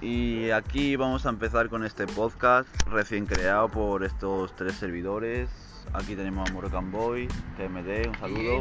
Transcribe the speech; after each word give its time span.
Y 0.00 0.50
aquí 0.50 0.96
vamos 0.96 1.26
a 1.26 1.28
empezar 1.28 1.68
con 1.68 1.84
este 1.84 2.06
podcast 2.06 2.68
recién 2.86 3.26
creado 3.26 3.68
por 3.68 4.02
estos 4.04 4.54
tres 4.56 4.74
servidores. 4.74 5.50
Aquí 5.92 6.16
tenemos 6.16 6.48
a 6.48 6.52
Morgan 6.54 6.90
Boy, 6.90 7.28
TMD, 7.56 8.08
un 8.08 8.18
saludo. 8.18 8.58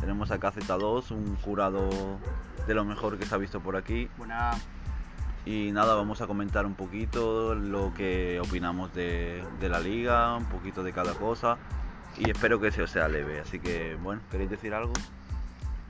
Tenemos 0.00 0.30
a 0.30 0.38
KZ2, 0.38 1.10
un 1.10 1.36
jurado 1.38 1.90
de 2.66 2.74
lo 2.74 2.84
mejor 2.84 3.18
que 3.18 3.26
se 3.26 3.34
ha 3.34 3.38
visto 3.38 3.60
por 3.60 3.76
aquí. 3.76 4.08
Buena. 4.16 4.52
Y 5.44 5.72
nada, 5.72 5.94
vamos 5.94 6.20
a 6.20 6.26
comentar 6.26 6.66
un 6.66 6.74
poquito 6.74 7.54
lo 7.54 7.92
que 7.94 8.40
opinamos 8.40 8.94
de, 8.94 9.42
de 9.58 9.68
la 9.68 9.80
liga, 9.80 10.36
un 10.36 10.44
poquito 10.44 10.82
de 10.84 10.92
cada 10.92 11.14
cosa. 11.14 11.56
Y 12.16 12.30
espero 12.30 12.60
que 12.60 12.70
se 12.70 12.82
os 12.82 12.90
sea 12.90 13.08
leve. 13.08 13.40
Así 13.40 13.58
que, 13.58 13.96
bueno, 14.02 14.20
¿queréis 14.30 14.50
decir 14.50 14.72
algo? 14.74 14.92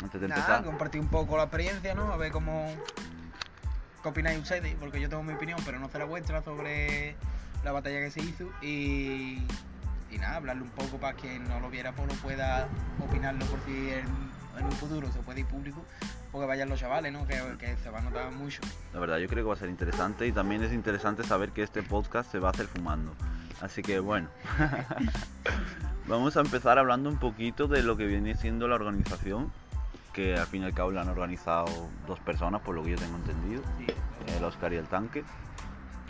Antes 0.02 0.20
de 0.20 0.28
Nada, 0.28 0.40
empezar. 0.40 0.64
compartir 0.64 1.00
un 1.00 1.08
poco 1.08 1.36
la 1.36 1.44
experiencia, 1.44 1.94
¿no? 1.94 2.12
A 2.12 2.16
ver 2.16 2.32
cómo. 2.32 2.74
¿Qué 4.02 4.08
opináis 4.08 4.38
ustedes? 4.38 4.74
Porque 4.80 5.00
yo 5.00 5.08
tengo 5.08 5.22
mi 5.22 5.34
opinión, 5.34 5.58
pero 5.64 5.78
no 5.78 5.88
sé 5.90 5.98
la 5.98 6.06
vuestra 6.06 6.42
sobre 6.42 7.16
la 7.64 7.72
batalla 7.72 8.00
que 8.00 8.10
se 8.10 8.20
hizo. 8.20 8.48
Y. 8.62 9.42
Y 10.10 10.18
nada, 10.18 10.36
hablarle 10.36 10.62
un 10.62 10.70
poco 10.70 10.98
para 10.98 11.16
quien 11.16 11.48
no 11.48 11.60
lo 11.60 11.70
viera, 11.70 11.92
pues 11.92 12.08
lo 12.08 12.14
pueda 12.14 12.66
opinarlo 12.98 13.46
por 13.46 13.60
si 13.60 13.90
en, 13.90 14.64
un 14.64 14.72
futuro 14.72 15.10
se 15.12 15.20
puede 15.20 15.40
ir 15.40 15.46
público. 15.46 15.84
O 16.32 16.40
que 16.40 16.46
vayan 16.46 16.68
los 16.68 16.80
chavales, 16.80 17.12
¿no? 17.12 17.26
Que 17.26 17.76
se 17.76 17.90
va 17.90 17.98
a 17.98 18.02
notar 18.02 18.32
mucho. 18.32 18.60
La 18.92 18.98
verdad, 18.98 19.18
yo 19.18 19.28
creo 19.28 19.44
que 19.44 19.48
va 19.48 19.54
a 19.54 19.58
ser 19.58 19.68
interesante 19.68 20.26
y 20.26 20.32
también 20.32 20.64
es 20.64 20.72
interesante 20.72 21.22
saber 21.22 21.50
que 21.50 21.62
este 21.62 21.82
podcast 21.82 22.32
se 22.32 22.40
va 22.40 22.48
a 22.48 22.50
hacer 22.50 22.66
fumando. 22.66 23.14
Así 23.60 23.82
que 23.82 24.00
bueno, 24.00 24.28
vamos 26.08 26.36
a 26.36 26.40
empezar 26.40 26.78
hablando 26.78 27.10
un 27.10 27.18
poquito 27.18 27.68
de 27.68 27.82
lo 27.82 27.96
que 27.96 28.06
viene 28.06 28.34
siendo 28.34 28.66
la 28.66 28.76
organización, 28.76 29.52
que 30.12 30.36
al 30.36 30.46
fin 30.46 30.62
y 30.62 30.64
al 30.66 30.74
cabo 30.74 30.90
la 30.90 31.02
han 31.02 31.08
organizado 31.08 31.66
dos 32.06 32.18
personas, 32.20 32.60
por 32.62 32.74
lo 32.74 32.82
que 32.82 32.90
yo 32.90 32.96
tengo 32.96 33.16
entendido, 33.16 33.62
el 34.36 34.44
Oscar 34.44 34.72
y 34.72 34.76
el 34.76 34.86
Tanque. 34.86 35.24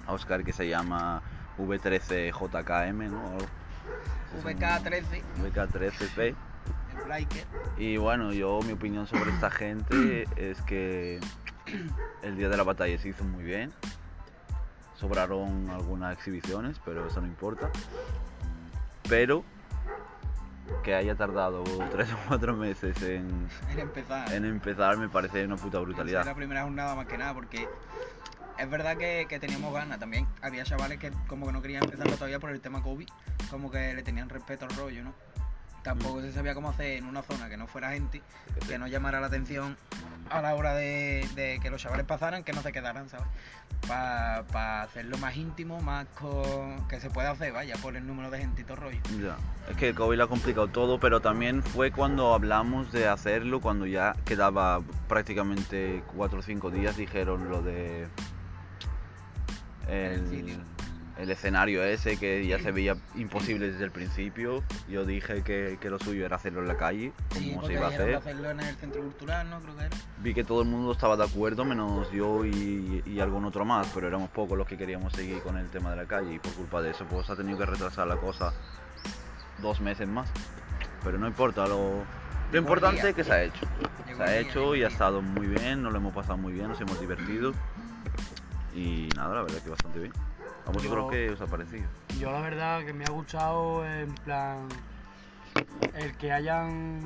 Oscar 0.06 0.42
que 0.44 0.52
se 0.52 0.68
llama 0.68 1.22
V13JKM, 1.58 3.10
¿no? 3.10 3.36
Es 3.38 4.44
un- 4.44 4.50
VK13, 4.50 5.22
VK13P. 5.42 6.18
el 6.28 7.04
Bliker. 7.04 7.46
Y 7.78 7.96
bueno, 7.96 8.32
yo 8.32 8.60
mi 8.62 8.72
opinión 8.72 9.06
sobre 9.06 9.30
esta 9.30 9.50
gente 9.50 10.26
es 10.36 10.60
que 10.62 11.20
el 12.22 12.36
día 12.36 12.48
de 12.48 12.56
la 12.56 12.62
batalla 12.64 12.98
se 12.98 13.08
hizo 13.08 13.24
muy 13.24 13.44
bien. 13.44 13.72
Sobraron 14.96 15.70
algunas 15.70 16.12
exhibiciones, 16.14 16.80
pero 16.84 17.06
eso 17.06 17.20
no 17.20 17.26
importa. 17.26 17.70
Pero 19.08 19.44
que 20.82 20.94
haya 20.94 21.14
tardado 21.14 21.62
tres 21.90 22.12
o 22.12 22.16
cuatro 22.28 22.56
meses 22.56 23.00
en, 23.02 23.48
En 23.70 23.78
empezar. 23.78 24.32
en 24.32 24.44
empezar 24.44 24.96
me 24.96 25.08
parece 25.08 25.44
una 25.44 25.56
puta 25.56 25.78
brutalidad. 25.78 26.24
la 26.24 26.34
primera 26.34 26.62
jornada 26.62 26.94
más 26.94 27.06
que 27.06 27.18
nada, 27.18 27.34
porque 27.34 27.68
es 28.58 28.70
verdad 28.70 28.96
que, 28.96 29.26
que 29.28 29.38
teníamos 29.40 29.72
ganas 29.72 29.98
también. 29.98 30.26
Había 30.42 30.64
chavales 30.64 30.98
que 30.98 31.10
como 31.26 31.46
que 31.46 31.52
no 31.52 31.62
querían 31.62 31.84
empezarlo 31.84 32.14
todavía 32.14 32.38
por 32.40 32.50
el 32.50 32.60
tema 32.60 32.82
COVID, 32.82 33.08
como 33.50 33.70
que 33.70 33.94
le 33.94 34.02
tenían 34.02 34.28
respeto 34.28 34.66
al 34.66 34.76
rollo, 34.76 35.02
¿no? 35.04 35.14
Tampoco 35.82 36.20
se 36.20 36.32
sabía 36.32 36.54
cómo 36.54 36.70
hacer 36.70 36.98
en 36.98 37.06
una 37.06 37.22
zona 37.22 37.48
que 37.48 37.56
no 37.56 37.66
fuera 37.66 37.92
gente, 37.92 38.22
que 38.68 38.78
no 38.78 38.86
llamara 38.86 39.20
la 39.20 39.28
atención 39.28 39.76
a 40.28 40.42
la 40.42 40.54
hora 40.54 40.74
de, 40.74 41.26
de 41.34 41.58
que 41.60 41.70
los 41.70 41.80
chavales 41.80 42.06
pasaran, 42.06 42.44
que 42.44 42.52
no 42.52 42.62
se 42.62 42.70
quedaran, 42.72 43.08
¿sabes? 43.08 43.26
Para 43.86 44.82
hacerlo 44.82 45.16
más 45.18 45.36
íntimo, 45.36 45.80
más 45.80 46.06
con, 46.08 46.86
que 46.86 47.00
se 47.00 47.10
pueda 47.10 47.30
hacer, 47.30 47.52
vaya, 47.52 47.74
por 47.76 47.96
el 47.96 48.06
número 48.06 48.30
de 48.30 48.38
gente 48.38 48.62
y 48.62 48.64
todo 48.64 48.76
rollo. 48.76 49.00
Ya. 49.20 49.36
Es 49.70 49.76
que 49.76 49.88
el 49.88 49.94
COVID 49.94 50.18
lo 50.18 50.24
ha 50.24 50.28
complicado 50.28 50.68
todo, 50.68 51.00
pero 51.00 51.20
también 51.20 51.62
fue 51.62 51.90
cuando 51.90 52.34
hablamos 52.34 52.92
de 52.92 53.08
hacerlo, 53.08 53.60
cuando 53.60 53.86
ya 53.86 54.14
quedaba 54.24 54.80
prácticamente 55.08 56.04
cuatro 56.14 56.40
o 56.40 56.42
cinco 56.42 56.70
días, 56.70 56.96
dijeron 56.96 57.48
lo 57.48 57.62
de 57.62 58.06
El 59.88 60.12
el, 60.12 60.28
sitio. 60.28 60.56
El 61.20 61.30
escenario 61.30 61.84
ese 61.84 62.16
que 62.16 62.46
ya 62.46 62.58
se 62.58 62.72
veía 62.72 62.96
imposible 63.14 63.70
desde 63.70 63.84
el 63.84 63.90
principio. 63.90 64.62
Yo 64.88 65.04
dije 65.04 65.42
que, 65.42 65.76
que 65.80 65.90
lo 65.90 65.98
suyo 65.98 66.24
era 66.24 66.36
hacerlo 66.36 66.60
en 66.62 66.68
la 66.68 66.76
calle, 66.76 67.12
como 67.28 67.60
Sí, 67.60 67.66
se 67.66 67.72
iba 67.74 67.86
a 67.86 67.88
hacer. 67.90 68.14
hacerlo 68.16 68.50
en 68.50 68.60
el 68.60 68.74
centro 68.76 69.02
cultural, 69.02 69.50
¿no? 69.50 69.60
Creo 69.60 69.76
que 69.76 69.84
era. 69.84 69.96
Vi 70.18 70.34
que 70.34 70.44
todo 70.44 70.62
el 70.62 70.68
mundo 70.68 70.92
estaba 70.92 71.16
de 71.16 71.24
acuerdo, 71.24 71.64
menos 71.64 72.10
yo 72.10 72.44
y, 72.46 73.02
y 73.04 73.20
algún 73.20 73.44
otro 73.44 73.64
más, 73.64 73.88
pero 73.94 74.08
éramos 74.08 74.30
pocos 74.30 74.56
los 74.56 74.66
que 74.66 74.78
queríamos 74.78 75.12
seguir 75.12 75.40
con 75.42 75.56
el 75.58 75.68
tema 75.68 75.90
de 75.90 75.96
la 75.96 76.06
calle 76.06 76.34
y 76.34 76.38
por 76.38 76.52
culpa 76.54 76.80
de 76.80 76.90
eso 76.90 77.04
pues 77.04 77.28
ha 77.28 77.36
tenido 77.36 77.58
que 77.58 77.66
retrasar 77.66 78.06
la 78.06 78.16
cosa 78.16 78.52
dos 79.60 79.80
meses 79.80 80.08
más. 80.08 80.30
Pero 81.04 81.18
no 81.18 81.26
importa, 81.26 81.66
lo, 81.66 82.02
lo 82.52 82.58
importante 82.58 83.10
es 83.10 83.14
que 83.14 83.24
se 83.24 83.32
ha 83.32 83.42
hecho. 83.42 83.66
Se 84.16 84.22
ha 84.22 84.38
hecho 84.38 84.74
y 84.74 84.84
ha 84.84 84.88
estado 84.88 85.20
muy 85.22 85.46
bien, 85.46 85.82
nos 85.82 85.92
lo 85.92 85.98
hemos 85.98 86.14
pasado 86.14 86.36
muy 86.38 86.52
bien, 86.52 86.68
nos 86.68 86.80
hemos 86.80 86.98
divertido. 87.00 87.52
Y 88.74 89.08
nada, 89.16 89.34
la 89.34 89.42
verdad 89.42 89.58
que 89.62 89.70
bastante 89.70 89.98
bien. 89.98 90.12
¿A 90.70 90.72
vosotros 90.72 91.04
Yo- 91.04 91.08
qué 91.10 91.30
os 91.30 91.40
ha 91.40 91.46
parecido? 91.46 91.88
Yo 92.20 92.30
la 92.30 92.40
verdad 92.40 92.84
que 92.84 92.92
me 92.92 93.04
ha 93.04 93.10
gustado 93.10 93.84
en 93.84 94.14
plan 94.14 94.68
el 95.94 96.16
que 96.16 96.32
hayan 96.32 97.00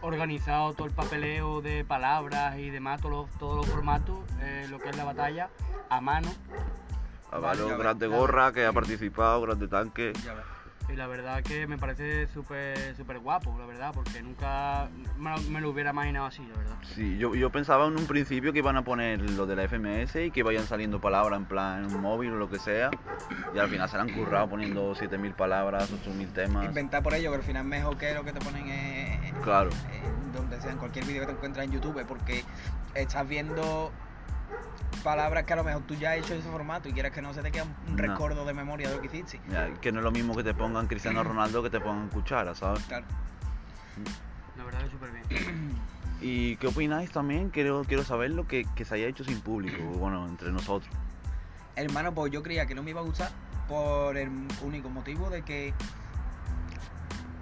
organizado 0.00 0.74
todo 0.74 0.86
el 0.86 0.92
papeleo 0.92 1.60
de 1.60 1.84
palabras 1.84 2.56
y 2.58 2.70
demás, 2.70 3.00
todos 3.00 3.26
los, 3.28 3.38
todos 3.38 3.56
los 3.56 3.66
formatos, 3.66 4.18
eh, 4.42 4.68
lo 4.70 4.78
que 4.78 4.90
es 4.90 4.96
la 4.96 5.02
batalla, 5.04 5.50
a 5.88 6.00
mano. 6.00 6.28
A 7.32 7.38
ves, 7.40 7.78
Grande 7.78 8.08
ya 8.08 8.16
Gorra, 8.16 8.52
que 8.52 8.64
ha 8.64 8.72
participado, 8.72 9.40
Grande 9.42 9.66
Tanque. 9.66 10.12
Ya. 10.24 10.36
Y 10.92 10.96
la 10.96 11.06
verdad 11.06 11.42
que 11.42 11.66
me 11.68 11.78
parece 11.78 12.26
súper 12.28 12.96
súper 12.96 13.20
guapo, 13.20 13.54
la 13.58 13.66
verdad, 13.66 13.92
porque 13.94 14.20
nunca 14.22 14.88
me, 15.18 15.30
lo- 15.30 15.40
me 15.42 15.60
lo 15.60 15.70
hubiera 15.70 15.90
imaginado 15.90 16.26
así, 16.26 16.42
la 16.46 16.56
verdad. 16.58 16.76
Sí, 16.82 17.16
yo, 17.16 17.34
yo 17.34 17.50
pensaba 17.50 17.86
en 17.86 17.96
un 17.96 18.06
principio 18.06 18.52
que 18.52 18.58
iban 18.58 18.76
a 18.76 18.82
poner 18.82 19.20
lo 19.30 19.46
de 19.46 19.54
la 19.56 19.62
FMS 19.68 20.16
y 20.16 20.30
que 20.32 20.42
vayan 20.42 20.66
saliendo 20.66 21.00
palabras 21.00 21.38
en 21.38 21.46
plan 21.46 21.84
en 21.84 21.94
un 21.94 22.00
móvil 22.02 22.32
o 22.32 22.36
lo 22.36 22.50
que 22.50 22.58
sea. 22.58 22.90
Y 23.54 23.58
al 23.58 23.68
final 23.68 23.88
se 23.88 23.96
la 23.98 24.02
han 24.02 24.08
currado 24.12 24.48
poniendo 24.48 24.94
7000 24.94 25.32
palabras, 25.34 25.90
8000 25.92 26.32
temas. 26.32 26.64
Inventar 26.64 27.02
por 27.02 27.14
ello, 27.14 27.30
que 27.30 27.36
al 27.36 27.42
final 27.44 27.62
es 27.62 27.68
mejor 27.68 27.96
que 27.96 28.12
lo 28.14 28.24
que 28.24 28.32
te 28.32 28.40
ponen 28.40 28.66
en, 28.68 29.34
Claro. 29.42 29.70
en 29.92 30.32
donde 30.32 30.60
sea, 30.60 30.72
en 30.72 30.78
cualquier 30.78 31.04
vídeo 31.04 31.20
que 31.20 31.26
te 31.26 31.32
encuentras 31.32 31.64
en 31.66 31.72
YouTube, 31.72 32.04
porque 32.06 32.42
estás 32.94 33.28
viendo 33.28 33.92
palabras 35.02 35.44
que 35.44 35.52
a 35.52 35.56
lo 35.56 35.64
mejor 35.64 35.82
tú 35.82 35.94
ya 35.94 36.12
has 36.12 36.18
hecho 36.18 36.34
ese 36.34 36.48
formato 36.50 36.88
y 36.88 36.92
quieres 36.92 37.12
que 37.12 37.22
no 37.22 37.32
se 37.32 37.42
te 37.42 37.50
quede 37.50 37.62
un- 37.62 37.96
No. 37.96 38.02
recuerdo 38.02 38.44
de 38.44 38.52
memoria 38.54 38.88
de 38.88 38.96
lo 38.96 39.00
que 39.00 39.06
hiciste. 39.06 39.40
Ya, 39.50 39.72
que 39.74 39.92
no 39.92 39.98
es 40.00 40.04
lo 40.04 40.10
mismo 40.10 40.34
que 40.36 40.42
te 40.44 40.54
pongan 40.54 40.86
Cristiano 40.86 41.22
Ronaldo 41.24 41.62
que 41.62 41.70
te 41.70 41.80
pongan 41.80 42.08
cuchara, 42.08 42.54
¿sabes? 42.54 42.82
Claro. 42.84 43.06
La 44.56 44.64
verdad 44.64 44.80
que 44.84 44.90
súper 44.90 45.10
bien. 45.12 45.80
¿Y 46.20 46.56
qué 46.56 46.66
opináis 46.66 47.10
también? 47.10 47.48
Quiero, 47.50 47.82
quiero 47.84 48.04
saber 48.04 48.30
lo 48.32 48.46
que, 48.46 48.66
que 48.74 48.84
se 48.84 48.94
haya 48.96 49.06
hecho 49.06 49.24
sin 49.24 49.40
público, 49.40 49.82
bueno, 49.98 50.26
entre 50.28 50.52
nosotros. 50.52 50.90
Hermano, 51.76 52.12
pues 52.14 52.30
yo 52.32 52.42
creía 52.42 52.66
que 52.66 52.74
no 52.74 52.82
me 52.82 52.90
iba 52.90 53.00
a 53.00 53.04
gustar 53.04 53.30
por 53.68 54.16
el 54.16 54.28
único 54.62 54.90
motivo 54.90 55.30
de 55.30 55.42
que 55.42 55.72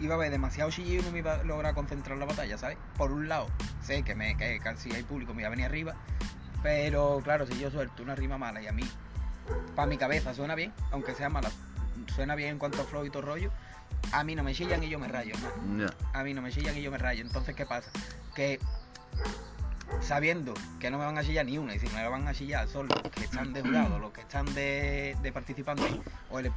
iba 0.01 0.15
a 0.15 0.17
haber 0.17 0.31
demasiado 0.31 0.71
chillido 0.71 1.03
y 1.03 1.07
no 1.07 1.11
me 1.11 1.19
iba 1.19 1.35
a 1.35 1.43
lograr 1.43 1.75
concentrar 1.75 2.19
la 2.19 2.27
batalla, 2.27 2.57
¿sabes? 2.57 2.79
Por 2.97 3.11
un 3.11 3.29
lado, 3.29 3.49
sé 3.83 4.05
que, 4.05 4.15
me, 4.15 4.37
que, 4.37 4.61
que 4.61 4.77
si 4.77 4.93
hay 4.93 5.03
público 5.03 5.35
me 5.35 5.43
iba 5.43 5.49
a 5.49 5.51
venir 5.51 5.67
arriba, 5.67 5.95
pero 6.63 7.21
claro, 7.23 7.47
si 7.47 7.59
yo 7.59 7.71
suelto 7.71 8.03
una 8.03 8.15
rima 8.15 8.39
mala 8.39 8.63
y 8.63 8.67
a 8.67 8.73
mí, 8.73 8.85
para 9.75 9.87
mi 9.87 9.97
cabeza 9.97 10.35
suena 10.35 10.55
bien, 10.55 10.73
aunque 10.91 11.15
sea 11.15 11.29
mala, 11.29 11.51
suena 12.15 12.35
bien 12.35 12.51
en 12.51 12.59
cuanto 12.59 12.83
a 12.83 12.85
flow 12.85 13.05
y 13.05 13.11
todo 13.11 13.23
rollo, 13.23 13.51
a 14.13 14.25
mí 14.25 14.35
no 14.35 14.43
me 14.43 14.55
chillan 14.55 14.83
y 14.83 14.89
yo 14.89 14.99
me 14.99 15.09
rayo, 15.09 15.35
¿no? 15.67 15.87
A 16.13 16.23
mí 16.23 16.35
no 16.35 16.43
me 16.43 16.51
chillan 16.51 16.77
y 16.77 16.83
yo 16.83 16.91
me 16.91 16.99
rayo. 16.99 17.23
Entonces, 17.23 17.55
¿qué 17.55 17.67
pasa? 17.67 17.91
Que 18.35 18.59
sabiendo 20.01 20.55
que 20.79 20.91
no 20.91 20.99
me 20.99 21.05
van 21.05 21.19
a 21.19 21.25
chillar 21.25 21.47
ni 21.47 21.59
una, 21.59 21.75
y 21.75 21.79
si 21.79 21.89
me 21.89 22.07
van 22.09 22.27
a 22.29 22.35
chillar 22.35 22.69
son 22.69 22.89
los 22.89 23.03
que 23.13 23.25
están 23.25 23.53
de 23.53 23.63
jurado, 23.63 23.99
los 23.99 24.13
que 24.13 24.21
están 24.21 24.47
de, 24.55 25.17
de 25.23 25.33
participantes 25.33 25.87
o 26.31 26.39
el 26.39 26.51
mm, 26.51 26.55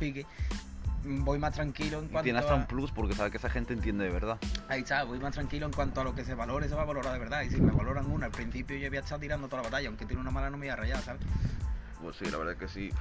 voy 1.03 1.39
más 1.39 1.53
tranquilo 1.53 1.99
en 1.99 2.07
cuanto 2.07 2.23
tiene 2.23 2.39
hasta 2.39 2.53
a... 2.53 2.55
un 2.55 2.65
plus 2.65 2.91
porque 2.91 3.15
sabe 3.15 3.31
que 3.31 3.37
esa 3.37 3.49
gente 3.49 3.73
entiende 3.73 4.03
de 4.03 4.11
verdad. 4.11 4.37
Ahí 4.67 4.81
está, 4.81 5.03
voy 5.03 5.19
más 5.19 5.33
tranquilo 5.33 5.65
en 5.65 5.73
cuanto 5.73 6.01
a 6.01 6.03
lo 6.03 6.15
que 6.15 6.23
se 6.25 6.35
valore, 6.35 6.67
se 6.69 6.75
va 6.75 6.83
a 6.83 6.85
valorar 6.85 7.13
de 7.13 7.19
verdad. 7.19 7.41
Y 7.43 7.49
si 7.49 7.61
me 7.61 7.71
valoran 7.71 8.09
una, 8.09 8.27
al 8.27 8.31
principio 8.31 8.77
yo 8.77 8.89
voy 8.89 8.97
a 8.97 9.01
estar 9.01 9.19
tirando 9.19 9.47
toda 9.47 9.63
la 9.63 9.69
batalla, 9.69 9.87
aunque 9.87 10.05
tiene 10.05 10.21
una 10.21 10.31
mala 10.31 10.49
no 10.49 10.57
me 10.57 10.67
voy 10.67 10.73
a 10.73 10.75
rayar, 10.75 11.01
¿sabes? 11.01 11.21
Pues 12.01 12.15
sí, 12.15 12.25
la 12.25 12.37
verdad 12.37 12.55
que 12.57 12.67
sí. 12.67 12.91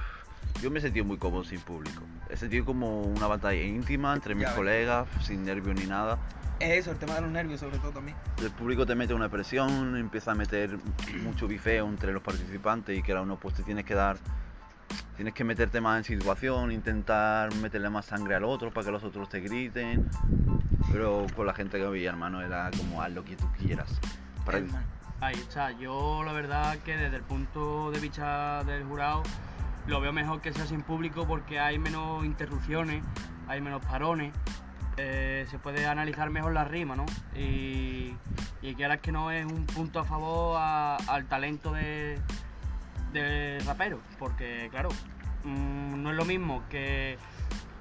Yo 0.61 0.69
me 0.69 0.79
he 0.79 0.81
sentido 0.81 1.05
muy 1.05 1.17
cómodo 1.17 1.43
sin 1.43 1.59
público. 1.61 2.03
He 2.29 2.37
sentido 2.37 2.65
como 2.65 3.01
una 3.01 3.27
batalla 3.27 3.61
íntima 3.61 4.13
entre 4.13 4.35
mis 4.35 4.43
Ya 4.43 4.49
ves. 4.49 4.57
colegas, 4.57 5.07
sin 5.21 5.43
nervios 5.43 5.79
ni 5.79 5.85
nada. 5.85 6.17
Es 6.59 6.81
eso, 6.81 6.91
el 6.91 6.97
tema 6.97 7.15
de 7.15 7.21
los 7.21 7.31
nervios 7.31 7.59
sobre 7.59 7.79
todo 7.79 7.91
también. 7.91 8.15
El 8.39 8.51
público 8.51 8.85
te 8.85 8.93
mete 8.93 9.15
una 9.15 9.29
presión, 9.29 9.97
empieza 9.97 10.31
a 10.31 10.35
meter 10.35 10.77
mucho 11.23 11.47
bifeo 11.47 11.87
entre 11.87 12.13
los 12.13 12.21
participantes 12.21 12.97
y 12.97 13.01
que 13.01 13.11
ahora 13.11 13.23
uno 13.23 13.37
pues 13.37 13.55
te 13.55 13.63
tienes 13.63 13.85
que 13.85 13.95
dar, 13.95 14.17
tienes 15.15 15.33
que 15.33 15.43
meterte 15.43 15.81
más 15.81 15.97
en 15.99 16.03
situación, 16.03 16.71
intentar 16.71 17.53
meterle 17.55 17.89
más 17.89 18.05
sangre 18.05 18.35
al 18.35 18.43
otro 18.43 18.71
para 18.71 18.85
que 18.85 18.91
los 18.91 19.03
otros 19.03 19.29
te 19.29 19.39
griten. 19.39 20.09
Pero 20.91 21.25
con 21.35 21.45
la 21.45 21.53
gente 21.53 21.77
que 21.77 21.85
había, 21.85 22.09
hermano, 22.09 22.41
era 22.41 22.69
como 22.77 23.01
haz 23.01 23.11
lo 23.11 23.23
que 23.23 23.35
tú 23.35 23.45
quieras. 23.57 23.99
Para- 24.45 24.59
Hermano. 24.59 24.85
Ahí 25.19 25.35
está, 25.35 25.71
yo 25.71 26.23
la 26.25 26.33
verdad 26.33 26.77
que 26.79 26.97
desde 26.97 27.17
el 27.17 27.21
punto 27.21 27.91
de 27.91 27.99
vista 27.99 28.63
del 28.63 28.83
jurado 28.85 29.21
lo 29.85 30.01
veo 30.01 30.11
mejor 30.11 30.41
que 30.41 30.51
sea 30.51 30.65
sin 30.65 30.81
público 30.81 31.27
porque 31.27 31.59
hay 31.59 31.77
menos 31.77 32.25
interrupciones, 32.25 33.03
hay 33.47 33.61
menos 33.61 33.85
parones, 33.85 34.33
eh, 34.97 35.45
se 35.49 35.59
puede 35.59 35.85
analizar 35.85 36.31
mejor 36.31 36.53
la 36.53 36.63
rima, 36.63 36.95
¿no? 36.95 37.05
Y, 37.35 38.15
y 38.63 38.73
quieras 38.75 38.99
que 39.01 39.11
no 39.11 39.29
es 39.29 39.45
un 39.45 39.67
punto 39.67 39.99
a 39.99 40.03
favor 40.05 40.57
al 40.59 41.25
talento 41.27 41.71
de, 41.71 42.19
de 43.11 43.59
rapero, 43.65 43.99
porque 44.19 44.67
claro, 44.71 44.89
mm, 45.43 46.01
no 46.01 46.11
es 46.11 46.15
lo 46.15 46.25
mismo 46.25 46.63
que 46.69 47.17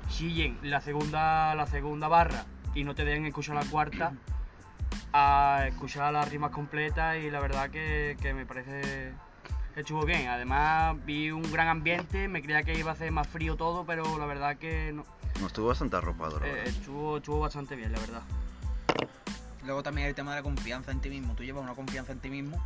chillen 0.09 0.59
la 0.63 0.81
segunda, 0.81 1.55
la 1.55 1.67
segunda 1.67 2.09
barra 2.09 2.45
y 2.75 2.85
no 2.85 2.95
te 2.95 3.05
dejen 3.05 3.27
escuchar 3.27 3.55
la 3.57 3.65
cuarta 3.65 4.13
a 5.13 5.65
escuchar 5.69 6.13
las 6.13 6.29
rimas 6.31 6.51
completas 6.51 7.17
y 7.19 7.31
la 7.31 7.41
verdad 7.41 7.71
que, 7.71 8.17
que 8.21 8.35
me 8.35 8.47
parece 8.47 9.13
que 9.75 9.81
estuvo 9.81 10.05
bien. 10.05 10.29
Además 10.29 10.97
vi 11.05 11.31
un 11.31 11.43
gran 11.51 11.69
ambiente, 11.69 12.29
me 12.29 12.43
creía 12.43 12.63
que 12.63 12.79
iba 12.79 12.93
a 12.93 12.97
ser 12.97 13.11
más 13.13 13.27
frío 13.27 13.57
todo, 13.57 13.85
pero 13.85 14.19
la 14.19 14.27
verdad 14.27 14.57
que 14.57 14.93
no, 14.93 15.05
No 15.41 15.47
estuvo 15.47 15.69
bastante 15.69 15.97
arropado, 15.97 16.41
la 16.41 16.47
eh, 16.47 16.53
verdad. 16.53 16.67
estuvo, 16.69 17.17
estuvo 17.19 17.41
bastante 17.41 17.77
bien, 17.77 17.93
la 17.93 17.99
verdad. 18.01 18.23
Luego 19.65 19.83
también 19.83 20.09
el 20.09 20.15
tema 20.15 20.31
de 20.31 20.39
la 20.39 20.43
confianza 20.43 20.91
en 20.91 21.01
ti 21.01 21.11
mismo. 21.11 21.35
Tú 21.35 21.45
llevas 21.45 21.63
una 21.63 21.75
confianza 21.75 22.13
en 22.13 22.19
ti 22.21 22.31
mismo 22.31 22.63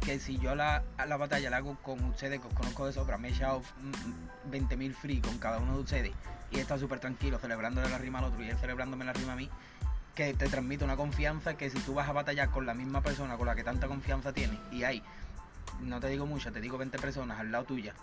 que 0.00 0.18
si 0.18 0.38
yo 0.38 0.54
la, 0.54 0.82
la 1.06 1.16
batalla 1.16 1.48
la 1.50 1.58
hago 1.58 1.76
con 1.82 2.02
ustedes, 2.04 2.40
que 2.40 2.46
os 2.46 2.54
conozco 2.54 2.86
de 2.86 2.92
sobra, 2.92 3.16
me 3.16 3.28
he 3.28 3.30
echado 3.30 3.60
mm, 3.60 4.50
20.000 4.52 4.94
free 4.94 5.20
con 5.20 5.38
cada 5.38 5.58
uno 5.58 5.74
de 5.74 5.78
ustedes 5.80 6.12
y 6.50 6.58
he 6.58 6.60
estado 6.60 6.80
súper 6.80 7.00
tranquilo 7.00 7.38
celebrándole 7.38 7.88
la 7.88 7.98
rima 7.98 8.18
al 8.18 8.26
otro 8.26 8.42
y 8.42 8.50
él 8.50 8.58
celebrándome 8.58 9.04
la 9.04 9.12
rima 9.14 9.32
a 9.32 9.36
mí, 9.36 9.48
que 10.14 10.34
te 10.34 10.46
transmite 10.48 10.84
una 10.84 10.96
confianza 10.96 11.56
que 11.56 11.70
si 11.70 11.78
tú 11.80 11.94
vas 11.94 12.08
a 12.08 12.12
batallar 12.12 12.50
con 12.50 12.66
la 12.66 12.74
misma 12.74 13.00
persona 13.00 13.36
con 13.36 13.46
la 13.46 13.54
que 13.54 13.64
tanta 13.64 13.88
confianza 13.88 14.32
tienes 14.32 14.58
y 14.70 14.84
hay, 14.84 15.02
no 15.80 15.98
te 16.00 16.08
digo 16.08 16.26
mucho, 16.26 16.52
te 16.52 16.60
digo 16.60 16.76
20 16.78 16.98
personas 16.98 17.40
al 17.40 17.50
lado 17.50 17.64
tuya, 17.64 17.94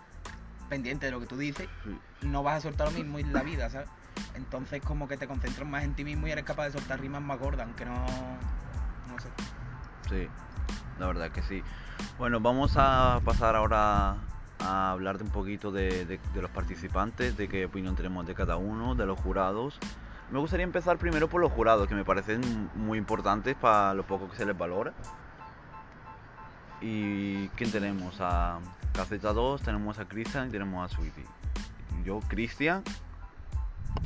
pendiente 0.70 1.06
de 1.06 1.12
lo 1.12 1.20
que 1.20 1.28
tú 1.28 1.38
dices, 1.38 1.70
Sí. 1.84 1.98
no 2.28 2.44
vas 2.44 2.58
a 2.58 2.62
soltar 2.62 2.92
lo 2.92 2.98
mismo 2.98 3.20
en 3.20 3.32
la 3.32 3.44
vida, 3.44 3.70
¿sabes? 3.70 3.88
Entonces 4.36 4.82
como 4.82 5.08
que 5.08 5.18
te 5.18 5.28
concentras 5.28 5.68
más 5.68 5.84
en 5.84 5.94
ti 5.94 6.04
mismo 6.04 6.28
y 6.28 6.32
eres 6.32 6.46
capaz 6.46 6.66
de 6.66 6.72
soltar 6.72 7.00
rimas 7.00 7.22
más 7.22 7.40
gordas, 7.40 7.68
aunque 7.68 7.86
no... 7.86 7.94
No 9.08 9.20
sé. 9.20 9.30
Sí, 10.10 10.28
la 11.02 11.08
verdad 11.08 11.32
que 11.32 11.42
sí. 11.42 11.64
Bueno, 12.20 12.40
vamos 12.40 12.74
a 12.78 13.20
pasar 13.26 13.56
ahora 13.56 14.18
a 14.60 14.92
hablar 14.92 15.18
de 15.18 15.24
un 15.24 15.32
poquito 15.32 15.72
de, 15.72 16.20
los 16.36 16.52
participantes, 16.52 17.36
de 17.36 17.50
qué 17.50 17.66
opinión 17.66 17.96
tenemos 17.96 18.28
de 18.28 18.36
cada 18.36 18.58
uno, 18.58 18.94
de 18.94 19.08
los 19.08 19.20
jurados. 19.20 19.80
Me 20.30 20.38
gustaría 20.38 20.64
empezar 20.64 21.00
primero 21.00 21.28
por 21.28 21.42
los 21.42 21.52
jurados, 21.52 21.88
que 21.88 21.96
me 21.96 22.06
parecen 22.06 22.70
muy 22.76 23.00
importantes 23.00 23.56
para 23.56 23.96
lo 23.96 24.04
poco 24.04 24.30
que 24.30 24.38
se 24.38 24.46
les 24.46 24.56
valora. 24.56 24.94
¿Y 26.82 27.48
quién 27.50 27.72
tenemos? 27.72 28.18
A 28.20 28.60
Caseta 28.94 29.34
2, 29.34 29.64
tenemos 29.64 29.98
a 29.98 30.06
Cristian 30.06 30.50
y 30.50 30.52
tenemos 30.52 30.86
a 30.86 30.96
Sweetie. 30.96 31.26
Yo, 32.06 32.20
Cristian, 32.28 32.84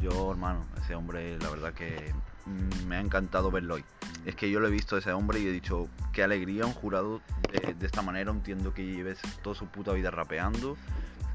yo, 0.02 0.32
hermano, 0.32 0.62
ese 0.82 0.96
hombre, 0.96 1.38
la 1.40 1.50
verdad 1.50 1.74
que 1.74 2.14
mm, 2.46 2.88
me 2.88 2.98
ha 2.98 3.00
encantado 3.00 3.52
verlo 3.52 3.76
hoy. 3.76 3.84
Es 4.26 4.36
que 4.36 4.50
yo 4.50 4.60
lo 4.60 4.68
he 4.68 4.72
visto 4.72 4.96
a 4.96 5.00
ese 5.00 5.12
hombre 5.14 5.40
y 5.40 5.48
he 5.48 5.52
dicho, 5.52 5.88
qué 6.14 6.24
alegría 6.24 6.66
un 6.66 6.74
jurado 6.74 7.22
de, 7.52 7.74
de 7.74 7.86
esta 7.86 8.02
manera. 8.02 8.32
Entiendo 8.32 8.74
que 8.74 8.86
lleves 8.86 9.20
toda 9.44 9.56
su 9.56 9.68
puta 9.68 9.94
vida 9.94 10.12
rapeando, 10.12 10.78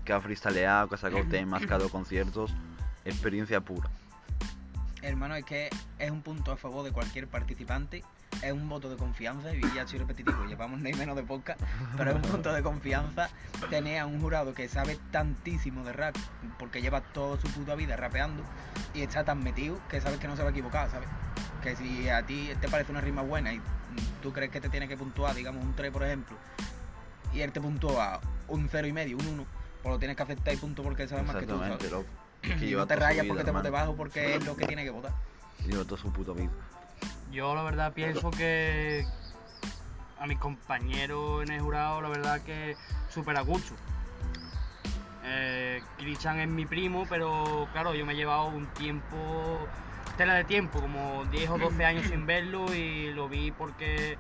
que 0.05 0.13
ha 0.13 0.21
freestyleado, 0.21 0.89
que 0.89 0.95
ha 0.97 0.99
sacado 0.99 1.25
temas, 1.31 1.61
que 1.67 1.73
ha 1.73 1.79
dado 1.79 1.89
conciertos. 1.89 2.53
Experiencia 3.05 3.61
pura. 3.61 3.89
Hermano, 5.03 5.35
es 5.35 5.45
que 5.45 5.71
es 5.99 6.11
un 6.11 6.23
punto 6.23 6.53
a 6.53 6.57
favor 6.57 6.85
de 6.85 6.93
cualquier 6.93 7.27
participante, 7.27 8.05
es 8.43 8.53
un 8.53 8.69
voto 8.69 8.91
de 8.91 8.97
confianza, 8.97 9.55
y 9.55 9.61
ya 9.75 9.87
soy 9.87 9.99
repetitivo, 9.99 10.45
llevamos 10.45 10.81
ni 10.81 10.93
menos 10.93 11.17
de 11.17 11.23
podcast, 11.23 11.61
pero 11.97 12.11
es 12.11 12.17
un 12.17 12.23
punto 12.31 12.53
de 12.53 12.63
confianza 12.63 13.31
tener 13.71 14.01
a 14.01 14.07
un 14.07 14.21
jurado 14.21 14.53
que 14.53 14.69
sabe 14.69 14.99
tantísimo 15.11 15.85
de 15.85 15.93
rap, 15.93 16.17
porque 16.59 16.83
lleva 16.83 17.01
toda 17.01 17.41
su 17.41 17.49
puta 17.49 17.75
vida 17.75 17.97
rapeando, 17.97 18.43
y 18.95 19.03
está 19.03 19.25
tan 19.25 19.43
metido 19.43 19.81
que 19.89 20.01
sabes 20.01 20.19
que 20.19 20.29
no 20.29 20.37
se 20.37 20.43
va 20.43 20.49
a 20.49 20.53
equivocar, 20.53 20.91
¿sabes? 20.91 21.09
Que 21.63 21.77
si 21.77 22.09
a 22.09 22.25
ti 22.27 22.51
te 22.61 22.69
parece 22.69 22.93
una 22.93 23.01
rima 23.01 23.23
buena 23.23 23.53
y 23.53 23.61
tú 24.23 24.33
crees 24.33 24.51
que 24.51 24.61
te 24.61 24.69
tiene 24.69 24.87
que 24.87 24.97
puntuar, 24.97 25.35
digamos 25.35 25.65
un 25.65 25.75
3 25.75 25.91
por 25.91 26.05
ejemplo, 26.05 26.37
y 27.33 27.41
él 27.41 27.53
te 27.53 27.61
puntúa 27.61 28.21
un 28.49 28.69
0 28.69 28.87
y 28.87 28.93
medio, 28.93 29.17
un 29.17 29.27
1, 29.27 29.47
pues 29.83 29.93
lo 29.93 29.99
tienes 29.99 30.17
que 30.17 30.23
aceptar 30.23 30.53
y 30.53 30.57
punto 30.59 30.83
porque 30.83 31.09
sabe 31.09 31.23
más 31.23 31.37
que 31.37 31.47
tú, 31.47 31.59
¿sabes? 31.59 31.73
Exactamente, 31.73 31.91
loco. 31.91 32.20
Que 32.43 32.71
no 32.73 32.87
te 32.87 32.97
rayas 32.97 33.27
porque 33.27 33.45
te 33.45 33.51
vote 33.51 33.71
bajo 33.71 33.95
porque 33.95 34.37
es 34.37 34.47
lo 34.47 34.57
que 34.57 34.67
tiene 34.67 34.85
que 34.85 34.91
votar. 34.91 35.13
Lleva 35.67 35.85
toda 35.85 36.01
su 36.01 36.13
puta 36.13 36.33
vida. 36.33 36.51
Yo 37.31 37.55
la 37.55 37.63
verdad 37.63 37.93
pienso 37.93 38.31
que 38.31 39.05
a 40.19 40.27
mis 40.27 40.39
compañeros 40.39 41.43
en 41.43 41.53
el 41.53 41.61
jurado, 41.61 42.01
la 42.03 42.09
verdad 42.09 42.41
que 42.43 42.77
súper 43.09 43.37
a 43.37 43.43
gusto. 43.43 43.75
Eh, 45.25 45.83
es 45.99 46.49
mi 46.49 46.67
primo, 46.67 47.07
pero 47.09 47.69
claro, 47.73 47.95
yo 47.95 48.05
me 48.05 48.15
he 48.15 48.17
llevado 48.17 48.47
un 48.47 48.67
tiempo, 48.75 49.59
tela 50.17 50.35
de 50.35 50.45
tiempo, 50.45 50.81
como 50.81 51.25
10 51.27 51.51
o 51.51 51.59
12 51.59 51.85
años 51.85 52.07
sin 52.07 52.27
verlo 52.27 52.75
y 52.75 53.13
lo 53.13 53.29
vi 53.29 53.51
porque 53.51 54.19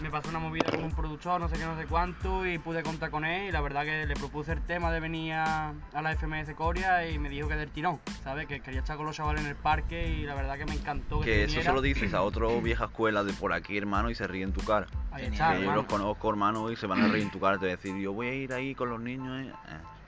me 0.00 0.10
pasó 0.10 0.28
una 0.28 0.38
movida 0.38 0.70
con 0.70 0.84
un 0.84 0.92
productor, 0.92 1.40
no 1.40 1.48
sé 1.48 1.56
qué, 1.56 1.64
no 1.64 1.76
sé 1.78 1.86
cuánto, 1.86 2.46
y 2.46 2.58
pude 2.58 2.82
contar 2.82 3.10
con 3.10 3.24
él 3.24 3.48
y 3.48 3.52
la 3.52 3.60
verdad 3.60 3.84
que 3.84 4.06
le 4.06 4.14
propuse 4.14 4.52
el 4.52 4.60
tema 4.62 4.90
de 4.92 5.00
venir 5.00 5.32
a, 5.34 5.72
a 5.94 6.02
la 6.02 6.14
FMS 6.16 6.54
Coria 6.54 7.08
y 7.08 7.18
me 7.18 7.28
dijo 7.30 7.48
que 7.48 7.56
del 7.56 7.70
tirón, 7.70 7.98
¿sabes? 8.22 8.46
Que 8.46 8.60
quería 8.60 8.80
estar 8.80 8.96
con 8.96 9.06
los 9.06 9.16
chavales 9.16 9.42
en 9.42 9.48
el 9.48 9.56
parque 9.56 10.08
y 10.08 10.24
la 10.24 10.34
verdad 10.34 10.58
que 10.58 10.66
me 10.66 10.74
encantó 10.74 11.20
que, 11.20 11.24
Que 11.26 11.44
eso 11.44 11.62
se 11.62 11.72
lo 11.72 11.80
dices 11.80 12.12
a 12.14 12.22
otro 12.22 12.60
vieja 12.60 12.84
escuela 12.86 13.24
de 13.24 13.32
por 13.32 13.52
aquí, 13.52 13.76
hermano, 13.78 14.10
y 14.10 14.14
se 14.14 14.26
ríe 14.26 14.42
en 14.44 14.52
tu 14.52 14.60
cara. 14.62 14.86
Ahí 15.10 15.24
está, 15.26 15.56
Que 15.56 15.64
yo 15.64 15.72
los 15.74 15.86
conozco, 15.86 16.28
hermano, 16.28 16.70
y 16.70 16.76
se 16.76 16.86
van 16.86 17.02
a 17.02 17.08
reír 17.08 17.24
en 17.24 17.30
tu 17.30 17.40
cara. 17.40 17.54
Te 17.54 17.60
voy 17.66 17.72
a 17.72 17.76
decir, 17.76 17.96
yo 17.96 18.12
voy 18.12 18.26
a 18.26 18.34
ir 18.34 18.52
ahí 18.52 18.74
con 18.74 18.90
los 18.90 19.00
niños. 19.00 19.46
eh. 19.46 19.52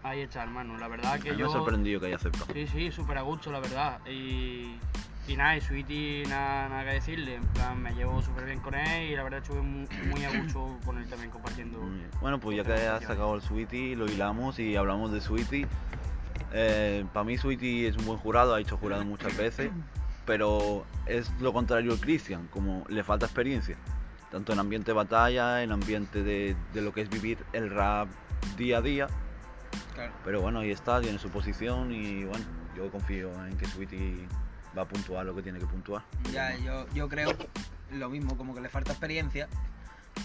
Ahí 0.03 0.21
está, 0.21 0.43
hermano. 0.45 0.79
La 0.79 0.87
verdad 0.89 1.19
que 1.19 1.31
a 1.31 1.33
mí 1.33 1.39
me 1.39 1.45
yo. 1.45 1.49
ha 1.49 1.53
sorprendido 1.53 1.99
que 2.01 2.07
haya 2.07 2.17
aceptado. 2.17 2.47
Sí, 2.53 2.67
sí, 2.69 2.91
súper 2.93 3.19
a 3.19 3.23
gusto, 3.23 3.51
la 3.51 3.59
verdad. 3.61 3.99
Y, 4.09 4.77
y 5.29 5.37
nada, 5.37 5.57
y 5.57 5.61
Sweetie, 5.61 6.25
nada, 6.29 6.69
nada 6.69 6.85
que 6.85 6.91
decirle. 6.95 7.35
En 7.37 7.47
plan, 7.49 7.81
me 7.81 7.93
llevo 7.95 8.21
súper 8.23 8.45
bien 8.47 8.61
con 8.61 8.75
él 8.75 9.11
y 9.11 9.17
la 9.17 9.23
verdad 9.23 9.41
estuve 9.43 9.61
muy, 9.63 9.87
muy 10.07 10.25
a 10.25 10.41
gusto 10.43 10.79
con 10.85 10.99
él 10.99 11.07
también 11.09 11.31
compartiendo. 11.31 11.81
Bueno, 12.21 12.41
pues 12.41 12.57
ya 12.57 12.65
que 12.65 12.73
has 12.73 13.03
sacado 13.05 13.35
el 13.35 13.43
Sweetie, 13.43 13.95
lo 13.97 14.07
hilamos 14.07 14.59
y 14.59 14.77
hablamos 14.77 15.13
de 15.13 15.21
Sweetie. 15.21 15.67
para 17.13 17.25
mí 17.25 17.37
Sweetie 17.39 17.89
es 17.89 17.97
un 17.97 18.07
buen 18.07 18.19
jurado, 18.19 18.55
ha 18.55 18.61
hecho 18.61 18.77
jurado 18.77 19.05
muchas 19.05 19.37
veces, 19.37 19.71
pero 20.27 20.85
es 21.07 21.31
lo 21.41 21.53
contrario 21.53 21.93
al 21.93 22.01
Christian, 22.01 22.49
como 22.49 22.85
le 22.89 23.03
falta 23.05 23.27
experiencia, 23.27 23.77
tanto 24.31 24.53
en 24.53 24.59
ambiente 24.59 24.91
de 24.91 24.95
batalla, 24.95 25.63
en 25.63 25.73
ambiente 25.73 26.23
de, 26.23 26.57
de 26.75 26.83
lo 26.83 26.93
que 26.93 27.03
es 27.03 27.11
vivir 27.11 27.39
el 27.53 27.71
rap 27.71 28.09
día 28.57 28.79
a 28.79 28.83
día, 28.83 29.07
Claro. 29.95 30.13
pero 30.25 30.41
bueno, 30.41 30.61
ahí 30.61 30.71
está, 30.71 31.01
tiene 31.01 31.19
su 31.19 31.29
posición 31.29 31.93
y 31.93 32.25
bueno, 32.25 32.45
yo 32.77 32.91
confío 32.91 33.31
en 33.47 33.57
que 33.57 33.67
Sweetie 33.67 34.29
va 34.77 34.83
a 34.83 34.89
puntuar 34.89 35.25
lo 35.27 35.35
que 35.35 35.43
tiene 35.43 35.59
que 35.59 35.67
puntuar. 35.67 36.03
Ya, 36.33 36.57
yo, 36.59 36.87
yo 36.95 37.09
creo 37.09 37.31
lo 37.93 38.09
mismo, 38.11 38.37
como 38.37 38.55
que 38.55 38.61
le 38.61 38.69
falta 38.69 38.93
experiencia, 38.93 39.49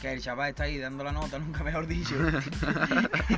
que 0.01 0.11
el 0.11 0.21
chaval 0.21 0.49
está 0.49 0.63
ahí 0.63 0.77
dando 0.79 1.03
la 1.03 1.11
nota, 1.11 1.37
nunca 1.39 1.63
mejor 1.63 1.87
dicho, 1.87 2.15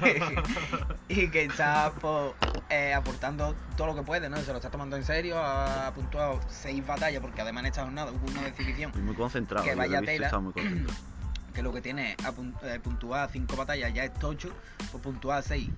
y 1.08 1.28
que 1.30 1.44
está 1.46 1.92
pues, 2.00 2.34
eh, 2.70 2.94
aportando 2.94 3.56
todo 3.78 3.88
lo 3.88 3.96
que 3.96 4.02
puede, 4.04 4.30
¿no? 4.30 4.38
Se 4.38 4.52
lo 4.52 4.58
está 4.58 4.70
tomando 4.70 4.96
en 4.96 5.04
serio, 5.04 5.38
ha 5.40 5.92
puntuado 5.94 6.40
seis 6.48 6.86
batallas, 6.86 7.22
porque 7.22 7.42
además 7.42 7.62
en 7.64 7.68
esta 7.68 7.84
jornada 7.84 8.12
hubo 8.12 8.32
una 8.32 8.42
de 8.44 8.50
exhibición, 8.50 8.90
Estoy 8.90 9.04
muy 9.04 9.16
concentrado, 9.16 9.66
Que 9.66 9.76
vaya 9.76 10.00
visto 10.00 10.12
y 10.12 10.16
tela. 10.16 10.28
estaba 10.28 10.42
muy 10.42 10.54
concentrado. 10.54 11.00
que 11.54 11.62
lo 11.64 11.72
que 11.72 11.82
tiene 11.82 12.18
pun- 12.18 12.54
eh, 12.64 12.80
puntuar 12.84 13.30
cinco 13.32 13.56
batallas 13.56 13.94
ya 13.94 14.04
es 14.04 14.14
tocho, 14.16 14.50
pues 14.92 15.02
puntuar 15.04 15.42
seis, 15.44 15.70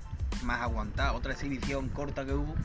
más 0.43 0.61
aguantar 0.61 1.13
otra 1.15 1.33
exhibición 1.33 1.89
corta 1.89 2.25
que 2.25 2.33
hubo, 2.33 2.55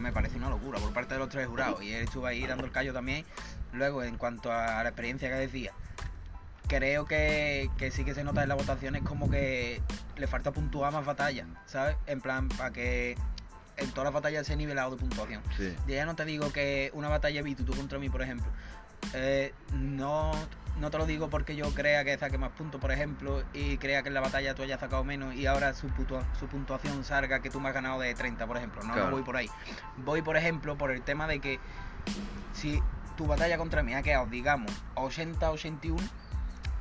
me 0.00 0.12
parece 0.12 0.36
una 0.36 0.48
locura 0.48 0.78
por 0.78 0.92
parte 0.92 1.14
de 1.14 1.20
los 1.20 1.28
tres 1.28 1.46
jurados. 1.46 1.82
Y 1.82 1.92
él 1.92 2.04
estuvo 2.04 2.26
ahí 2.26 2.46
dando 2.46 2.64
el 2.64 2.72
callo 2.72 2.92
también. 2.92 3.24
Luego, 3.72 4.02
en 4.02 4.16
cuanto 4.16 4.52
a 4.52 4.82
la 4.82 4.88
experiencia 4.88 5.28
que 5.28 5.36
decía, 5.36 5.72
creo 6.66 7.04
que, 7.04 7.70
que 7.78 7.90
sí 7.90 8.04
que 8.04 8.14
se 8.14 8.24
nota 8.24 8.42
en 8.42 8.48
las 8.48 8.58
votaciones 8.58 9.02
como 9.02 9.30
que 9.30 9.80
le 10.16 10.26
falta 10.26 10.52
puntuar 10.52 10.92
más 10.92 11.04
batallas, 11.04 11.46
¿sabes? 11.66 11.96
En 12.06 12.20
plan, 12.20 12.48
para 12.48 12.70
que 12.70 13.16
en 13.76 13.90
todas 13.90 14.04
las 14.04 14.14
batallas 14.14 14.46
se 14.46 14.56
nivelado 14.56 14.92
de 14.92 14.96
puntuación. 14.96 15.42
Sí. 15.56 15.74
Ya 15.86 16.04
no 16.04 16.14
te 16.14 16.24
digo 16.24 16.52
que 16.52 16.90
una 16.94 17.08
batalla 17.08 17.42
Vitu, 17.42 17.64
tú 17.64 17.74
contra 17.74 17.98
mí, 17.98 18.08
por 18.08 18.22
ejemplo, 18.22 18.46
eh, 19.14 19.52
no, 19.72 20.32
no 20.78 20.90
te 20.90 20.98
lo 20.98 21.06
digo 21.06 21.28
porque 21.28 21.56
yo 21.56 21.72
crea 21.74 22.04
que 22.04 22.16
saque 22.18 22.38
más 22.38 22.50
puntos, 22.52 22.80
por 22.80 22.90
ejemplo, 22.92 23.42
y 23.52 23.76
crea 23.78 24.02
que 24.02 24.08
en 24.08 24.14
la 24.14 24.20
batalla 24.20 24.54
tú 24.54 24.62
hayas 24.62 24.80
sacado 24.80 25.04
menos 25.04 25.34
y 25.34 25.46
ahora 25.46 25.74
su, 25.74 25.88
puntua- 25.88 26.24
su 26.38 26.46
puntuación 26.46 27.04
salga 27.04 27.40
que 27.40 27.50
tú 27.50 27.60
me 27.60 27.68
has 27.68 27.74
ganado 27.74 28.00
de 28.00 28.14
30, 28.14 28.46
por 28.46 28.56
ejemplo. 28.56 28.82
No, 28.82 28.94
no 29.06 29.10
voy 29.10 29.22
por 29.22 29.36
ahí. 29.36 29.48
Voy, 29.98 30.22
por 30.22 30.36
ejemplo, 30.36 30.76
por 30.78 30.90
el 30.90 31.02
tema 31.02 31.26
de 31.26 31.40
que 31.40 31.58
si 32.52 32.82
tu 33.16 33.26
batalla 33.26 33.58
contra 33.58 33.82
mí 33.82 33.94
ha 33.94 34.02
quedado, 34.02 34.26
digamos, 34.26 34.72
80-81, 34.94 35.98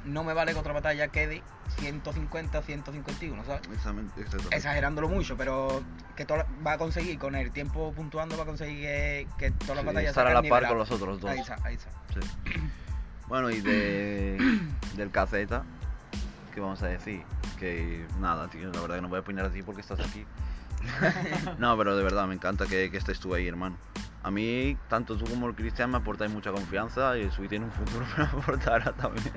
no 0.05 0.23
me 0.23 0.33
vale 0.33 0.53
que 0.53 0.59
otra 0.59 0.73
batalla 0.73 1.07
quede 1.09 1.41
150-151, 1.79 3.45
¿sabes? 3.45 3.61
Exactamente, 3.67 4.21
exactamente. 4.21 4.55
exagerándolo 4.55 5.09
mucho, 5.09 5.35
pero 5.37 5.83
que 6.15 6.25
toda- 6.25 6.45
va 6.65 6.73
a 6.73 6.77
conseguir 6.77 7.17
con 7.19 7.35
el 7.35 7.51
tiempo 7.51 7.91
puntuando, 7.93 8.37
va 8.37 8.43
a 8.43 8.45
conseguir 8.45 8.81
que, 8.81 9.27
que 9.37 9.51
todas 9.51 9.75
las 9.75 9.79
Sí, 9.81 9.85
batallas 9.87 10.09
estar 10.09 10.27
a 10.27 10.33
la 10.33 10.43
par 10.43 10.67
con 10.67 10.77
los 10.77 10.91
otros 10.91 11.19
dos. 11.19 11.31
Ahí 11.31 11.39
está, 11.39 11.57
ahí 11.63 11.75
está. 11.75 11.89
Sí. 12.13 12.19
Bueno, 13.27 13.49
y 13.51 13.61
de, 13.61 14.37
del 14.97 15.11
caseta, 15.11 15.63
¿qué 16.53 16.59
vamos 16.61 16.81
a 16.83 16.87
decir? 16.87 17.23
Que 17.59 18.05
nada, 18.19 18.47
tío, 18.49 18.71
la 18.71 18.81
verdad 18.81 18.95
que 18.95 19.01
no 19.01 19.09
voy 19.09 19.17
a 19.17 19.21
opinar 19.21 19.45
a 19.45 19.49
ti 19.51 19.61
porque 19.63 19.81
estás 19.81 19.99
aquí. 19.99 20.25
no, 21.57 21.77
pero 21.77 21.95
de 21.97 22.03
verdad, 22.03 22.25
me 22.25 22.33
encanta 22.35 22.65
que, 22.65 22.89
que 22.89 22.97
estés 22.97 23.19
tú 23.19 23.33
ahí, 23.35 23.47
hermano. 23.47 23.77
A 24.23 24.31
mí, 24.31 24.77
tanto 24.89 25.17
tú 25.17 25.25
como 25.29 25.47
el 25.47 25.55
Cristian 25.55 25.91
me 25.91 25.97
aportáis 25.97 26.31
mucha 26.31 26.51
confianza 26.51 27.17
y 27.17 27.21
el 27.21 27.31
Sweet 27.31 27.53
en 27.53 27.63
un 27.65 27.71
futuro 27.71 28.05
me 28.17 28.23
aportará 28.23 28.91
también. 28.93 29.31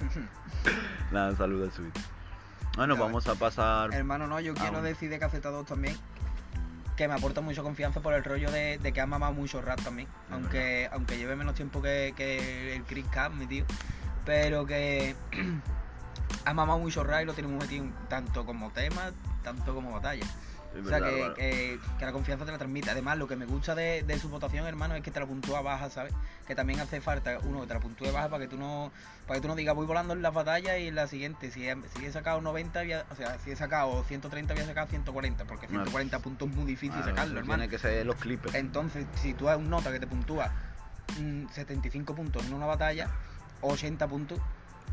Nada, 1.12 1.36
saluda 1.36 1.66
al 1.66 1.72
Sweet. 1.72 1.94
Bueno, 2.76 2.96
vamos 2.96 3.26
a 3.26 3.34
pasar. 3.34 3.94
Hermano, 3.94 4.26
no, 4.26 4.38
yo 4.40 4.54
quiero 4.54 4.82
decir 4.82 5.08
de 5.10 5.18
Caceta 5.18 5.50
2 5.50 5.66
también 5.66 5.96
que 6.96 7.06
me 7.08 7.14
aporta 7.14 7.42
mucha 7.42 7.62
confianza 7.62 8.00
por 8.00 8.14
el 8.14 8.24
rollo 8.24 8.50
de, 8.50 8.78
de 8.78 8.92
que 8.92 9.00
ha 9.00 9.06
mamado 9.06 9.34
mucho 9.34 9.60
rap 9.60 9.80
también. 9.82 10.08
Aunque, 10.30 10.88
aunque 10.90 11.18
lleve 11.18 11.36
menos 11.36 11.54
tiempo 11.54 11.82
que, 11.82 12.14
que 12.16 12.74
el 12.74 12.84
Chris 12.84 13.06
Cap, 13.10 13.32
mi 13.32 13.46
tío. 13.46 13.64
Pero 14.24 14.66
que 14.66 15.14
ha 16.44 16.54
mamado 16.54 16.78
mucho 16.78 17.04
rap 17.04 17.22
y 17.22 17.26
lo 17.26 17.34
tenemos 17.34 17.62
metido 17.62 17.86
tanto 18.08 18.46
como 18.46 18.70
tema, 18.70 19.12
tanto 19.42 19.74
como 19.74 19.92
batalla. 19.92 20.26
O 20.84 20.88
sea, 20.88 20.98
que, 21.00 21.32
que- 21.36 21.80
que 21.98 22.04
la 22.04 22.12
confianza 22.12 22.44
te 22.44 22.52
la 22.52 22.58
transmite. 22.58 22.90
Además, 22.90 23.16
lo 23.18 23.26
que 23.28 23.36
me 23.36 23.46
gusta 23.46 23.74
de, 23.74 24.02
de 24.02 24.18
su 24.18 24.28
votación, 24.28 24.66
hermano, 24.66 24.94
es 24.94 25.02
que 25.02 25.10
te 25.10 25.20
la 25.20 25.26
puntúa 25.26 25.60
baja, 25.60 25.88
¿sabes? 25.90 26.12
Que 26.46 26.54
también 26.54 26.80
hace 26.80 27.00
falta 27.00 27.38
uno 27.44 27.60
que 27.62 27.66
te 27.68 27.74
la 27.74 27.80
puntúe 27.80 28.12
baja 28.12 28.28
para 28.28 28.42
que 28.44 28.48
tú 28.48 28.56
no 28.56 28.90
para 29.26 29.38
que 29.38 29.42
tú 29.42 29.48
no 29.48 29.56
digas 29.56 29.74
voy 29.74 29.86
volando 29.86 30.12
en 30.14 30.22
las 30.22 30.32
batallas 30.32 30.78
y 30.78 30.86
en 30.88 30.94
la 30.94 31.08
siguiente, 31.08 31.50
si 31.50 31.68
he, 31.68 31.76
si 31.96 32.06
he 32.06 32.12
sacado 32.12 32.40
90, 32.40 32.80
voy 32.82 32.92
a- 32.92 33.04
o 33.10 33.14
sea, 33.16 33.38
si 33.40 33.50
he 33.50 33.56
sacado 33.56 34.04
130, 34.04 34.54
voy 34.54 34.62
a 34.62 34.66
sacar 34.66 34.86
140, 34.88 35.44
porque 35.46 35.66
No. 35.66 35.72
140 35.72 36.18
puntos 36.20 36.48
es 36.48 36.54
muy 36.54 36.64
difícil 36.64 37.02
sacarlo, 37.02 37.38
hermano. 37.40 37.62
Tiene 37.64 37.68
que 37.68 37.78
ser 37.78 38.06
los 38.06 38.16
clippers. 38.16 38.54
Entonces, 38.54 39.06
si 39.20 39.34
tú 39.34 39.48
has 39.48 39.56
un 39.58 39.68
nota 39.70 39.90
que 39.90 39.98
te 40.00 40.06
puntúa 40.06 40.52
mm, 41.20 41.46
75 41.52 42.14
puntos 42.14 42.44
en 42.46 42.52
una 42.54 42.66
batalla, 42.66 43.08
80 43.62 44.06
puntos, 44.06 44.38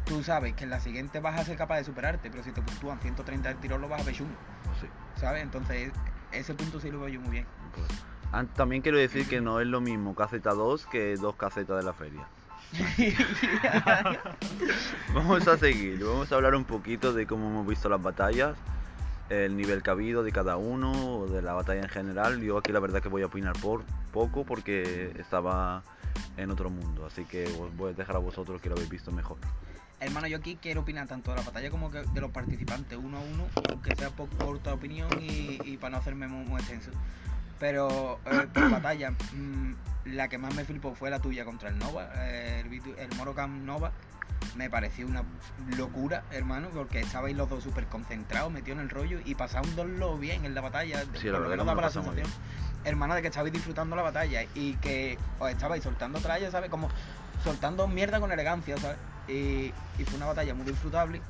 tú 0.05 0.23
sabes 0.23 0.53
que 0.53 0.63
en 0.65 0.69
la 0.69 0.79
siguiente 0.79 1.19
vas 1.19 1.39
a 1.39 1.43
ser 1.45 1.57
capaz 1.57 1.77
de 1.77 1.83
superarte, 1.85 2.29
pero 2.29 2.43
si 2.43 2.51
te 2.51 2.61
puntúan 2.61 2.99
130 2.99 3.49
del 3.49 3.57
tirón, 3.57 3.81
lo 3.81 3.89
vas 3.89 4.01
a 4.01 4.05
ver 4.05 4.15
chungo, 4.15 4.35
Sí. 4.81 4.87
¿sabes? 5.19 5.43
Entonces, 5.43 5.91
ese 6.31 6.53
punto 6.53 6.79
sí 6.79 6.91
lo 6.91 6.99
veo 7.01 7.09
yo 7.09 7.21
muy 7.21 7.31
bien. 7.31 7.45
Pues, 7.75 7.87
an- 8.31 8.47
También 8.47 8.81
quiero 8.81 8.97
decir 8.97 9.27
que 9.27 9.41
no 9.41 9.59
es 9.59 9.67
lo 9.67 9.81
mismo 9.81 10.15
caseta 10.15 10.51
2 10.53 10.85
que 10.87 11.15
dos 11.15 11.35
casetas 11.35 11.77
de 11.77 11.83
la 11.83 11.93
feria. 11.93 12.25
Vamos 15.13 15.47
a 15.47 15.57
seguir, 15.57 16.03
vamos 16.03 16.31
a 16.31 16.35
hablar 16.35 16.55
un 16.55 16.63
poquito 16.65 17.13
de 17.13 17.27
cómo 17.27 17.47
hemos 17.49 17.67
visto 17.67 17.87
las 17.89 18.01
batallas, 18.01 18.55
el 19.29 19.55
nivel 19.55 19.81
habido 19.87 20.23
de 20.23 20.31
cada 20.31 20.57
uno, 20.57 21.25
de 21.27 21.41
la 21.41 21.53
batalla 21.53 21.81
en 21.83 21.89
general. 21.89 22.41
Yo 22.41 22.57
aquí 22.57 22.71
la 22.71 22.79
verdad 22.79 23.01
que 23.01 23.09
voy 23.09 23.21
a 23.21 23.27
opinar 23.27 23.53
por 23.61 23.83
poco 24.11 24.43
porque 24.43 25.13
estaba 25.19 25.83
en 26.37 26.49
otro 26.51 26.69
mundo, 26.71 27.05
así 27.05 27.25
que 27.25 27.45
os 27.45 27.75
voy 27.77 27.91
a 27.91 27.93
dejar 27.93 28.15
a 28.15 28.19
vosotros 28.19 28.59
que 28.61 28.69
lo 28.69 28.75
habéis 28.75 28.89
visto 28.89 29.11
mejor. 29.11 29.37
Hermano, 30.03 30.27
yo 30.27 30.37
aquí 30.37 30.57
quiero 30.61 30.81
opinar 30.81 31.07
tanto 31.07 31.31
de 31.31 31.37
la 31.37 31.43
batalla 31.43 31.69
como 31.69 31.89
que 31.89 32.01
de 32.01 32.21
los 32.21 32.31
participantes 32.31 32.97
uno 33.01 33.17
a 33.17 33.21
uno, 33.21 33.47
aunque 33.69 33.95
sea 33.95 34.09
por 34.09 34.29
corta 34.29 34.73
opinión 34.73 35.09
y, 35.21 35.59
y 35.63 35.77
para 35.77 35.91
no 35.91 35.97
hacerme 35.97 36.27
muy, 36.27 36.45
muy 36.45 36.59
extenso. 36.59 36.91
Pero 37.59 38.19
eh, 38.25 38.47
por 38.53 38.69
batalla, 38.71 39.11
mm, 39.11 39.73
la 40.05 40.27
que 40.27 40.37
más 40.37 40.53
me 40.55 40.65
flipó 40.65 40.93
fue 40.93 41.09
la 41.09 41.19
tuya 41.19 41.45
contra 41.45 41.69
el 41.69 41.77
Nova, 41.77 42.09
eh, 42.17 42.63
el, 42.65 42.99
el 42.99 43.17
Morocam 43.17 43.65
Nova. 43.65 43.91
Me 44.57 44.69
pareció 44.69 45.07
una 45.07 45.23
locura, 45.77 46.25
hermano, 46.31 46.67
porque 46.73 46.99
estabais 46.99 47.35
los 47.35 47.49
dos 47.49 47.63
súper 47.63 47.85
concentrados, 47.85 48.51
metidos 48.51 48.79
en 48.79 48.83
el 48.83 48.89
rollo 48.89 49.19
y 49.23 49.35
pasándolo 49.35 50.17
bien 50.17 50.43
en 50.43 50.53
la 50.53 50.59
batalla. 50.59 51.05
Sí, 51.13 51.27
la 51.27 51.39
lo 51.39 51.47
verdad 51.47 51.65
daba 51.65 51.75
lo 51.75 51.81
la 51.81 51.89
sensación, 51.89 52.27
hermano, 52.83 53.15
de 53.15 53.21
que 53.21 53.29
estabais 53.29 53.53
disfrutando 53.53 53.95
la 53.95 54.01
batalla 54.01 54.43
y 54.53 54.73
que 54.75 55.17
os 55.39 55.49
estabais 55.49 55.81
soltando 55.81 56.19
trallas, 56.19 56.51
¿sabes? 56.51 56.69
Como 56.69 56.89
soltando 57.43 57.87
mierda 57.87 58.19
con 58.19 58.31
elegancia, 58.31 58.77
¿sabes? 58.77 58.97
Y, 59.27 59.73
fue 60.05 60.17
una 60.17 60.27
batalla 60.27 60.53
muy 60.53 60.65
disfrutable 60.65 61.21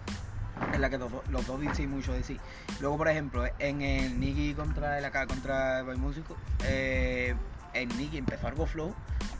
en 0.74 0.82
la 0.82 0.90
que 0.90 0.98
los, 0.98 1.12
los 1.30 1.46
dos 1.46 1.60
disteis 1.60 1.90
mucho 1.90 2.14
de 2.14 2.24
sí. 2.24 2.40
Luego, 2.80 2.98
por 2.98 3.08
ejemplo, 3.08 3.46
en 3.60 3.82
el 3.82 4.20
Niki 4.20 4.54
contra 4.54 4.98
el 4.98 5.06
AK 5.06 5.28
contra 5.28 5.80
el 5.80 5.98
Músico, 5.98 6.38
eh, 6.64 7.36
el 7.74 7.90
Niki 7.98 8.18
empezó 8.18 8.48
algo 8.48 8.66
flow, 8.66 8.94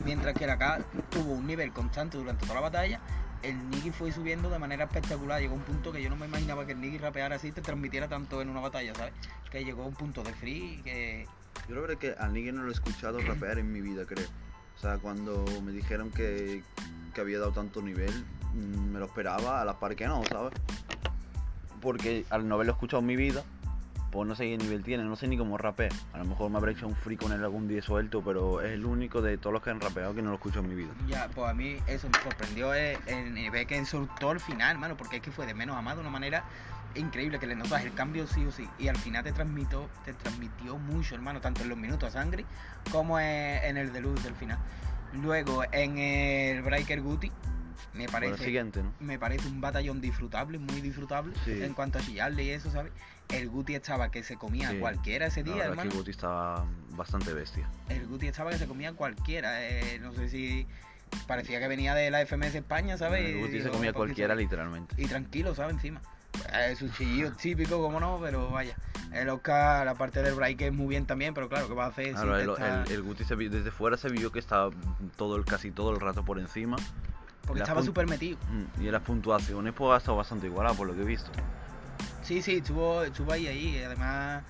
mientras 0.04 0.34
que 0.34 0.44
el 0.44 0.50
AK 0.50 0.84
tuvo 1.10 1.32
un 1.32 1.46
nivel 1.46 1.72
constante 1.72 2.18
durante 2.18 2.42
toda 2.42 2.56
la 2.56 2.60
batalla. 2.60 3.00
El 3.42 3.70
Niki 3.70 3.90
fue 3.90 4.10
subiendo 4.10 4.48
de 4.48 4.58
manera 4.58 4.84
espectacular. 4.84 5.40
Llegó 5.40 5.54
a 5.54 5.58
un 5.58 5.64
punto 5.64 5.92
que 5.92 6.02
yo 6.02 6.08
no 6.08 6.16
me 6.16 6.26
imaginaba 6.26 6.64
que 6.64 6.72
el 6.72 6.80
Niki 6.80 6.98
rapeara 6.98 7.36
así, 7.36 7.52
te 7.52 7.60
transmitiera 7.60 8.08
tanto 8.08 8.40
en 8.40 8.48
una 8.48 8.60
batalla, 8.60 8.94
¿sabes? 8.94 9.12
Que 9.50 9.64
llegó 9.64 9.82
a 9.82 9.86
un 9.86 9.94
punto 9.94 10.22
de 10.22 10.32
free 10.32 10.80
que. 10.82 11.26
Yo 11.68 11.74
la 11.76 11.82
verdad 11.82 11.96
que 11.96 12.14
a 12.18 12.28
Nigel 12.28 12.56
no 12.56 12.62
lo 12.62 12.70
he 12.70 12.72
escuchado 12.72 13.20
rapear 13.20 13.58
en 13.58 13.72
mi 13.72 13.80
vida, 13.80 14.04
creo. 14.06 14.26
Cuando 15.00 15.44
me 15.64 15.72
dijeron 15.72 16.10
que, 16.10 16.62
había 17.18 17.38
dado 17.38 17.52
tanto 17.52 17.80
nivel, 17.80 18.12
mm, 18.54 18.92
me 18.92 18.98
lo 18.98 19.06
esperaba, 19.06 19.60
a 19.60 19.64
la 19.64 19.78
par 19.78 19.96
que 19.96 20.06
no, 20.06 20.22
¿sabes? 20.24 20.52
Porque 21.80 22.24
al 22.30 22.46
no 22.46 22.56
haberlo 22.56 22.72
escuchado 22.72 23.00
en 23.00 23.06
mi 23.06 23.16
vida, 23.16 23.44
pues 24.10 24.28
no 24.28 24.34
sé 24.34 24.44
qué 24.44 24.58
nivel 24.58 24.82
tiene, 24.84 25.04
no 25.04 25.16
sé 25.16 25.26
ni 25.26 25.38
cómo 25.38 25.56
rapea. 25.56 25.90
A 26.12 26.18
lo 26.18 26.24
mejor 26.24 26.50
me 26.50 26.58
habré 26.58 26.72
hecho 26.72 26.86
un 26.86 26.94
free 26.94 27.16
con 27.16 27.32
él 27.32 27.42
algún 27.42 27.66
día 27.66 27.82
suelto, 27.82 28.22
pero 28.22 28.60
es 28.60 28.72
el 28.72 28.84
único 28.84 29.22
de 29.22 29.38
todos 29.38 29.52
los 29.54 29.62
que 29.62 29.70
han 29.70 29.80
rapeado 29.80 30.14
que 30.14 30.22
no 30.22 30.30
lo 30.30 30.36
escucho 30.36 30.60
en 30.60 30.68
mi 30.68 30.74
vida. 30.74 30.92
Ya, 31.08 31.28
pues 31.34 31.48
a 31.48 31.54
mí 31.54 31.78
eso 31.86 32.08
me 32.08 32.22
sorprendió 32.22 32.74
eh, 32.74 32.98
el 33.06 33.32
nivel 33.32 33.66
que 33.66 33.84
soltó 33.86 34.30
al 34.30 34.40
final, 34.40 34.72
hermano, 34.72 34.96
porque 34.96 35.16
es 35.16 35.22
que 35.22 35.32
fue 35.32 35.46
de 35.46 35.54
menos 35.54 35.76
a 35.76 35.82
más 35.82 35.94
de 35.94 36.02
una 36.02 36.10
manera 36.10 36.44
increíble, 36.94 37.38
que 37.38 37.46
le 37.46 37.54
notas 37.56 37.84
el 37.84 37.92
cambio 37.94 38.26
sí 38.26 38.44
o 38.44 38.52
sí. 38.52 38.68
Y 38.78 38.88
al 38.88 38.96
final 38.96 39.24
te 39.24 39.32
transmitió, 39.32 39.88
te 40.04 40.12
transmitió 40.14 40.76
mucho, 40.78 41.14
hermano, 41.14 41.40
tanto 41.40 41.62
en 41.62 41.68
los 41.68 41.78
minutos 41.78 42.08
a 42.10 42.12
sangre 42.20 42.44
como 42.90 43.18
en, 43.18 43.76
el 43.76 43.92
de 43.92 44.00
luz 44.00 44.22
del 44.22 44.34
final. 44.34 44.58
Luego 45.12 45.64
en 45.72 45.98
el 45.98 46.62
Breaker 46.62 47.00
Guti, 47.00 47.30
me 47.92 48.04
el 48.04 48.10
parece, 48.10 48.44
siguiente, 48.44 48.82
¿no? 48.82 48.92
me 49.00 49.18
parece 49.18 49.46
un 49.48 49.60
batallón 49.60 50.00
disfrutable, 50.00 50.58
muy 50.58 50.80
disfrutable, 50.80 51.32
Sí. 51.44 51.62
en 51.62 51.74
cuanto 51.74 51.98
a 51.98 52.02
chillarle 52.02 52.42
y 52.44 52.50
eso, 52.50 52.70
¿sabes? 52.70 52.92
El 53.28 53.48
Guti 53.48 53.74
estaba 53.74 54.10
que 54.10 54.22
se 54.24 54.36
comía 54.36 54.70
Sí. 54.70 54.78
cualquiera 54.78 55.26
ese 55.26 55.42
día, 55.44 55.64
hermano. 55.64 55.90
que 55.90 55.96
Guti 55.96 56.10
estaba 56.10 56.66
bastante 56.90 57.32
bestia. 57.32 57.68
El 57.88 58.06
Guti 58.06 58.26
estaba 58.26 58.50
que 58.50 58.58
se 58.58 58.66
comía 58.66 58.92
cualquiera. 58.92 59.62
eh, 59.68 59.98
no 60.00 60.12
sé 60.12 60.28
si 60.28 60.66
parecía 61.28 61.60
que 61.60 61.68
venía 61.68 61.94
de 61.94 62.10
la 62.10 62.20
FMS 62.20 62.56
España, 62.58 62.98
¿sabes? 62.98 63.24
El 63.24 63.36
Y 63.36 63.40
Guti 63.40 63.62
se 63.62 63.70
comía 63.70 63.92
"Porque 63.92 64.08
cualquiera 64.08 64.34
sabe". 64.34 64.42
literalmente. 64.42 64.94
Y 65.00 65.06
tranquilo, 65.06 65.54
¿sabes? 65.54 65.74
Encima. 65.74 66.02
Es 66.70 66.82
un 66.82 66.92
chillillo 66.92 67.32
típico, 67.32 67.80
como 67.80 68.00
no, 68.00 68.18
pero 68.20 68.50
vaya. 68.50 68.76
El 69.12 69.28
Oscar, 69.28 69.86
la 69.86 69.94
parte 69.94 70.22
del 70.22 70.34
break 70.34 70.60
es 70.62 70.72
muy 70.72 70.88
bien 70.88 71.06
también, 71.06 71.34
pero 71.34 71.48
claro, 71.48 71.68
¿qué 71.68 71.74
va 71.74 71.84
a 71.84 71.88
hacer? 71.88 72.12
Claro, 72.14 72.36
el, 72.36 72.50
está- 72.50 72.82
el- 72.84 72.92
el 72.92 73.02
Guti 73.02 73.24
se 73.24 73.36
desde 73.36 73.70
fuera 73.70 73.96
se 73.96 74.08
vio 74.08 74.32
que 74.32 74.38
estaba 74.40 74.70
todo 75.16 75.36
el, 75.36 75.44
casi 75.44 75.70
todo 75.70 75.90
el 75.92 76.00
rato 76.00 76.24
por 76.24 76.38
encima. 76.38 76.76
Porque 77.46 77.60
estaba 77.62 77.82
súper 77.82 78.06
metido. 78.08 78.38
Mm, 78.50 78.82
Y 78.82 78.86
en 78.86 78.92
las 78.92 79.02
puntuaciones 79.02 79.72
pues 79.76 79.92
ha 79.92 79.98
estado 79.98 80.16
bastante 80.16 80.46
igualado 80.46 80.74
por 80.76 80.86
lo 80.86 80.94
que 80.94 81.02
he 81.02 81.04
visto. 81.04 81.30
Sí, 82.22 82.40
sí, 82.42 82.56
estuvo, 82.56 83.02
estuvo 83.04 83.30
ahí, 83.32 83.46
ahí. 83.46 83.82
Además, 83.84 84.42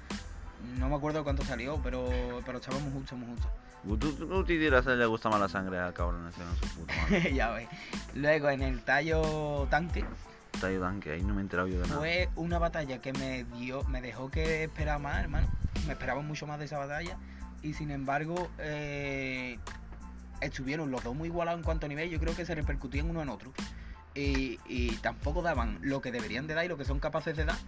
no 0.78 0.88
me 0.88 0.94
acuerdo 0.94 1.24
cuánto 1.24 1.44
salió, 1.44 1.80
pero, 1.82 2.08
pero 2.46 2.58
estábamos 2.58 2.92
justo, 2.92 3.16
muy 3.16 3.28
justo. 3.34 3.50
Guti 3.82 4.12
Guti 4.24 4.56
dirá 4.56 4.82
se 4.82 4.96
le 4.96 5.04
gusta 5.04 5.28
más 5.28 5.40
la 5.40 5.48
sangre 5.48 5.78
al 5.78 5.92
cabrón 5.92 6.26
ese, 6.28 6.40
no 6.42 6.54
su 6.54 6.74
puta 6.74 6.94
madre. 7.02 7.34
ya 7.34 7.50
ves. 7.50 7.68
Luego, 8.14 8.48
en 8.48 8.62
el 8.62 8.80
tallo 8.82 9.66
tanque, 9.68 10.04
Que 11.00 11.12
ahí 11.12 11.22
no 11.22 11.34
me 11.34 11.40
he 11.40 11.42
enterado 11.42 11.68
yo 11.68 11.80
de 11.80 11.86
nada. 11.86 11.98
Fue 11.98 12.28
una 12.36 12.58
batalla 12.58 12.98
que 12.98 13.12
me 13.12 13.44
dio, 13.44 13.84
me 13.84 14.00
dejó 14.00 14.30
que 14.30 14.64
esperar 14.64 14.98
más, 14.98 15.22
hermano. 15.22 15.48
Me 15.86 15.92
esperaba 15.92 16.22
mucho 16.22 16.46
más 16.46 16.58
de 16.58 16.64
esa 16.64 16.78
batalla. 16.78 17.18
Y 17.62 17.74
sin 17.74 17.90
embargo, 17.90 18.50
eh, 18.58 19.58
estuvieron 20.40 20.90
los 20.90 21.02
dos 21.04 21.14
muy 21.14 21.28
igualados 21.28 21.58
en 21.58 21.64
cuanto 21.64 21.86
a 21.86 21.88
nivel. 21.88 22.08
Yo 22.10 22.18
creo 22.18 22.34
que 22.34 22.46
se 22.46 22.54
repercutían 22.54 23.10
uno 23.10 23.22
en 23.22 23.28
otro. 23.28 23.52
Y, 24.14 24.58
y 24.66 24.96
tampoco 24.96 25.42
daban 25.42 25.78
lo 25.82 26.00
que 26.00 26.12
deberían 26.12 26.46
de 26.46 26.54
dar 26.54 26.64
y 26.64 26.68
lo 26.68 26.76
que 26.76 26.84
son 26.84 26.98
capaces 26.98 27.36
de 27.36 27.44
dar. 27.44 27.58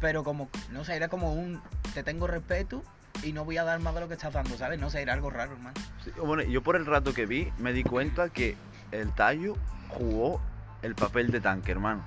Pero 0.00 0.22
como, 0.22 0.48
no 0.70 0.84
sé, 0.84 0.94
era 0.94 1.08
como 1.08 1.32
un, 1.32 1.60
te 1.94 2.02
tengo 2.02 2.26
respeto 2.26 2.84
y 3.24 3.32
no 3.32 3.44
voy 3.44 3.58
a 3.58 3.64
dar 3.64 3.80
más 3.80 3.94
de 3.94 4.00
lo 4.00 4.08
que 4.08 4.14
estás 4.14 4.32
dando, 4.32 4.56
¿sabes? 4.56 4.78
No 4.78 4.90
sé, 4.90 5.02
era 5.02 5.12
algo 5.12 5.30
raro, 5.30 5.52
hermano. 5.52 5.74
Sí, 6.04 6.12
bueno, 6.24 6.42
yo 6.44 6.62
por 6.62 6.76
el 6.76 6.86
rato 6.86 7.12
que 7.14 7.26
vi 7.26 7.50
me 7.58 7.72
di 7.72 7.82
cuenta 7.82 8.28
que 8.28 8.56
el 8.92 9.12
Tallo 9.12 9.56
jugó 9.88 10.40
el 10.82 10.94
papel 10.94 11.30
de 11.32 11.40
tanque, 11.40 11.72
hermano. 11.72 12.04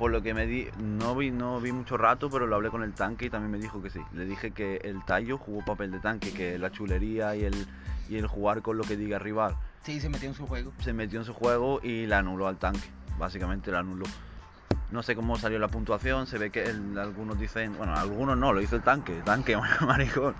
Por 0.00 0.10
lo 0.10 0.20
que 0.22 0.34
me 0.34 0.46
di, 0.46 0.66
no 0.78 1.14
vi, 1.14 1.30
no 1.30 1.60
vi 1.60 1.70
mucho 1.72 1.96
rato, 1.96 2.28
pero 2.30 2.46
lo 2.48 2.56
hablé 2.56 2.70
con 2.70 2.82
el 2.82 2.94
tanque 2.94 3.26
y 3.26 3.30
también 3.30 3.52
me 3.52 3.58
dijo 3.58 3.80
que 3.82 3.90
sí. 3.90 4.00
Le 4.14 4.24
dije 4.24 4.50
que 4.50 4.76
el 4.82 5.04
Tallo 5.04 5.36
jugó 5.38 5.62
papel 5.64 5.92
de 5.92 6.00
tanque, 6.00 6.32
que 6.32 6.58
la 6.58 6.72
chulería 6.72 7.36
y 7.36 7.44
el, 7.44 7.66
y 8.08 8.16
el 8.16 8.26
jugar 8.26 8.62
con 8.62 8.78
lo 8.78 8.82
que 8.84 8.96
diga 8.96 9.18
rival 9.20 9.54
Sí, 9.82 10.00
se 10.00 10.08
metió 10.08 10.28
en 10.28 10.34
su 10.34 10.46
juego. 10.46 10.72
se 10.80 10.92
metió 10.92 11.18
en 11.20 11.24
su 11.24 11.34
juego 11.34 11.80
y 11.82 12.06
la 12.06 12.18
anuló 12.18 12.48
al 12.48 12.56
tanque. 12.56 12.88
Básicamente 13.18 13.70
la 13.70 13.80
anuló. 13.80 14.06
No 14.90 15.02
sé 15.04 15.14
cómo 15.14 15.36
salió 15.36 15.58
la 15.60 15.68
puntuación, 15.68 16.26
se 16.26 16.36
ve 16.38 16.50
que 16.50 16.64
el- 16.64 16.98
algunos 16.98 17.38
dicen, 17.38 17.76
bueno, 17.76 17.94
algunos 17.94 18.36
no, 18.36 18.52
lo 18.52 18.60
hizo 18.60 18.74
el 18.76 18.82
tanque, 18.82 19.18
el 19.18 19.22
tanque, 19.22 19.56
maricón. 19.86 20.34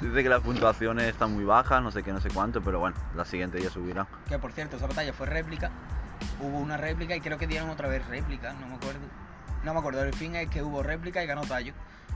Dice 0.00 0.22
que 0.22 0.28
las 0.28 0.40
puntuaciones 0.40 1.04
están 1.04 1.32
muy 1.34 1.44
bajas, 1.44 1.82
no 1.82 1.90
sé 1.92 2.02
qué, 2.02 2.12
no 2.12 2.20
sé 2.20 2.28
cuánto, 2.30 2.60
pero 2.62 2.80
bueno, 2.80 2.96
la 3.14 3.24
siguiente 3.24 3.60
ya 3.62 3.70
subirá. 3.70 4.06
Que 4.28 4.38
por 4.38 4.52
cierto, 4.52 4.76
esa 4.76 4.86
batalla 4.86 5.12
fue 5.12 5.26
réplica. 5.26 5.70
Hubo 6.40 6.58
una 6.58 6.76
réplica 6.76 7.14
y 7.16 7.20
creo 7.20 7.38
que 7.38 7.46
dieron 7.46 7.70
otra 7.70 7.88
vez 7.88 8.06
réplica, 8.06 8.52
no 8.54 8.66
me 8.68 8.74
acuerdo. 8.74 9.00
No 9.64 9.72
me 9.74 9.78
acuerdo, 9.78 10.02
el 10.02 10.14
fin 10.14 10.34
es 10.34 10.48
que 10.48 10.62
hubo 10.62 10.82
réplica 10.82 11.22
y 11.22 11.26
ganó 11.26 11.42
Tallo. 11.42 11.72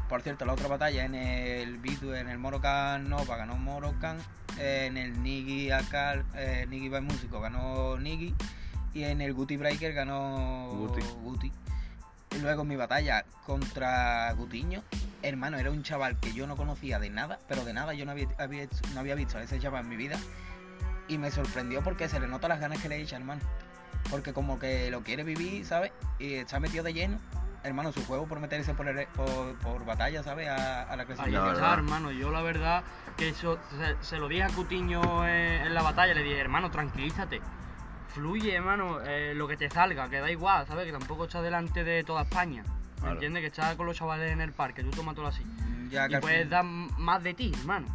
Por 0.09 0.23
cierto, 0.23 0.45
la 0.45 0.53
otra 0.53 0.69
batalla 0.69 1.05
en 1.05 1.15
el 1.15 1.79
Bitu, 1.79 2.13
en 2.15 2.29
el 2.29 2.39
Morocan 2.39 3.09
Nova 3.09 3.37
ganó 3.37 3.57
Morocan. 3.57 4.19
En 4.59 4.97
el 4.97 5.23
Nigi 5.23 5.71
Akal, 5.71 6.25
eh, 6.35 6.67
Nigi 6.69 6.89
by 6.89 7.03
Músico 7.03 7.41
ganó 7.41 7.99
Nigi. 7.99 8.35
Y 8.95 9.05
en 9.05 9.21
el 9.21 9.35
Guti 9.35 9.57
Breaker 9.57 9.93
ganó 9.93 10.69
Guti. 10.71 11.03
Guti. 11.23 11.53
Y 12.33 12.39
luego 12.39 12.65
mi 12.65 12.77
batalla 12.77 13.25
contra 13.45 14.33
Gutiño, 14.33 14.83
hermano, 15.23 15.59
era 15.59 15.71
un 15.71 15.83
chaval 15.83 16.19
que 16.19 16.33
yo 16.33 16.47
no 16.47 16.57
conocía 16.57 16.99
de 16.99 17.11
nada, 17.11 17.39
pero 17.49 17.65
de 17.65 17.73
nada, 17.73 17.95
yo 17.95 18.05
no 18.05 18.13
había, 18.13 18.29
había- 18.39 18.67
no 18.95 19.01
había 19.01 19.15
visto 19.15 19.39
a 19.39 19.43
ese 19.43 19.59
chaval 19.59 19.85
en 19.85 19.91
mi 19.91 19.97
vida. 19.97 20.19
Y 21.09 21.19
me 21.19 21.31
sorprendió 21.31 21.83
porque 21.83 22.09
se 22.09 22.19
le 22.19 22.27
nota 22.27 22.49
las 22.49 22.59
ganas 22.61 22.81
que 22.81 22.89
le 22.89 23.01
echa, 23.01 23.17
hermano. 23.17 23.41
Porque 24.11 24.33
como 24.33 24.59
que 24.59 24.91
lo 24.91 25.03
quiere 25.03 25.25
vivir, 25.25 25.65
¿sabes? 25.67 25.93
Y 26.19 26.35
está 26.35 26.61
metido 26.61 26.85
de 26.85 26.93
lleno 26.95 27.19
hermano, 27.65 27.91
su 27.91 28.05
juego 28.07 28.29
por 28.29 28.39
meterse 28.39 28.75
por, 28.75 28.87
el- 28.87 29.09
por, 29.09 29.59
por 29.59 29.85
batalla, 29.85 30.23
¿sabes? 30.23 30.49
A, 30.49 30.83
a 30.85 30.95
la 30.95 31.05
clasificación. 31.05 31.49
está, 31.49 31.61
verdad. 31.61 31.73
hermano. 31.79 32.13
Yo 32.13 32.31
la 32.31 32.41
verdad 32.41 32.85
que 33.17 33.31
eso 33.31 33.59
se, 33.77 33.97
se 34.07 34.19
lo 34.19 34.29
dije 34.29 34.45
a 34.45 34.49
Cutiño 34.51 35.27
en, 35.27 35.63
en 35.67 35.75
la 35.75 35.83
batalla, 35.83 36.15
le 36.15 36.23
dije, 36.23 36.39
hermano, 36.39 36.71
tranquilízate. 36.71 37.41
Fluye, 38.15 38.55
hermano, 38.55 39.01
eh, 39.03 39.35
lo 39.35 39.49
que 39.49 39.57
te 39.57 39.69
salga, 39.69 40.09
que 40.09 40.21
da 40.21 40.31
igual, 40.31 40.65
¿sabes? 40.69 40.87
Que 40.87 40.93
tampoco 40.93 41.25
estás 41.25 41.43
delante 41.43 41.83
de 41.83 42.05
toda 42.05 42.23
España. 42.23 42.63
¿Me 42.63 43.01
Claro. 43.01 43.13
entiendes? 43.15 43.41
Que 43.43 43.47
estás 43.49 43.75
con 43.75 43.87
los 43.87 43.97
chavales 43.97 44.31
en 44.33 44.41
el 44.41 44.53
parque, 44.53 44.85
tú 44.85 44.91
tómatelo 44.91 45.27
así. 45.27 45.43
Ya 45.91 46.09
que 46.09 46.17
Y 46.17 46.21
puedes 46.21 46.49
dar 46.49 46.65
más 46.65 47.23
de 47.25 47.35
ti, 47.35 47.53
hermano. 47.59 47.87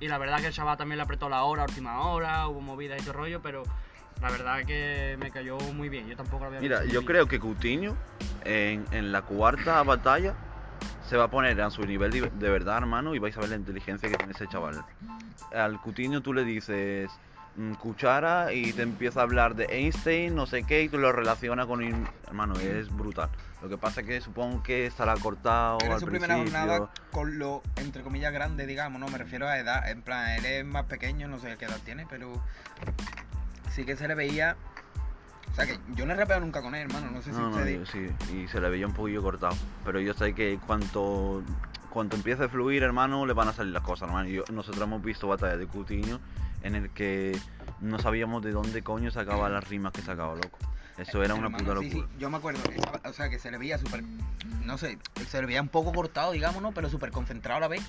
Y 0.00 0.08
la 0.08 0.16
verdad 0.16 0.38
que 0.40 0.46
el 0.46 0.52
chaval 0.54 0.78
también 0.78 0.96
le 0.96 1.02
apretó 1.04 1.28
la 1.28 1.42
hora, 1.44 1.64
última 1.64 2.00
hora, 2.00 2.48
hubo 2.48 2.60
movidas 2.62 3.00
y 3.00 3.04
todo 3.04 3.12
rollo, 3.12 3.42
pero 3.42 3.62
la 4.20 4.30
verdad 4.30 4.64
que 4.66 5.16
me 5.18 5.30
cayó 5.30 5.58
muy 5.74 5.88
bien. 5.88 6.06
Yo 6.08 6.16
tampoco 6.16 6.44
lo 6.44 6.48
había 6.48 6.60
Mira, 6.60 6.84
yo 6.84 7.04
creo 7.04 7.26
que 7.26 7.38
Coutinho 7.40 7.96
en, 8.44 8.84
en 8.92 9.12
la 9.12 9.22
cuarta 9.22 9.82
batalla 9.82 10.34
se 11.08 11.16
va 11.16 11.24
a 11.24 11.28
poner 11.28 11.60
a 11.60 11.70
su 11.70 11.82
nivel 11.82 12.10
de, 12.12 12.30
de 12.30 12.50
verdad, 12.50 12.78
hermano, 12.78 13.14
y 13.14 13.18
vais 13.18 13.36
a 13.36 13.40
ver 13.40 13.50
la 13.50 13.56
inteligencia 13.56 14.08
que 14.08 14.16
tiene 14.16 14.32
ese 14.32 14.46
chaval. 14.46 14.84
Al 15.52 15.80
Coutinho 15.80 16.20
tú 16.20 16.32
le 16.32 16.44
dices 16.44 17.10
mm, 17.56 17.72
cuchara 17.74 18.52
y 18.52 18.72
te 18.72 18.82
empieza 18.82 19.20
a 19.20 19.22
hablar 19.24 19.56
de 19.56 19.64
Einstein, 19.64 20.34
no 20.36 20.46
sé 20.46 20.62
qué, 20.62 20.82
y 20.82 20.88
tú 20.88 20.98
lo 20.98 21.10
relaciona 21.12 21.66
con... 21.66 21.82
in- 21.82 22.06
Hermano, 22.28 22.54
es 22.60 22.94
brutal. 22.94 23.28
Lo 23.60 23.68
que 23.68 23.76
pasa 23.76 24.02
es 24.02 24.06
que 24.06 24.20
supongo 24.20 24.62
que 24.62 24.86
estará 24.86 25.14
cortado 25.16 25.78
al 25.80 25.98
su 25.98 26.06
primera 26.06 26.36
jornada 26.36 26.90
con 27.10 27.38
lo, 27.38 27.60
entre 27.76 28.02
comillas, 28.02 28.32
grande, 28.32 28.66
digamos, 28.66 29.00
no 29.00 29.08
me 29.08 29.18
refiero 29.18 29.48
a 29.48 29.58
edad. 29.58 29.90
En 29.90 30.02
plan, 30.02 30.30
él 30.30 30.44
es 30.46 30.64
más 30.64 30.84
pequeño, 30.84 31.26
no 31.28 31.38
sé 31.38 31.56
qué 31.58 31.64
edad 31.64 31.80
tiene, 31.84 32.06
pero 32.08 32.32
sí 33.80 33.86
que 33.86 33.96
se 33.96 34.06
le 34.08 34.14
veía. 34.14 34.56
O 35.50 35.54
sea, 35.54 35.66
que 35.66 35.78
yo 35.96 36.06
no 36.06 36.12
he 36.12 36.16
rapeado 36.16 36.40
nunca 36.42 36.62
con 36.62 36.74
él, 36.74 36.82
hermano, 36.82 37.10
no 37.10 37.22
sé 37.22 37.32
si 37.32 37.38
no, 37.38 37.66
yo 37.68 37.84
sí, 37.86 38.08
y 38.32 38.46
se 38.48 38.60
le 38.60 38.70
veía 38.70 38.86
un 38.86 38.92
poquillo 38.94 39.20
cortado. 39.22 39.56
Pero 39.84 39.98
yo 40.00 40.14
sé 40.14 40.32
que 40.32 40.58
cuanto, 40.64 41.42
cuanto 41.90 42.14
empiece 42.16 42.44
a 42.44 42.48
fluir, 42.48 42.82
hermano, 42.84 43.26
le 43.26 43.32
van 43.32 43.48
a 43.48 43.52
salir 43.52 43.72
las 43.72 43.82
cosas, 43.82 44.08
hermano. 44.08 44.28
Yo- 44.28 44.44
nosotros 44.52 44.82
hemos 44.84 45.02
visto 45.02 45.26
batallas 45.26 45.58
de 45.58 45.66
Coutinho 45.66 46.20
en 46.62 46.76
el 46.76 46.90
que 46.90 47.36
no 47.80 47.98
sabíamos 47.98 48.42
de 48.44 48.52
dónde 48.52 48.82
coño 48.82 49.10
sacaba 49.10 49.48
las 49.48 49.66
rimas 49.68 49.92
que 49.92 50.02
sacaba, 50.02 50.34
loco. 50.36 50.56
Eso 50.98 51.22
era 51.24 51.34
una 51.34 51.46
Hermano, 51.46 51.64
puta 51.64 51.74
locura. 51.74 51.90
sí, 51.90 52.04
yo 52.18 52.30
me 52.30 52.36
acuerdo, 52.36 52.60
o 53.04 53.12
sea, 53.12 53.28
que 53.30 53.38
se 53.38 53.50
le 53.50 53.56
veía 53.58 53.78
súper, 53.78 54.04
no 54.64 54.76
sé, 54.78 54.98
se 55.26 55.40
le 55.40 55.46
veía 55.46 55.62
un 55.62 55.68
poco 55.68 55.92
cortado, 55.92 56.30
digamos, 56.32 56.60
¿no? 56.62 56.72
Pero 56.72 56.90
súper 56.90 57.10
concentrado 57.10 57.56
a 57.56 57.60
la 57.60 57.68
vez. 57.68 57.82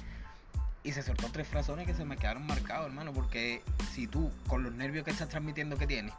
Y 0.83 0.93
se 0.93 1.03
soltó 1.03 1.27
tres 1.31 1.47
frasones 1.47 1.85
que 1.85 1.93
se 1.93 2.05
me 2.05 2.17
quedaron 2.17 2.45
marcados, 2.47 2.88
hermano, 2.88 3.13
porque 3.13 3.61
si 3.93 4.07
tú, 4.07 4.31
con 4.47 4.63
los 4.63 4.73
nervios 4.73 5.05
que 5.05 5.11
estás 5.11 5.29
transmitiendo 5.29 5.77
que 5.77 5.85
tienes, 5.85 6.13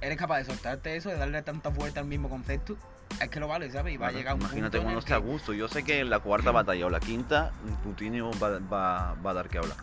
eres 0.00 0.16
capaz 0.16 0.38
de 0.38 0.44
soltarte 0.46 0.96
eso, 0.96 1.10
de 1.10 1.16
darle 1.16 1.42
tantas 1.42 1.74
vueltas 1.74 2.02
al 2.02 2.08
mismo 2.08 2.30
concepto, 2.30 2.78
es 3.20 3.28
que 3.28 3.38
lo 3.38 3.48
vale, 3.48 3.70
¿sabes? 3.70 3.92
Y 3.94 3.96
va 3.98 4.08
a 4.08 4.12
llegar 4.12 4.34
un 4.34 4.40
Imagínate 4.40 4.78
punto 4.78 4.82
cuando 4.84 4.98
el 4.98 5.04
esté 5.04 5.12
a 5.14 5.18
gusto. 5.18 5.52
Yo 5.52 5.68
sé 5.68 5.82
que 5.82 6.00
en 6.00 6.08
la 6.08 6.20
cuarta 6.20 6.52
batalla 6.52 6.86
o 6.86 6.90
la 6.90 7.00
quinta, 7.00 7.50
Coutinho 7.82 8.30
va, 8.42 8.58
va- 8.60 9.14
va 9.14 9.30
a 9.30 9.34
dar 9.34 9.48
que 9.48 9.58
hablar. 9.58 9.76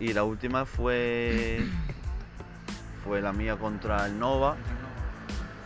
Y 0.00 0.12
la 0.12 0.24
última 0.24 0.64
fue. 0.66 1.64
Fue 3.04 3.20
la 3.20 3.32
mía 3.32 3.56
contra 3.56 4.06
el 4.06 4.18
Nova. 4.18 4.56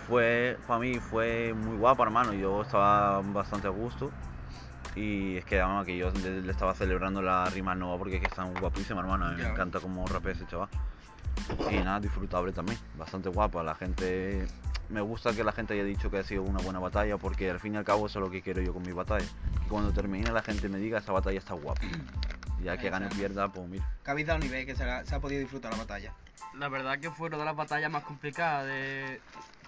fue 0.08 0.58
para 0.66 0.80
mí 0.80 0.98
fue 0.98 1.54
muy 1.54 1.76
guapa 1.76 2.02
hermano 2.02 2.32
yo 2.32 2.62
estaba 2.62 3.20
bastante 3.20 3.66
a 3.68 3.70
gusto 3.70 4.10
y 4.96 5.36
es 5.36 5.44
que 5.44 5.58
vamos, 5.58 5.84
que 5.86 5.96
yo 5.96 6.10
le, 6.10 6.40
le 6.42 6.50
estaba 6.52 6.74
celebrando 6.74 7.22
la 7.22 7.44
rima 7.50 7.74
nueva 7.74 7.98
porque 7.98 8.16
es 8.16 8.20
que 8.20 8.26
están 8.28 8.52
guapísimas 8.54 9.04
hermano 9.04 9.26
a 9.26 9.30
mí 9.30 9.36
me 9.42 9.48
encanta 9.48 9.80
cómo 9.80 10.06
rapea 10.06 10.32
ese 10.32 10.46
chaval 10.46 10.68
y 11.70 11.76
nada 11.76 12.00
disfrutable 12.00 12.52
también 12.52 12.78
bastante 12.96 13.28
guapa 13.28 13.62
la 13.62 13.74
gente 13.74 14.46
me 14.88 15.00
gusta 15.00 15.32
que 15.34 15.44
la 15.44 15.52
gente 15.52 15.74
haya 15.74 15.84
dicho 15.84 16.10
que 16.10 16.18
ha 16.18 16.22
sido 16.24 16.42
una 16.42 16.60
buena 16.60 16.78
batalla 16.78 17.16
porque 17.18 17.50
al 17.50 17.60
fin 17.60 17.74
y 17.74 17.76
al 17.76 17.84
cabo 17.84 18.06
eso 18.06 18.18
es 18.18 18.24
lo 18.24 18.30
que 18.30 18.42
quiero 18.42 18.60
yo 18.62 18.72
con 18.72 18.82
mi 18.82 18.92
batalla 18.92 19.24
que 19.62 19.68
cuando 19.68 19.92
termine 19.92 20.32
la 20.32 20.42
gente 20.42 20.68
me 20.68 20.78
diga 20.78 20.98
esa 20.98 21.12
batalla 21.12 21.38
está 21.38 21.54
guapa 21.54 21.82
y 22.60 22.64
ya 22.64 22.76
que 22.76 22.90
gane 22.90 23.06
o 23.06 23.10
pierda 23.10 23.48
pues 23.52 23.68
mira 23.68 23.88
que 24.04 24.10
habéis 24.10 24.26
dado 24.26 24.40
nivel, 24.40 24.66
que 24.66 24.74
se, 24.74 24.82
ha- 24.84 25.04
se 25.04 25.14
ha 25.14 25.20
podido 25.20 25.40
disfrutar 25.40 25.70
la 25.70 25.78
batalla. 25.78 26.12
La 26.58 26.68
verdad 26.68 26.98
que 26.98 27.08
fue 27.10 27.28
una 27.28 27.36
de 27.38 27.44
las 27.44 27.54
batallas 27.54 27.88
más 27.90 28.02
complicadas 28.02 28.66
de... 28.66 29.20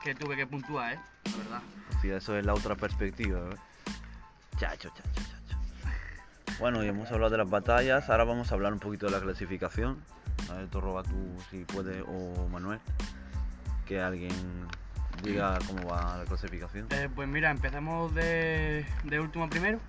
que 0.02 0.14
tuve 0.16 0.34
que 0.34 0.46
puntuar, 0.46 0.94
¿eh? 0.94 0.98
La 1.30 1.36
verdad. 1.36 1.62
Sí, 2.02 2.10
eso 2.10 2.36
es 2.36 2.44
la 2.44 2.54
otra 2.54 2.74
perspectiva. 2.74 3.38
¿eh? 3.38 3.54
Chacho, 4.60 4.90
chacho, 4.90 5.10
chacho. 5.14 6.58
Bueno, 6.58 6.84
y 6.84 6.88
hemos 6.88 7.10
hablado 7.10 7.30
de 7.30 7.38
las 7.38 7.48
batallas, 7.48 8.10
ahora 8.10 8.24
vamos 8.24 8.52
a 8.52 8.54
hablar 8.54 8.74
un 8.74 8.78
poquito 8.78 9.06
de 9.06 9.12
la 9.12 9.20
clasificación. 9.20 9.98
A 10.50 10.54
ver, 10.54 10.68
tú 10.68 10.82
roba 10.82 11.02
tú 11.02 11.34
si 11.50 11.64
puede, 11.64 12.02
o 12.02 12.46
Manuel, 12.48 12.78
que 13.86 14.02
alguien 14.02 14.34
diga 15.22 15.58
cómo 15.66 15.88
va 15.88 16.18
la 16.18 16.24
clasificación. 16.24 16.88
Eh, 16.90 17.08
pues 17.14 17.26
mira, 17.26 17.50
empezamos 17.50 18.14
de, 18.14 18.84
de 19.04 19.20
último 19.20 19.44
a 19.44 19.48
primero. 19.48 19.80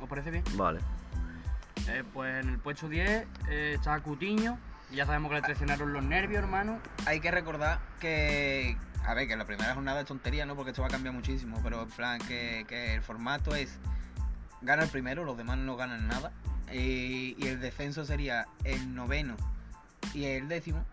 ¿Os 0.00 0.08
parece 0.08 0.30
bien? 0.30 0.44
Vale, 0.54 0.80
Eh, 1.88 2.02
pues 2.14 2.42
en 2.42 2.48
el 2.48 2.58
puesto 2.58 2.88
10 2.88 3.26
eh, 3.50 3.74
está 3.74 4.00
Cutiño. 4.00 4.58
Y 4.90 4.96
ya 4.96 5.04
sabemos 5.04 5.28
que 5.28 5.34
le 5.36 5.42
traicionaron 5.42 5.92
los 5.92 6.02
nervios, 6.02 6.42
hermano. 6.42 6.78
Hay 7.04 7.20
que 7.20 7.30
recordar 7.30 7.78
que, 8.00 8.78
a 9.04 9.12
ver, 9.12 9.28
que 9.28 9.36
la 9.36 9.44
primera 9.44 9.74
jornada 9.74 10.00
es 10.00 10.06
tontería, 10.06 10.46
¿no? 10.46 10.56
Porque 10.56 10.70
esto 10.70 10.80
va 10.80 10.88
a 10.88 10.90
cambiar 10.90 11.14
muchísimo, 11.14 11.60
pero 11.62 11.82
en 11.82 11.90
plan 11.90 12.18
que, 12.20 12.64
que 12.66 12.94
el 12.94 13.02
formato 13.02 13.54
es 13.54 13.78
gana 14.64 14.82
el 14.82 14.88
primero, 14.88 15.24
los 15.24 15.36
demás 15.36 15.58
no 15.58 15.76
ganan 15.76 16.08
nada. 16.08 16.32
Y, 16.72 17.36
y 17.38 17.46
el 17.46 17.60
descenso 17.60 18.04
sería 18.04 18.48
el 18.64 18.94
noveno 18.94 19.36
y 20.12 20.24
el 20.24 20.48
décimo. 20.48 20.84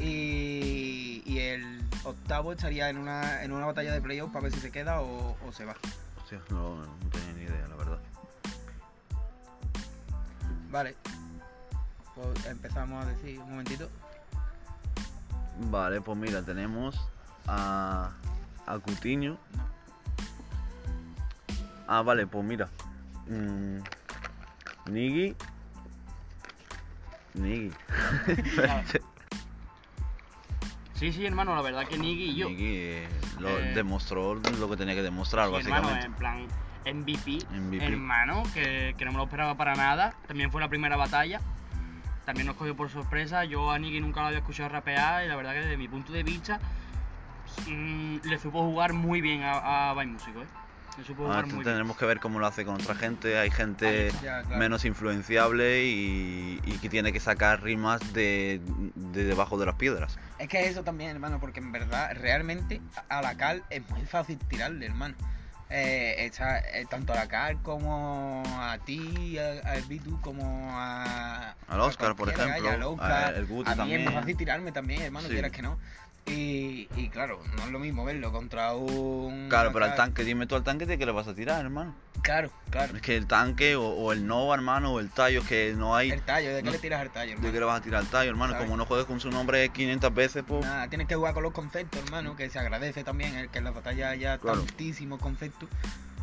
Y, 0.00 1.22
y 1.26 1.38
el 1.38 1.84
octavo 2.04 2.52
estaría 2.52 2.88
en 2.88 2.96
una, 2.96 3.44
en 3.44 3.52
una 3.52 3.66
batalla 3.66 3.92
de 3.92 4.00
playoff 4.00 4.32
para 4.32 4.44
ver 4.44 4.52
si 4.52 4.60
se 4.60 4.72
queda 4.72 5.00
o, 5.00 5.36
o 5.46 5.52
se 5.52 5.64
va. 5.64 5.76
hostia, 6.20 6.40
no, 6.50 6.86
no 6.86 7.08
tenía 7.10 7.32
ni 7.34 7.42
idea, 7.42 7.68
la 7.68 7.76
verdad. 7.76 7.98
Vale. 10.70 10.96
Pues 12.14 12.46
empezamos 12.46 13.04
a 13.04 13.08
decir 13.08 13.38
un 13.40 13.50
momentito. 13.50 13.88
Vale, 15.70 16.00
pues 16.00 16.18
mira, 16.18 16.42
tenemos 16.42 16.98
a, 17.46 18.12
a 18.66 18.78
Coutinho. 18.78 19.38
Ah, 21.86 22.02
vale, 22.02 22.26
pues 22.26 22.44
mira. 22.44 22.68
Mm, 23.28 23.78
Nigi. 24.90 25.34
Nigi. 27.34 27.72
Sí, 30.94 31.10
sí, 31.12 31.26
hermano, 31.26 31.56
la 31.56 31.62
verdad 31.62 31.84
que 31.86 31.98
Niggy 31.98 32.30
y 32.30 32.34
yo. 32.36 32.48
Nigi 32.48 32.64
eh, 32.76 33.08
lo, 33.40 33.48
Eh, 33.48 33.72
demostró 33.74 34.34
lo 34.34 34.70
que 34.70 34.76
tenía 34.76 34.94
que 34.94 35.02
demostrar, 35.02 35.48
Sí, 35.48 35.56
hermano, 35.56 35.88
básicamente. 35.88 36.06
en 36.06 36.12
plan 36.14 36.46
MVP, 36.86 37.38
MVP. 37.50 37.84
hermano, 37.84 38.44
que, 38.54 38.94
que 38.96 39.04
no 39.04 39.10
me 39.10 39.16
lo 39.18 39.24
esperaba 39.24 39.56
para 39.56 39.74
nada. 39.74 40.14
También 40.28 40.52
fue 40.52 40.60
la 40.60 40.68
primera 40.68 40.96
batalla. 40.96 41.40
También 42.24 42.46
nos 42.46 42.54
cogió 42.54 42.76
por 42.76 42.88
sorpresa. 42.88 43.44
Yo 43.44 43.72
a 43.72 43.80
Niggy 43.80 44.00
nunca 44.00 44.20
lo 44.20 44.26
había 44.28 44.38
escuchado 44.38 44.68
rapear 44.68 45.24
y 45.24 45.28
la 45.28 45.34
verdad 45.34 45.54
que 45.54 45.60
desde 45.62 45.76
mi 45.76 45.88
punto 45.88 46.12
de 46.12 46.22
vista 46.22 46.60
mm, 47.66 48.18
le 48.22 48.38
supo 48.38 48.60
jugar 48.62 48.92
muy 48.92 49.20
bien 49.20 49.42
a, 49.42 49.90
a 49.90 49.94
Músico, 50.04 50.42
¿eh? 50.42 50.46
Ah, 51.28 51.42
tenemos 51.64 51.96
que 51.96 52.04
ver 52.04 52.20
cómo 52.20 52.38
lo 52.38 52.46
hace 52.46 52.64
con 52.64 52.74
otra 52.74 52.94
gente. 52.94 53.38
Hay 53.38 53.50
gente 53.50 54.10
Ya, 54.22 54.42
claro. 54.42 54.56
menos 54.58 54.84
influenciable 54.84 55.84
y, 55.84 56.60
y 56.64 56.72
que 56.78 56.88
tiene 56.88 57.12
que 57.12 57.20
sacar 57.20 57.62
rimas 57.62 58.12
de, 58.12 58.60
de 58.94 59.24
debajo 59.24 59.58
de 59.58 59.66
las 59.66 59.76
piedras. 59.76 60.18
Es 60.38 60.48
que 60.48 60.66
eso 60.68 60.82
también, 60.84 61.10
hermano, 61.10 61.40
porque 61.40 61.60
en 61.60 61.72
verdad, 61.72 62.12
realmente 62.14 62.80
a 63.08 63.22
la 63.22 63.36
cal 63.36 63.62
es 63.70 63.88
muy 63.90 64.02
fácil 64.02 64.38
tirarle, 64.38 64.86
hermano. 64.86 65.14
Eh, 65.74 66.26
está- 66.26 66.58
eh, 66.58 66.84
tanto 66.90 67.14
a 67.14 67.16
la 67.16 67.28
cal 67.28 67.62
como 67.62 68.42
a 68.46 68.76
ti, 68.84 69.38
a- 69.38 69.66
al 69.70 69.80
Bitu, 69.84 70.20
como 70.20 70.44
a. 70.78 71.54
Al 71.66 71.80
Oscar, 71.80 72.14
por 72.14 72.26
cualquiera, 72.30 72.50
ejemplo, 72.58 72.70
al 72.70 72.82
Oscar. 72.82 73.24
a 73.34 73.36
el 73.38 73.44
a 73.44 73.46
mí 73.46 73.64
también. 73.64 74.00
es 74.00 74.04
muy 74.06 74.14
fácil 74.14 74.36
tirarme 74.36 74.72
también, 74.72 75.00
hermano, 75.00 75.28
Sí. 75.28 75.32
quieras 75.32 75.50
que 75.50 75.62
no. 75.62 75.78
Y, 76.26 76.88
y 76.96 77.08
claro, 77.08 77.40
no 77.56 77.64
es 77.64 77.70
lo 77.70 77.78
mismo 77.80 78.04
verlo 78.04 78.30
contra 78.30 78.74
un. 78.74 79.48
Claro, 79.48 79.72
pero 79.72 79.84
al 79.86 79.96
tanque, 79.96 80.22
dime 80.24 80.46
tú 80.46 80.54
al 80.54 80.62
tanque 80.62 80.86
de 80.86 80.96
qué 80.96 81.04
le 81.04 81.10
vas 81.12 81.26
a 81.26 81.34
tirar, 81.34 81.60
hermano. 81.60 81.94
Claro, 82.22 82.50
claro. 82.70 82.94
Es 82.94 83.02
que 83.02 83.16
el 83.16 83.26
tanque 83.26 83.74
o, 83.74 83.82
o 83.88 84.12
el 84.12 84.24
Nova, 84.26 84.54
hermano, 84.54 84.92
o 84.92 85.00
el 85.00 85.10
tallo, 85.10 85.42
que 85.44 85.74
no 85.76 85.96
hay. 85.96 86.10
El 86.12 86.22
tallo, 86.22 86.50
¿de 86.54 86.58
qué 86.62 86.66
no- 86.66 86.70
le 86.70 86.78
tiras 86.78 87.00
al 87.00 87.10
tallo, 87.10 87.26
¿De 87.30 87.32
hermano? 87.34 87.52
qué 87.52 87.58
le 87.58 87.64
vas 87.66 87.80
a 87.80 87.82
tirar 87.82 88.00
al 88.02 88.06
tallo, 88.06 88.30
hermano? 88.30 88.52
¿Sabes? 88.52 88.66
Como 88.66 88.76
no 88.76 88.86
juegues 88.86 89.06
con 89.06 89.18
su 89.18 89.30
nombre 89.32 89.68
500 89.70 90.14
veces, 90.14 90.44
pues. 90.46 90.64
Nada, 90.64 90.88
tienes 90.88 91.08
que 91.08 91.16
jugar 91.16 91.34
con 91.34 91.42
los 91.42 91.52
conceptos, 91.52 92.00
hermano, 92.04 92.36
que 92.36 92.48
se 92.48 92.58
agradece 92.60 93.02
también 93.02 93.48
que 93.50 93.58
en 93.58 93.64
las 93.64 93.74
batallas 93.74 94.12
haya 94.12 94.38
Claro. 94.38 94.60
tantísimos 94.62 95.20
conceptos. 95.20 95.68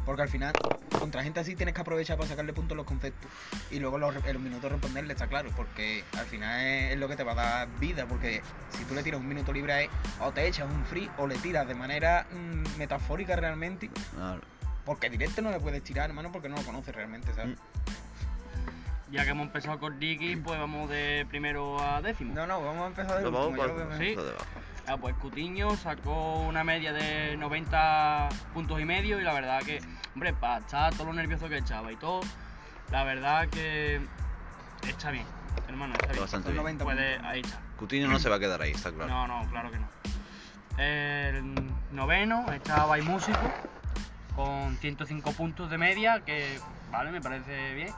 Porque 0.05 0.23
al 0.23 0.29
final, 0.29 0.53
contra 0.97 1.23
gente 1.23 1.39
así 1.39 1.55
tienes 1.55 1.75
que 1.75 1.81
aprovechar 1.81 2.17
para 2.17 2.29
sacarle 2.29 2.53
puntos 2.53 2.75
los 2.75 2.85
conceptos. 2.85 3.29
Y 3.69 3.79
luego 3.79 3.97
los, 3.97 4.15
en 4.15 4.33
los 4.33 4.41
minutos 4.41 4.71
responderle, 4.71 5.13
está 5.13 5.27
claro. 5.27 5.49
Porque 5.55 6.03
al 6.17 6.25
final 6.25 6.59
es, 6.59 6.93
es 6.93 6.99
lo 6.99 7.07
que 7.07 7.15
te 7.15 7.23
va 7.23 7.33
a 7.33 7.35
dar 7.35 7.79
vida. 7.79 8.05
Porque 8.07 8.41
si 8.71 8.83
tú 8.85 8.95
le 8.95 9.03
tiras 9.03 9.19
un 9.19 9.27
minuto 9.27 9.53
libre 9.53 9.73
a 9.73 9.81
él, 9.81 9.89
o 10.21 10.31
te 10.31 10.47
echas 10.47 10.67
un 10.69 10.83
free, 10.85 11.09
o 11.17 11.27
le 11.27 11.35
tiras 11.37 11.67
de 11.67 11.75
manera 11.75 12.25
mm, 12.31 12.77
metafórica 12.77 13.35
realmente. 13.35 13.89
Claro. 14.15 14.41
Porque 14.85 15.09
directo 15.09 15.41
no 15.43 15.51
le 15.51 15.59
puedes 15.59 15.83
tirar, 15.83 16.09
hermano, 16.09 16.31
porque 16.31 16.49
no 16.49 16.55
lo 16.55 16.63
conoces 16.63 16.95
realmente, 16.95 17.31
¿sabes? 17.33 17.57
Ya 19.11 19.23
que 19.23 19.31
hemos 19.31 19.47
empezado 19.47 19.79
con 19.79 19.99
Niggy, 19.99 20.35
pues 20.35 20.59
vamos 20.59 20.89
de 20.89 21.25
primero 21.29 21.79
a 21.79 22.01
décimo. 22.01 22.33
No, 22.33 22.45
no, 22.45 22.61
vamos 22.63 22.83
a 22.83 22.87
empezar 22.87 23.17
de 23.17 23.23
Lo 23.23 23.31
vamos 23.31 23.49
último, 23.49 23.67
yo 23.67 23.73
lo 23.73 23.87
veo 23.89 23.97
Sí. 23.97 24.15
lo 24.15 24.23
de 24.23 24.29
abajo. 24.31 24.45
Ah, 24.89 24.97
pues 24.97 25.13
Cutiño 25.17 25.77
sacó 25.77 26.39
una 26.39 26.63
media 26.63 26.91
de 26.91 27.37
90 27.37 28.29
puntos 28.55 28.81
y 28.81 28.85
medio 28.85 29.21
y 29.21 29.23
la 29.23 29.33
verdad 29.33 29.61
que, 29.61 29.79
hombre, 30.15 30.33
para 30.33 30.57
estar 30.57 30.91
todo 30.95 31.05
lo 31.05 31.13
nervioso 31.13 31.47
que 31.47 31.59
echaba 31.59 31.91
y 31.91 31.95
todo, 31.95 32.21
la 32.89 33.03
verdad 33.03 33.47
que 33.49 34.01
está 34.87 35.11
bien, 35.11 35.25
hermano, 35.67 35.93
está 35.93 36.07
bien. 36.07 36.21
bastante 36.21 36.49
bien. 36.49 36.63
90 36.63 36.83
Puede, 36.83 37.17
ahí 37.19 37.41
está. 37.41 37.61
Coutinho 37.77 38.07
no 38.07 38.17
se 38.17 38.29
va 38.29 38.37
a 38.37 38.39
quedar 38.39 38.63
ahí, 38.63 38.71
está 38.71 38.91
claro. 38.91 39.11
No, 39.11 39.27
no, 39.27 39.47
claro 39.51 39.69
que 39.69 39.77
no. 39.77 39.87
El 40.79 41.53
noveno 41.91 42.51
está 42.51 42.85
Bay 42.85 43.03
Músico 43.03 43.53
con 44.35 44.75
105 44.77 45.33
puntos 45.33 45.69
de 45.69 45.77
media, 45.77 46.23
que 46.25 46.59
vale, 46.89 47.11
me 47.11 47.21
parece 47.21 47.75
bien. 47.75 47.93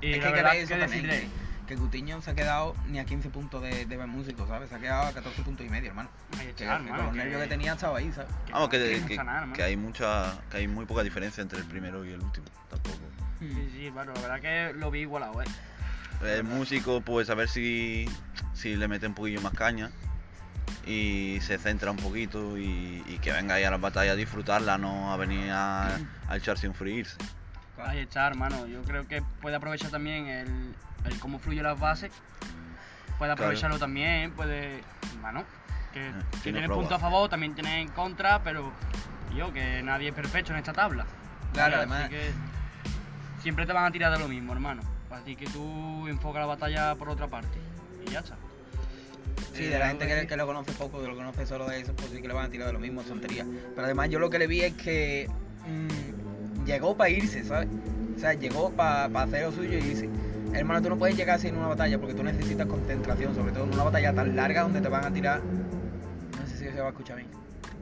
Y 0.00 0.12
es 0.14 0.24
la 0.24 0.32
que 0.32 0.40
hay 0.46 0.66
que 0.66 0.74
verdad, 0.76 1.22
que, 1.66 1.76
Coutinho 1.76 2.20
se 2.22 2.30
ha 2.30 2.34
quedado 2.34 2.74
ni 2.88 2.98
a 2.98 3.04
15 3.04 3.30
puntos 3.30 3.62
de, 3.62 3.86
de 3.86 4.06
músico, 4.06 4.46
¿sabes? 4.46 4.68
Se 4.68 4.74
ha 4.74 4.78
quedado 4.78 5.08
a 5.08 5.12
14 5.12 5.42
puntos 5.42 5.66
y 5.66 5.68
medio, 5.68 5.90
hermano. 5.90 6.10
Ahí 6.38 6.52
Que, 6.56 6.64
hermano, 6.64 6.96
con 6.96 7.06
los 7.06 7.14
nervios 7.14 7.42
que 7.42 7.48
tenía 7.48 7.72
estaba 7.72 7.98
ahí, 7.98 8.12
¿sabes? 8.12 8.30
que 8.46 8.52
Vamos, 8.52 8.68
que, 8.68 9.04
que- 9.06 9.16
sanar, 9.16 9.52
que 9.52 9.62
hay 9.62 9.76
mucha, 9.76 10.38
que 10.50 10.58
hay 10.58 10.68
muy 10.68 10.84
poca 10.86 11.02
diferencia 11.02 11.42
entre 11.42 11.58
el 11.58 11.64
primero 11.64 12.04
y 12.04 12.12
el 12.12 12.20
último, 12.20 12.46
tampoco. 12.68 12.96
Sí, 13.38 13.70
sí, 13.72 13.90
bueno, 13.90 14.12
la 14.14 14.20
verdad 14.20 14.40
que 14.40 14.78
lo 14.78 14.90
vi 14.90 15.00
igualado, 15.00 15.42
eh. 15.42 15.46
El 16.22 16.44
músico, 16.44 17.00
pues 17.00 17.28
a 17.30 17.34
ver 17.34 17.48
si, 17.48 18.08
si 18.54 18.76
le 18.76 18.86
mete 18.86 19.06
un 19.08 19.14
poquillo 19.14 19.40
más 19.40 19.54
caña 19.54 19.90
y 20.86 21.38
se 21.40 21.58
centra 21.58 21.90
un 21.90 21.96
poquito 21.96 22.56
y, 22.58 23.02
y 23.08 23.18
que 23.18 23.32
venga 23.32 23.56
ahí 23.56 23.64
a 23.64 23.70
la 23.70 23.76
batalla 23.78 24.12
a 24.12 24.16
disfrutarla, 24.16 24.78
no 24.78 25.12
a 25.12 25.16
venir 25.16 25.50
a, 25.50 25.96
a 26.28 26.36
echarse 26.36 26.68
un 26.68 26.74
freírse. 26.74 27.16
Claro. 27.74 27.98
Está, 27.98 28.26
hermano. 28.28 28.66
Yo 28.66 28.82
creo 28.82 29.08
que 29.08 29.22
puede 29.40 29.56
aprovechar 29.56 29.90
también 29.90 30.26
el, 30.28 30.74
el 31.04 31.18
cómo 31.20 31.38
fluyen 31.38 31.64
las 31.64 31.78
bases. 31.78 32.10
Puede 33.18 33.18
Claro. 33.18 33.32
aprovecharlo 33.34 33.78
también, 33.78 34.32
puede. 34.32 34.80
Hermano, 35.14 35.44
que, 35.92 36.08
Eh, 36.08 36.12
tiene 36.42 36.58
tiene 36.58 36.66
proba. 36.66 36.80
punto 36.80 36.94
a 36.94 36.98
favor, 36.98 37.28
también 37.28 37.54
tiene 37.54 37.80
en 37.82 37.88
contra, 37.88 38.42
pero 38.42 38.72
yo, 39.36 39.52
que 39.52 39.82
nadie 39.82 40.08
es 40.08 40.14
perfecto 40.14 40.52
en 40.52 40.58
esta 40.58 40.72
tabla. 40.72 41.06
Claro, 41.52 41.72
¿vale? 41.72 41.76
además- 41.76 42.00
Así 42.04 42.10
que 42.10 42.30
siempre 43.42 43.66
te 43.66 43.72
van 43.72 43.84
a 43.84 43.90
tirar 43.90 44.12
de 44.12 44.18
lo 44.18 44.28
mismo, 44.28 44.52
hermano. 44.52 44.82
Así 45.10 45.36
que 45.36 45.46
tú 45.46 46.08
enfoca 46.08 46.40
la 46.40 46.46
batalla 46.46 46.94
por 46.96 47.08
otra 47.10 47.28
parte. 47.28 47.58
Y 48.06 48.10
ya 48.10 48.20
está. 48.20 48.36
Sí, 49.52 49.64
Eh, 49.64 49.68
de 49.68 49.78
la 49.78 49.84
algo 49.86 49.88
gente 49.98 50.06
que 50.08 50.14
que, 50.14 50.20
sí. 50.22 50.26
que 50.26 50.36
lo 50.36 50.46
conoce 50.46 50.72
poco, 50.72 51.00
que 51.02 51.06
lo 51.08 51.14
conoce 51.14 51.46
solo 51.46 51.66
de 51.68 51.80
eso, 51.80 51.94
pues 51.94 52.08
sí 52.10 52.22
que 52.22 52.26
le 52.28 52.34
van 52.34 52.46
a 52.46 52.48
tirar 52.48 52.66
de 52.68 52.72
lo 52.72 52.78
mismo, 52.80 53.02
tontería. 53.02 53.44
Pero 53.74 53.84
además 53.84 54.08
yo 54.08 54.18
lo 54.18 54.30
que 54.30 54.38
le 54.38 54.46
vi 54.46 54.62
es 54.62 54.72
que 54.74 55.28
mm, 55.66 56.64
llegó 56.64 56.96
para 56.96 57.10
irse, 57.10 57.44
¿sabes? 57.44 57.68
O 58.16 58.18
sea, 58.18 58.32
llegó 58.32 58.70
para 58.72 59.04
hacer 59.22 59.44
lo 59.44 59.52
suyo 59.52 59.78
y 59.78 59.82
irse. 59.82 60.08
Hermano, 60.54 60.82
tú 60.82 60.88
no 60.90 60.98
puedes 60.98 61.16
llegar 61.16 61.36
así 61.36 61.48
en 61.48 61.56
una 61.56 61.68
batalla 61.68 61.98
porque 61.98 62.14
tú 62.14 62.22
necesitas 62.22 62.66
concentración, 62.66 63.34
sobre 63.34 63.52
todo 63.52 63.64
en 63.64 63.72
una 63.74 63.84
batalla 63.84 64.12
tan 64.14 64.36
larga 64.36 64.62
donde 64.62 64.80
te 64.80 64.88
van 64.88 65.04
a 65.04 65.12
tirar... 65.12 65.40
No 65.42 66.46
sé 66.46 66.58
si 66.58 66.64
se 66.64 66.80
va 66.80 66.86
a 66.88 66.90
escuchar 66.90 67.16
bien. 67.16 67.28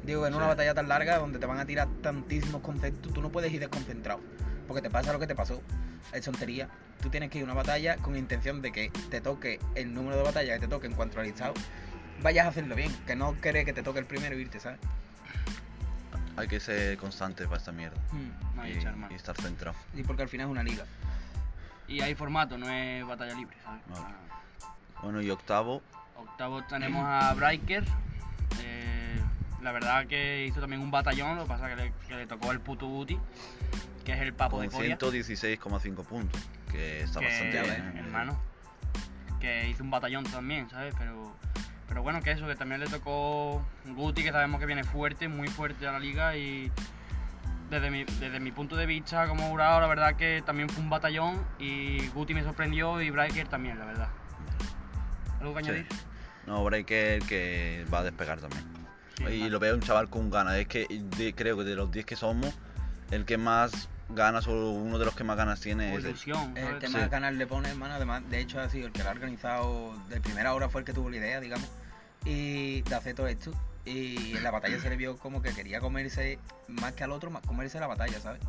Digo, 0.04 0.26
en 0.26 0.34
una 0.34 0.46
batalla 0.46 0.72
tan 0.72 0.88
larga 0.88 1.18
donde 1.18 1.38
te 1.38 1.46
van 1.46 1.58
a 1.58 1.66
tirar 1.66 1.88
tantísimos 2.00 2.62
conceptos, 2.62 3.12
tú 3.12 3.20
no 3.22 3.30
puedes 3.30 3.52
ir 3.52 3.60
desconcentrado. 3.60 4.20
Porque 4.68 4.82
te 4.82 4.90
pasa 4.90 5.12
lo 5.12 5.18
que 5.18 5.26
te 5.26 5.34
pasó. 5.34 5.60
Es 6.12 6.24
tontería. 6.24 6.68
Tú 7.02 7.10
tienes 7.10 7.30
que 7.30 7.38
ir 7.38 7.42
a 7.42 7.46
una 7.46 7.54
batalla 7.54 7.96
con 7.96 8.16
intención 8.16 8.62
de 8.62 8.70
que 8.72 8.90
te 9.10 9.20
toque 9.20 9.58
el 9.74 9.92
número 9.92 10.16
de 10.16 10.22
batallas 10.22 10.54
que 10.60 10.66
te 10.66 10.68
toque 10.68 10.86
en 10.86 10.94
cuanto 10.94 11.18
al 11.18 11.26
listado. 11.26 11.54
Vayas 12.22 12.46
a 12.46 12.48
hacerlo 12.50 12.76
bien. 12.76 12.94
Que 13.06 13.16
no 13.16 13.38
querés 13.40 13.64
que 13.64 13.72
te 13.72 13.82
toque 13.82 13.98
el 13.98 14.06
primero 14.06 14.38
y 14.38 14.42
irte, 14.42 14.60
¿sabes? 14.60 14.78
Hay 16.36 16.46
que 16.46 16.60
ser 16.60 16.96
constante 16.96 17.44
para 17.44 17.56
esta 17.58 17.72
mierda 17.72 18.00
Ahí 18.56 18.72
y, 18.72 18.76
está, 18.78 18.90
hermano. 18.90 19.12
y 19.12 19.16
estar 19.16 19.36
centrado. 19.36 19.76
Y 19.94 20.02
porque 20.04 20.22
al 20.22 20.28
final 20.28 20.46
es 20.46 20.50
una 20.52 20.62
liga. 20.62 20.84
Y 21.90 22.00
hay 22.00 22.14
formato, 22.14 22.56
no 22.56 22.70
es 22.70 23.04
batalla 23.04 23.34
libre, 23.34 23.56
¿sabes? 23.64 23.82
Ah. 23.94 24.12
Bueno, 25.02 25.20
y 25.20 25.30
octavo, 25.30 25.82
Octavo 26.16 26.62
tenemos 26.64 27.04
a 27.04 27.34
Briker. 27.34 27.84
eh, 28.62 29.20
la 29.60 29.72
verdad 29.72 30.06
que 30.06 30.46
hizo 30.46 30.60
también 30.60 30.80
un 30.80 30.90
batallón, 30.90 31.36
lo 31.36 31.42
que 31.42 31.48
pasa 31.48 31.68
que 31.68 31.76
le, 31.76 31.92
que 32.06 32.14
le 32.14 32.26
tocó 32.26 32.52
el 32.52 32.60
puto 32.60 32.86
Buti, 32.86 33.18
que 34.04 34.12
es 34.12 34.20
el 34.20 34.32
papo 34.32 34.56
con 34.56 34.66
de 34.66 34.72
Coria. 34.72 34.98
116,5 34.98 36.04
puntos, 36.04 36.40
que 36.70 37.00
está 37.02 37.20
que, 37.20 37.26
bastante 37.26 37.60
bien. 37.60 37.72
¿eh? 37.72 37.98
hermano, 37.98 38.38
que 39.40 39.68
hizo 39.68 39.82
un 39.82 39.90
batallón 39.90 40.24
también, 40.24 40.70
¿sabes? 40.70 40.94
Pero, 40.96 41.34
pero 41.88 42.02
bueno, 42.02 42.22
que 42.22 42.30
eso, 42.30 42.46
que 42.46 42.54
también 42.54 42.80
le 42.80 42.86
tocó 42.86 43.62
Guti, 43.86 44.22
que 44.22 44.32
sabemos 44.32 44.60
que 44.60 44.66
viene 44.66 44.84
fuerte, 44.84 45.28
muy 45.28 45.48
fuerte 45.48 45.88
a 45.88 45.92
la 45.92 45.98
liga 45.98 46.36
y 46.36 46.70
desde 47.70 47.90
mi, 47.90 48.04
desde 48.04 48.40
mi 48.40 48.52
punto 48.52 48.76
de 48.76 48.86
vista 48.86 49.26
como 49.28 49.48
jurado, 49.48 49.80
la 49.80 49.86
verdad 49.86 50.16
que 50.16 50.42
también 50.44 50.68
fue 50.68 50.82
un 50.82 50.90
batallón 50.90 51.44
y 51.58 52.06
Guti 52.08 52.34
me 52.34 52.42
sorprendió 52.42 53.00
y 53.00 53.10
Briker 53.10 53.46
también, 53.48 53.78
la 53.78 53.84
verdad. 53.86 54.08
¿Algo 55.40 55.54
que 55.54 55.62
Sí. 55.64 55.68
añadir? 55.70 55.86
No, 56.46 56.64
Breaker 56.64 57.22
que 57.22 57.86
va 57.92 58.00
a 58.00 58.02
despegar 58.02 58.40
también. 58.40 58.64
Sí, 59.16 59.24
y 59.24 59.48
lo 59.50 59.58
veo 59.58 59.74
un 59.74 59.80
chaval 59.80 60.08
con 60.08 60.30
ganas. 60.30 60.54
Es 60.56 60.66
que 60.66 60.86
de- 60.88 61.34
creo 61.34 61.56
que 61.56 61.64
de 61.64 61.76
los 61.76 61.90
10 61.92 62.04
que 62.06 62.16
somos, 62.16 62.58
el 63.10 63.24
que 63.24 63.36
más 63.38 63.88
ganas 64.08 64.48
o 64.48 64.70
uno 64.72 64.98
de 64.98 65.04
los 65.04 65.14
que 65.14 65.22
más 65.22 65.36
ganas 65.36 65.60
tiene 65.60 65.94
es 65.94 66.02
ilusión, 66.04 66.56
El 66.56 66.64
¿sabes? 66.64 66.80
que 66.80 66.86
Sí. 66.88 66.92
más 66.94 67.10
ganas 67.10 67.34
le 67.34 67.46
pone, 67.46 67.68
hermano. 67.68 67.94
Además, 67.94 68.22
de 68.28 68.40
hecho, 68.40 68.60
ha 68.60 68.68
sido 68.68 68.86
el 68.88 68.92
que 68.92 69.02
lo 69.04 69.10
ha 69.10 69.12
organizado 69.12 69.94
de 70.08 70.20
primera 70.20 70.52
hora, 70.54 70.68
fue 70.68 70.80
el 70.80 70.84
que 70.84 70.92
tuvo 70.92 71.10
la 71.10 71.16
idea, 71.18 71.38
digamos. 71.40 71.68
Y 72.24 72.82
de 72.82 72.94
hacer 72.94 73.14
todo 73.14 73.28
esto. 73.28 73.52
Y 73.84 74.36
en 74.36 74.42
la 74.42 74.50
batalla 74.50 74.78
se 74.80 74.90
le 74.90 74.96
vio 74.96 75.16
como 75.18 75.40
que 75.42 75.52
quería 75.52 75.80
comerse, 75.80 76.38
más 76.68 76.92
que 76.92 77.04
al 77.04 77.12
otro, 77.12 77.30
más 77.30 77.42
comerse 77.42 77.80
la 77.80 77.86
batalla, 77.86 78.20
¿sabes? 78.20 78.40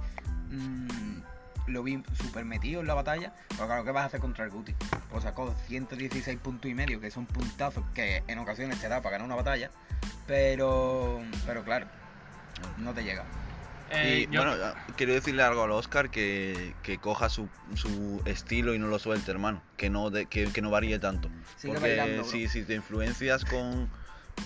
Mm, 0.50 1.22
lo 1.68 1.84
vi 1.84 2.04
súper 2.22 2.44
metido 2.44 2.82
en 2.82 2.88
la 2.88 2.94
batalla. 2.96 3.34
Pero 3.50 3.66
claro, 3.68 3.84
¿qué 3.86 3.92
vas 3.92 4.04
a 4.04 4.08
hacer 4.08 4.20
contra 4.20 4.44
el 4.44 4.52
Guti? 4.52 4.74
Pues 5.10 5.24
sacó 5.24 5.54
116 5.68 6.38
puntos 6.40 6.70
y 6.70 6.74
medio, 6.74 7.00
que 7.00 7.12
son 7.12 7.26
puntazos 7.26 7.84
que 7.94 8.24
en 8.28 8.40
ocasiones 8.40 8.80
te 8.82 8.90
da 8.90 9.02
para 9.02 9.14
ganar 9.14 9.26
una 9.28 9.36
batalla. 9.36 9.72
Pero, 10.28 11.22
pero 11.46 11.64
claro, 11.64 11.88
no 12.78 12.94
te 12.94 13.04
llega. 13.04 13.24
Eh, 13.94 14.26
y 14.30 14.34
yo- 14.34 14.42
bueno, 14.46 14.74
quiero 14.96 15.14
decirle 15.14 15.44
algo 15.44 15.64
al 15.64 15.72
Oscar 15.72 16.10
que, 16.10 16.74
que 16.82 16.98
coja 16.98 17.28
su, 17.30 17.50
su 17.76 18.22
estilo 18.26 18.74
y 18.74 18.80
no 18.80 18.88
lo 18.88 19.00
suelte, 19.00 19.32
hermano. 19.32 19.62
Que 19.76 19.90
no, 19.90 20.10
de- 20.10 20.28
que, 20.28 20.46
que 20.46 20.62
no 20.62 20.70
varíe 20.70 20.98
tanto. 21.00 21.30
Sigue 21.58 21.74
Porque 21.74 21.98
bailando, 21.98 22.24
si, 22.24 22.48
si 22.48 22.64
te 22.64 22.76
influencias 22.76 23.44
con, 23.44 23.90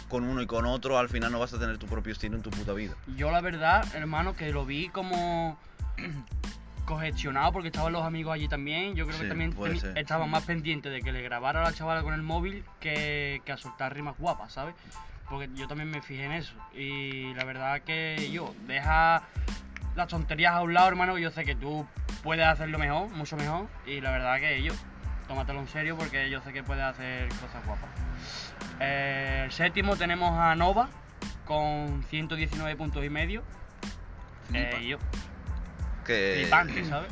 con 0.09 0.23
uno 0.23 0.41
y 0.41 0.45
con 0.47 0.65
otro, 0.65 0.97
al 0.97 1.09
final 1.09 1.31
no 1.31 1.39
vas 1.39 1.53
a 1.53 1.59
tener 1.59 1.77
tu 1.77 1.87
propio 1.87 2.13
estilo 2.13 2.35
en 2.35 2.41
tu 2.43 2.49
puta 2.49 2.73
vida. 2.73 2.93
Yo 3.15 3.31
la 3.31 3.41
verdad, 3.41 3.85
hermano, 3.95 4.35
que 4.35 4.51
lo 4.51 4.65
vi 4.65 4.89
como 4.89 5.57
congestionado 6.85 7.51
porque 7.51 7.69
estaban 7.69 7.91
los 7.93 8.03
amigos 8.03 8.33
allí 8.33 8.47
también. 8.47 8.95
Yo 8.95 9.05
creo 9.05 9.17
Sí, 9.17 9.23
que 9.23 9.29
también 9.29 9.53
puede 9.53 9.73
teni- 9.75 9.79
ser. 9.81 9.97
estaba 9.97 10.25
más 10.27 10.43
pendiente 10.43 10.89
de 10.89 11.01
que 11.01 11.11
le 11.11 11.21
grabara 11.23 11.61
a 11.61 11.63
la 11.63 11.73
chavala 11.73 12.03
con 12.03 12.13
el 12.13 12.21
móvil 12.21 12.63
que, 12.79 13.41
que 13.45 13.51
a 13.51 13.57
soltar 13.57 13.93
rimas 13.93 14.15
guapas, 14.17 14.53
¿sabes? 14.53 14.75
Porque 15.29 15.49
yo 15.55 15.67
también 15.67 15.89
me 15.89 16.01
fijé 16.01 16.25
en 16.25 16.33
eso. 16.33 16.53
Y 16.75 17.33
la 17.33 17.43
verdad 17.45 17.81
que 17.81 18.29
yo, 18.31 18.53
deja 18.67 19.23
las 19.95 20.07
tonterías 20.07 20.53
a 20.53 20.61
un 20.61 20.73
lado, 20.75 20.87
hermano, 20.89 21.17
yo 21.17 21.31
sé 21.31 21.45
que 21.45 21.55
tú 21.55 21.87
puedes 22.21 22.45
hacerlo 22.45 22.77
mejor, 22.77 23.09
mucho 23.09 23.35
mejor. 23.35 23.67
Y 23.87 24.01
la 24.01 24.11
verdad 24.11 24.39
que 24.39 24.61
yo, 24.61 24.73
tómatelo 25.27 25.59
en 25.61 25.67
serio 25.67 25.97
porque 25.97 26.29
yo 26.29 26.41
sé 26.41 26.53
que 26.53 26.61
puedes 26.61 26.83
hacer 26.83 27.27
cosas 27.29 27.65
guapas. 27.65 27.89
Eh, 28.79 29.43
el 29.45 29.51
séptimo 29.51 29.95
tenemos 29.95 30.31
a 30.37 30.55
Nova 30.55 30.89
con 31.45 32.03
119 32.09 32.75
puntos 32.75 33.03
y 33.03 33.09
medio. 33.09 33.43
Eh, 34.53 34.79
y 34.81 34.87
yo, 34.89 34.97
Que, 36.05 36.39
flipante, 36.41 36.85
¿sabes? 36.85 37.11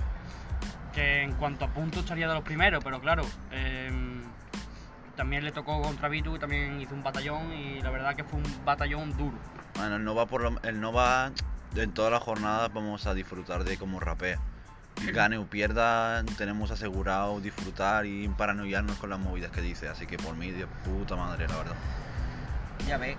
Que 0.93 1.23
en 1.23 1.33
cuanto 1.33 1.65
a 1.65 1.69
puntos 1.69 2.03
estaría 2.03 2.27
de 2.27 2.33
los 2.35 2.43
primeros, 2.43 2.83
pero 2.83 3.01
claro, 3.01 3.23
em, 3.51 4.21
también 5.15 5.43
le 5.43 5.51
tocó 5.51 5.81
contra 5.81 6.09
Vitu 6.09 6.37
también 6.37 6.79
hizo 6.79 6.93
un 6.93 7.03
batallón 7.03 7.53
y 7.53 7.81
la 7.81 7.89
verdad 7.89 8.15
que 8.15 8.23
fue 8.23 8.39
un 8.39 8.65
batallón 8.65 9.15
duro. 9.17 9.37
Bueno, 9.75 9.95
el 9.95 10.03
Nova, 10.03 10.27
por 10.27 10.41
lo, 10.41 10.61
el 10.63 10.79
Nova 10.79 11.31
en 11.75 11.91
toda 11.91 12.11
la 12.11 12.19
jornada 12.19 12.67
vamos 12.67 13.07
a 13.07 13.13
disfrutar 13.13 13.63
de 13.63 13.77
cómo 13.77 13.99
rapea. 13.99 14.39
Gane 15.13 15.37
o 15.37 15.45
pierda, 15.45 16.23
tenemos 16.37 16.71
asegurado 16.71 17.39
disfrutar 17.41 18.05
y 18.05 18.27
paranoiarnos 18.29 18.97
con 18.97 19.09
las 19.09 19.19
movidas 19.19 19.51
que 19.51 19.61
dice. 19.61 19.89
Así 19.89 20.05
que 20.07 20.17
por 20.17 20.35
mí, 20.35 20.51
de 20.51 20.65
puta 20.67 21.15
madre, 21.15 21.47
la 21.47 21.57
verdad. 21.57 21.75
Ya 22.87 22.97
ves, 22.97 23.17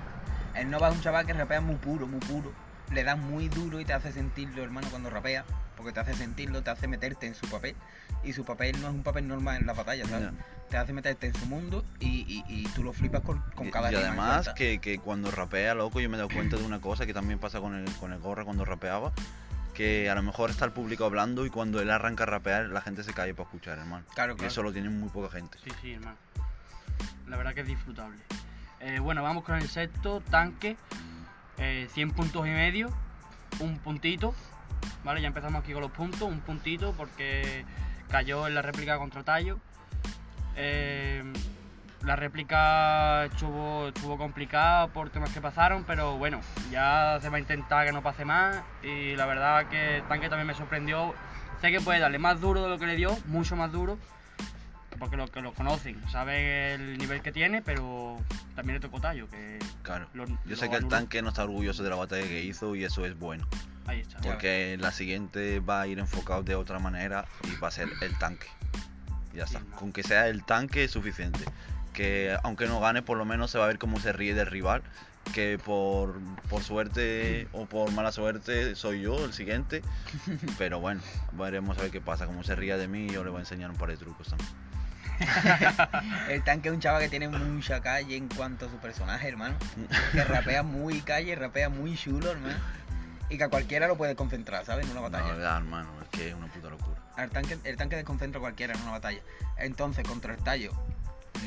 el 0.54 0.70
Nova 0.70 0.88
es 0.88 0.94
un 0.96 1.02
chaval 1.02 1.26
que 1.26 1.32
rapea 1.32 1.60
muy 1.60 1.76
puro, 1.76 2.06
muy 2.06 2.20
puro. 2.20 2.52
Le 2.92 3.02
da 3.04 3.16
muy 3.16 3.48
duro 3.48 3.80
y 3.80 3.84
te 3.84 3.92
hace 3.92 4.12
sentirlo, 4.12 4.62
hermano, 4.62 4.88
cuando 4.90 5.10
rapea. 5.10 5.44
Porque 5.76 5.92
te 5.92 6.00
hace 6.00 6.14
sentirlo, 6.14 6.62
te 6.62 6.70
hace 6.70 6.86
meterte 6.86 7.26
en 7.26 7.34
su 7.34 7.46
papel. 7.48 7.74
Y 8.22 8.32
su 8.32 8.44
papel 8.44 8.80
no 8.80 8.88
es 8.88 8.94
un 8.94 9.02
papel 9.02 9.26
normal 9.26 9.56
en 9.60 9.66
la 9.66 9.72
batalla, 9.74 10.06
¿sabes? 10.06 10.30
Te 10.70 10.76
hace 10.78 10.92
meterte 10.92 11.26
en 11.26 11.34
su 11.34 11.46
mundo 11.46 11.84
y, 12.00 12.06
y- 12.26 12.44
y 12.48 12.64
tú 12.74 12.82
lo 12.82 12.92
flipas 12.92 13.20
con, 13.22 13.40
con 13.54 13.66
Y- 13.66 13.70
cada 13.70 13.92
y 13.92 13.96
rima 13.96 14.08
además 14.08 14.50
que, 14.56 14.78
que 14.78 14.98
cuando 14.98 15.30
rapea, 15.30 15.74
loco, 15.74 16.00
yo 16.00 16.08
me 16.08 16.14
he 16.16 16.18
dado 16.18 16.30
cuenta 16.30 16.56
de 16.56 16.64
una 16.64 16.80
cosa 16.80 17.04
que 17.06 17.12
también 17.12 17.38
pasa 17.38 17.60
con 17.60 17.74
el, 17.74 17.84
con 17.96 18.12
el 18.12 18.18
Gorra 18.20 18.44
cuando 18.44 18.64
rapeaba. 18.64 19.12
Que 19.74 20.08
a 20.08 20.14
lo 20.14 20.22
mejor 20.22 20.50
está 20.50 20.64
el 20.64 20.70
público 20.72 21.04
hablando 21.04 21.44
y 21.44 21.50
cuando 21.50 21.80
él 21.80 21.90
arranca 21.90 22.22
a 22.22 22.26
rapear, 22.26 22.66
la 22.66 22.80
gente 22.80 23.02
se 23.02 23.12
cae 23.12 23.34
para 23.34 23.44
escuchar, 23.48 23.78
hermano. 23.78 24.04
Claro, 24.14 24.34
Y 24.34 24.36
claro. 24.36 24.48
eso 24.48 24.62
lo 24.62 24.72
tiene 24.72 24.88
muy 24.88 25.08
poca 25.10 25.30
gente. 25.30 25.58
Sí, 25.64 25.70
sí, 25.82 25.92
hermano. 25.94 26.16
La 27.26 27.36
verdad 27.36 27.54
que 27.54 27.62
es 27.62 27.66
disfrutable. 27.66 28.18
Eh, 28.80 29.00
bueno, 29.00 29.22
vamos 29.22 29.42
con 29.44 29.56
el 29.56 29.68
sexto, 29.68 30.20
tanque. 30.30 30.76
eh, 31.58 31.88
100 31.92 32.10
puntos 32.12 32.46
y 32.46 32.50
medio. 32.50 32.88
Un 33.60 33.78
puntito. 33.78 34.34
Vale, 35.04 35.20
ya 35.20 35.26
empezamos 35.28 35.62
aquí 35.62 35.72
con 35.72 35.82
los 35.82 35.90
puntos. 35.90 36.22
Un 36.22 36.40
puntito 36.40 36.92
porque 36.92 37.64
cayó 38.08 38.46
en 38.46 38.54
la 38.54 38.62
réplica 38.62 38.96
contra 38.98 39.24
Tallo. 39.24 39.58
Eh, 40.56 41.24
la 42.04 42.16
réplica 42.16 43.24
estuvo, 43.26 43.88
estuvo 43.88 44.18
complicada 44.18 44.88
por 44.88 45.10
temas 45.10 45.30
que 45.32 45.40
pasaron, 45.40 45.84
pero 45.84 46.16
bueno, 46.18 46.40
ya 46.70 47.18
se 47.22 47.28
va 47.30 47.36
a 47.36 47.40
intentar 47.40 47.86
que 47.86 47.92
no 47.92 48.02
pase 48.02 48.24
más. 48.24 48.62
Y 48.82 49.16
la 49.16 49.26
verdad 49.26 49.66
que 49.68 49.96
el 49.98 50.02
tanque 50.04 50.28
también 50.28 50.46
me 50.46 50.54
sorprendió. 50.54 51.14
Sé 51.60 51.70
que 51.70 51.80
puede 51.80 52.00
darle 52.00 52.18
más 52.18 52.40
duro 52.40 52.62
de 52.62 52.68
lo 52.68 52.78
que 52.78 52.86
le 52.86 52.96
dio, 52.96 53.16
mucho 53.26 53.56
más 53.56 53.72
duro, 53.72 53.98
porque 54.98 55.16
los 55.16 55.30
que 55.30 55.40
lo 55.40 55.54
conocen 55.54 55.98
saben 56.10 56.36
el 56.36 56.98
nivel 56.98 57.22
que 57.22 57.32
tiene, 57.32 57.62
pero 57.62 58.18
también 58.54 58.74
le 58.74 58.80
tocó 58.80 59.00
tallo. 59.00 59.28
Que 59.30 59.58
Claro. 59.82 60.06
lo- 60.12 60.26
Yo 60.26 60.36
lo 60.44 60.56
sé 60.56 60.68
que 60.68 60.76
el 60.76 60.88
tanque 60.88 61.22
no 61.22 61.28
está 61.30 61.44
orgulloso 61.44 61.82
de 61.82 61.90
la 61.90 61.96
batalla 61.96 62.22
que 62.26 62.42
hizo 62.42 62.74
y 62.76 62.84
eso 62.84 63.04
es 63.06 63.18
bueno. 63.18 63.46
Ahí 63.86 64.00
está. 64.00 64.18
Porque 64.20 64.76
la 64.78 64.92
siguiente 64.92 65.60
va 65.60 65.80
a 65.82 65.86
ir 65.86 65.98
enfocado 65.98 66.42
de 66.42 66.54
otra 66.54 66.78
manera 66.78 67.24
y 67.44 67.56
va 67.60 67.68
a 67.68 67.70
ser 67.70 67.88
el 68.02 68.16
tanque. 68.18 68.46
Ya 69.34 69.44
está. 69.44 69.60
Con 69.78 69.92
que 69.92 70.02
sea 70.02 70.28
el 70.28 70.44
tanque 70.44 70.84
es 70.84 70.90
suficiente. 70.92 71.40
Que 71.94 72.36
aunque 72.42 72.66
no 72.66 72.78
gane, 72.80 73.00
por 73.00 73.16
lo 73.16 73.24
menos 73.24 73.50
se 73.50 73.56
va 73.58 73.64
a 73.64 73.68
ver 73.68 73.78
cómo 73.78 73.98
se 74.00 74.12
ríe 74.12 74.34
del 74.34 74.46
rival. 74.46 74.82
Que 75.32 75.58
por, 75.64 76.20
por 76.50 76.62
suerte 76.62 77.48
o 77.52 77.64
por 77.64 77.90
mala 77.92 78.12
suerte 78.12 78.74
soy 78.74 79.00
yo 79.00 79.24
el 79.24 79.32
siguiente. 79.32 79.80
Pero 80.58 80.80
bueno, 80.80 81.00
veremos 81.32 81.78
a 81.78 81.82
ver 81.82 81.90
qué 81.90 82.02
pasa. 82.02 82.26
Como 82.26 82.42
se 82.44 82.54
ría 82.54 82.76
de 82.76 82.88
mí, 82.88 83.08
yo 83.08 83.24
le 83.24 83.30
voy 83.30 83.38
a 83.38 83.40
enseñar 83.40 83.70
un 83.70 83.76
par 83.78 83.88
de 83.88 83.96
trucos 83.96 84.28
también. 84.28 84.50
El 86.28 86.42
tanque 86.42 86.68
es 86.68 86.74
un 86.74 86.80
chaval 86.80 87.02
que 87.02 87.08
tiene 87.08 87.28
mucha 87.28 87.80
calle 87.80 88.16
en 88.16 88.28
cuanto 88.28 88.66
a 88.66 88.68
su 88.68 88.76
personaje, 88.78 89.28
hermano. 89.28 89.54
Que 90.12 90.24
rapea 90.24 90.62
muy 90.62 91.00
calle, 91.02 91.34
rapea 91.36 91.68
muy 91.68 91.96
chulo, 91.96 92.32
hermano. 92.32 92.54
Y 93.30 93.38
que 93.38 93.44
a 93.44 93.48
cualquiera 93.48 93.86
lo 93.86 93.96
puede 93.96 94.16
concentrar, 94.16 94.64
¿sabes? 94.64 94.84
En 94.84 94.90
una 94.90 95.00
No, 95.00 95.10
batalla. 95.10 95.32
verdad, 95.32 95.56
hermano, 95.58 95.88
es 96.02 96.08
que 96.08 96.28
es 96.28 96.34
una 96.34 96.48
puta 96.48 96.68
locura. 96.68 97.00
Al 97.16 97.30
tanque, 97.30 97.58
el 97.64 97.76
tanque 97.76 97.96
desconcentra 97.96 98.38
a 98.38 98.42
cualquiera 98.42 98.74
en 98.74 98.82
una 98.82 98.90
batalla. 98.90 99.20
Entonces, 99.56 100.06
contra 100.06 100.34
el 100.34 100.42
tallo, 100.42 100.72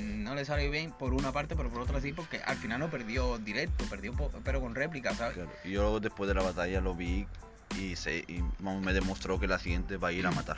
no 0.02 0.36
le 0.36 0.46
salió 0.46 0.70
bien 0.72 0.92
por 0.92 1.14
una 1.14 1.32
parte, 1.32 1.56
pero 1.56 1.70
por 1.70 1.82
otra 1.82 2.00
sí, 2.02 2.14
porque 2.14 2.42
al 2.46 2.58
final 2.58 2.80
no 2.80 2.90
perdió 2.90 3.38
directo, 3.38 3.86
perdió 3.90 4.14
pero 4.44 4.62
con 4.62 4.76
réplica, 4.76 5.14
¿sabes? 5.14 5.36
Claro. 5.36 5.52
Y 5.64 5.72
yo 5.72 6.00
después 6.00 6.28
de 6.28 6.34
la 6.36 6.44
batalla 6.44 6.82
lo 6.82 6.94
vi 6.96 7.26
y, 7.80 7.96
se, 7.96 8.20
y 8.28 8.44
vamos, 8.60 8.82
me 8.84 8.94
demostró 8.94 9.40
que 9.40 9.48
la 9.48 9.60
siguiente 9.60 9.98
va 9.98 10.10
a 10.10 10.12
ir 10.12 10.26
a 10.28 10.32
matar. 10.32 10.58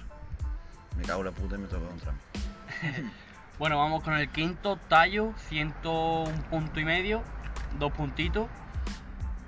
Me 0.97 1.03
cago 1.03 1.19
en 1.21 1.25
la 1.27 1.31
puta 1.31 1.55
y 1.55 1.59
me 1.59 1.67
toca 1.67 1.85
contra 1.87 2.11
mí. 2.11 2.17
Bueno, 3.57 3.77
vamos 3.77 4.03
con 4.03 4.13
el 4.13 4.29
quinto, 4.29 4.77
Tallo, 4.87 5.33
101 5.49 6.31
punto 6.49 6.79
y 6.79 6.85
medio, 6.85 7.23
dos 7.77 7.91
puntitos. 7.91 8.47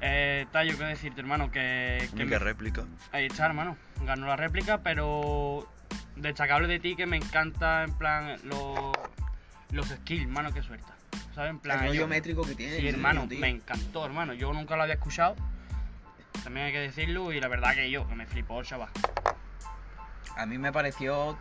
Eh, 0.02 0.48
Tallo, 0.52 0.78
¿qué 0.78 0.84
decirte, 0.84 1.22
hermano? 1.22 1.52
Que, 1.52 2.10
que 2.16 2.26
me- 2.26 2.40
réplica. 2.40 2.86
ahí 3.12 3.28
está, 3.28 3.46
hermano. 3.46 3.78
Ganó 4.06 4.28
la 4.28 4.36
réplica, 4.36 4.80
pero 4.80 5.68
destacable 6.16 6.68
de 6.68 6.80
ti 6.80 6.96
que 6.96 7.06
me 7.06 7.18
encanta, 7.18 7.84
en 7.84 7.94
plan, 7.94 8.36
los, 8.44 8.92
los 9.72 9.88
skills, 9.88 10.24
hermano, 10.24 10.54
que 10.54 10.62
suelta. 10.62 10.94
¿Sabes? 11.34 11.52
En 11.52 11.60
plan, 11.60 11.80
El 11.82 11.88
rollo 11.90 12.08
métrico 12.08 12.44
que 12.44 12.56
tiene. 12.56 12.78
Sí, 12.78 12.88
hermano, 12.88 13.28
tío. 13.28 13.40
me 13.40 13.50
encantó, 13.50 14.06
hermano. 14.06 14.34
Yo 14.34 14.52
nunca 14.54 14.76
lo 14.76 14.84
había 14.84 14.96
escuchado. 14.96 15.36
También 16.44 16.68
hay 16.68 16.72
que 16.72 16.80
decirlo, 16.80 17.32
y 17.32 17.40
la 17.40 17.48
verdad 17.48 17.74
que 17.76 17.90
yo, 17.90 18.08
que 18.08 18.16
me 18.16 18.26
flipó 18.26 18.60
el 18.60 18.66
chaval. 18.66 18.90
A 20.38 20.46
mí 20.46 20.58
me 20.58 20.72
pareció. 20.72 21.38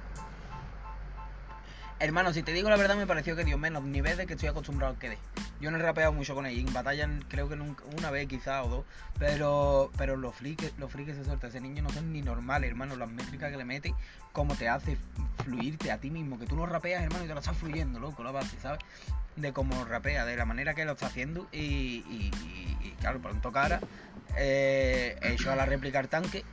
Hermano, 2.00 2.32
si 2.32 2.42
te 2.42 2.54
digo 2.54 2.70
la 2.70 2.78
verdad, 2.78 2.96
me 2.96 3.06
pareció 3.06 3.36
que 3.36 3.44
dio 3.44 3.58
menos 3.58 3.84
nivel 3.84 4.16
de 4.16 4.26
que 4.26 4.32
estoy 4.32 4.48
acostumbrado 4.48 4.98
que 4.98 5.10
dé. 5.10 5.18
Yo 5.60 5.70
no 5.70 5.76
he 5.76 5.82
rapeado 5.82 6.12
mucho 6.14 6.34
con 6.34 6.46
él. 6.46 6.58
En 6.58 6.72
batalla 6.72 7.06
creo 7.28 7.46
que 7.46 7.56
nunca, 7.56 7.84
una 7.98 8.10
vez 8.10 8.26
quizá 8.26 8.62
o 8.62 8.68
dos. 8.70 8.84
Pero 9.18 9.92
pero 9.98 10.16
los 10.16 10.34
fliques, 10.34 10.72
los 10.78 10.90
fliques 10.90 11.14
se 11.14 11.24
suelta. 11.26 11.48
Ese 11.48 11.60
niño 11.60 11.82
no 11.82 11.90
son 11.90 12.10
ni 12.10 12.22
normales, 12.22 12.70
hermano. 12.70 12.96
Las 12.96 13.10
métricas 13.10 13.50
que 13.50 13.58
le 13.58 13.66
mete, 13.66 13.94
cómo 14.32 14.56
te 14.56 14.70
hace 14.70 14.96
fluirte 15.44 15.92
a 15.92 15.98
ti 15.98 16.10
mismo. 16.10 16.38
Que 16.38 16.46
tú 16.46 16.56
lo 16.56 16.64
rapeas, 16.64 17.02
hermano, 17.02 17.26
y 17.26 17.28
te 17.28 17.34
lo 17.34 17.40
estás 17.40 17.58
fluyendo, 17.58 18.00
loco, 18.00 18.24
la 18.24 18.30
base, 18.30 18.58
¿sabes? 18.62 18.80
De 19.36 19.52
cómo 19.52 19.84
rapea, 19.84 20.24
de 20.24 20.36
la 20.36 20.46
manera 20.46 20.72
que 20.72 20.86
lo 20.86 20.92
está 20.92 21.08
haciendo. 21.08 21.48
Y, 21.52 22.30
claro, 23.00 23.20
pronto 23.20 23.52
cara. 23.52 23.78
Eh, 24.38 25.18
he 25.20 25.32
hecho 25.34 25.52
a 25.52 25.56
la 25.56 25.66
réplica 25.66 25.98
al 25.98 26.08
tanque. 26.08 26.44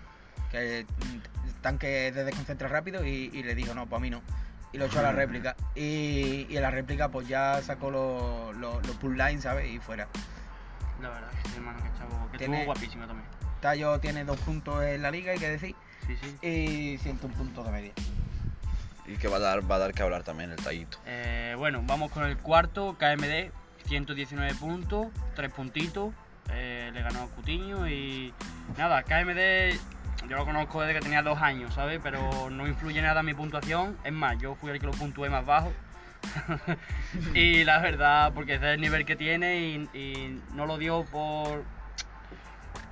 Que 0.52 0.86
tanque 1.62 2.12
de 2.12 2.26
desconcentra 2.26 2.68
rápido 2.68 3.06
y, 3.06 3.32
y 3.34 3.44
le 3.44 3.56
dijo, 3.56 3.74
no, 3.74 3.88
pues 3.88 3.98
a 3.98 4.02
mí 4.02 4.10
no. 4.10 4.22
Y 4.73 4.77
lo 4.77 4.86
echó 4.86 4.99
a 4.99 5.03
la 5.03 5.12
réplica. 5.12 5.56
Y, 5.75 6.45
y 6.49 6.56
en 6.58 6.62
la 6.62 6.71
réplica 6.71 7.10
pues 7.10 7.27
ya 7.27 7.62
sacó 7.62 7.89
los, 7.91 8.56
los, 8.58 8.86
los 8.86 8.95
pull 8.97 9.17
lines, 9.17 9.43
¿sabes? 9.43 9.69
Y 9.71 9.80
fuera. 9.80 10.08
La 11.01 11.10
verdad 11.10 11.30
que 11.43 11.49
sí, 11.49 11.56
hermano, 11.58 11.80
que 11.84 11.97
chavo, 11.97 12.32
que 12.32 12.38
Tiene- 12.38 12.58
estuvo 12.60 12.73
guapísimo 12.73 13.08
también. 13.08 13.27
Tallo 13.62 13.99
tiene 13.99 14.23
dos 14.25 14.39
puntos 14.41 14.84
en 14.84 15.01
la 15.01 15.10
liga, 15.12 15.32
hay 15.32 15.39
que 15.39 15.49
decir. 15.49 15.75
Sí, 16.06 16.15
sí. 16.21 16.47
Y 16.47 16.97
101 16.99 17.34
puntos 17.36 17.65
de 17.65 17.71
media. 17.71 17.91
Y 19.08 19.15
que 19.17 19.27
va 19.27 19.38
a 19.38 19.39
dar, 19.39 19.69
va 19.69 19.75
a 19.75 19.80
dar 19.80 19.93
que 19.93 20.03
hablar 20.03 20.23
también 20.23 20.51
el 20.51 20.58
tallito. 20.58 20.97
Eh, 21.06 21.56
bueno, 21.58 21.82
vamos 21.86 22.12
con 22.12 22.23
el 22.25 22.38
cuarto, 22.38 22.97
KMD, 22.99 23.51
119 23.88 24.53
puntos, 24.56 25.08
3 25.36 25.51
puntitos. 25.51 26.13
eh, 26.51 26.91
le 26.93 27.01
ganó 27.01 27.23
a 27.23 27.27
Cutiño 27.27 27.88
y 27.89 28.34
nada, 28.77 29.03
KMD 29.03 29.77
yo 30.30 30.36
lo 30.36 30.45
conozco 30.45 30.82
desde 30.82 30.95
que 30.95 31.01
tenía 31.01 31.21
dos 31.21 31.41
años, 31.41 31.73
¿sabes? 31.73 31.99
Pero 32.01 32.49
no 32.49 32.67
influye 32.67 33.01
nada 33.01 33.19
en 33.19 33.25
mi 33.25 33.34
puntuación. 33.34 33.97
Es 34.03 34.13
más, 34.13 34.38
yo 34.39 34.56
fui 34.56 34.71
el 34.71 34.80
que 34.80 34.86
lo 34.86 34.91
puntué 34.91 35.30
más 35.30 35.45
bajo. 35.45 35.71
y 37.34 37.63
la 37.63 37.80
verdad, 37.80 38.34
porque 38.34 38.56
ese 38.56 38.69
es 38.69 38.75
el 38.75 38.82
nivel 38.82 39.06
que 39.06 39.15
tiene 39.15 39.60
y, 39.60 39.89
y 39.93 40.41
no 40.53 40.65
lo 40.65 40.77
dio 40.77 41.06
por... 41.06 41.63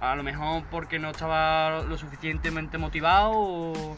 A 0.02 0.16
lo 0.16 0.24
mejor 0.24 0.64
porque 0.70 1.00
no 1.00 1.10
estaba 1.10 1.82
lo 1.84 1.98
suficientemente 1.98 2.78
motivado 2.78 3.32
o, 3.34 3.98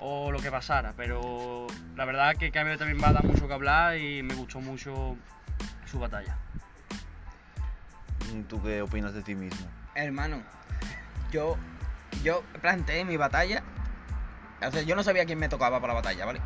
o 0.00 0.32
lo 0.32 0.40
que 0.40 0.50
pasara, 0.50 0.94
pero 0.96 1.66
la 1.96 2.04
verdad 2.04 2.36
que 2.36 2.50
KMD 2.50 2.78
también 2.78 3.00
va 3.02 3.08
a 3.08 3.12
dar 3.12 3.24
mucho 3.24 3.46
que 3.46 3.54
hablar 3.54 3.98
y 3.98 4.22
me 4.22 4.34
gustó 4.34 4.60
mucho 4.60 5.16
su 5.84 5.98
batalla. 5.98 6.38
¿Tú 8.48 8.62
qué 8.62 8.82
opinas 8.82 9.14
de 9.14 9.22
ti 9.22 9.34
mismo? 9.34 9.66
Hermano, 9.94 10.42
yo, 11.30 11.56
yo 12.22 12.42
planteé 12.60 13.04
mi 13.04 13.16
batalla. 13.16 13.62
O 14.66 14.70
sea, 14.70 14.82
yo 14.82 14.96
no 14.96 15.02
sabía 15.02 15.24
quién 15.24 15.38
me 15.38 15.48
tocaba 15.48 15.80
para 15.80 15.94
la 15.94 16.00
batalla, 16.00 16.26
¿vale? 16.26 16.40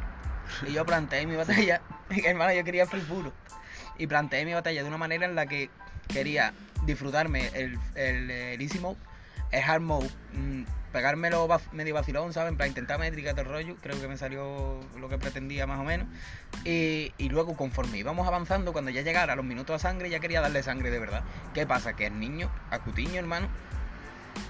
Y 0.66 0.72
yo 0.72 0.84
planteé 0.84 1.26
mi 1.26 1.36
batalla. 1.36 1.80
hermano, 2.24 2.52
yo 2.52 2.64
quería 2.64 2.86
free 2.86 3.00
puro. 3.00 3.32
Y 3.98 4.06
planteé 4.06 4.44
mi 4.44 4.52
batalla 4.52 4.82
de 4.82 4.88
una 4.88 4.98
manera 4.98 5.26
en 5.26 5.34
la 5.34 5.46
que 5.46 5.70
quería 6.08 6.52
disfrutarme 6.84 7.48
el, 7.54 7.78
el, 7.94 8.30
el 8.30 8.60
easy 8.60 8.78
mode, 8.78 8.98
el 9.50 9.62
hard 9.62 9.80
mode, 9.80 10.10
mm, 10.32 10.62
pegármelo 10.92 11.48
medio 11.72 11.94
vacilón, 11.94 12.32
¿sabes? 12.32 12.50
En 12.50 12.56
plan, 12.56 12.68
intentar 12.68 12.98
métrica 12.98 13.32
de 13.32 13.42
rollo. 13.42 13.76
Creo 13.80 14.00
que 14.00 14.08
me 14.08 14.16
salió 14.16 14.80
lo 14.98 15.08
que 15.08 15.18
pretendía 15.18 15.66
más 15.66 15.80
o 15.80 15.84
menos. 15.84 16.06
Y, 16.64 17.12
y 17.18 17.28
luego, 17.28 17.56
conforme 17.56 17.98
íbamos 17.98 18.28
avanzando, 18.28 18.72
cuando 18.72 18.90
ya 18.90 19.02
llegara 19.02 19.34
los 19.34 19.44
minutos 19.44 19.76
a 19.76 19.78
sangre, 19.78 20.10
ya 20.10 20.20
quería 20.20 20.40
darle 20.40 20.62
sangre 20.62 20.90
de 20.90 20.98
verdad. 20.98 21.24
¿Qué 21.54 21.66
pasa? 21.66 21.94
Que 21.94 22.06
el 22.06 22.20
niño, 22.20 22.50
a 22.70 22.80
hermano, 23.16 23.48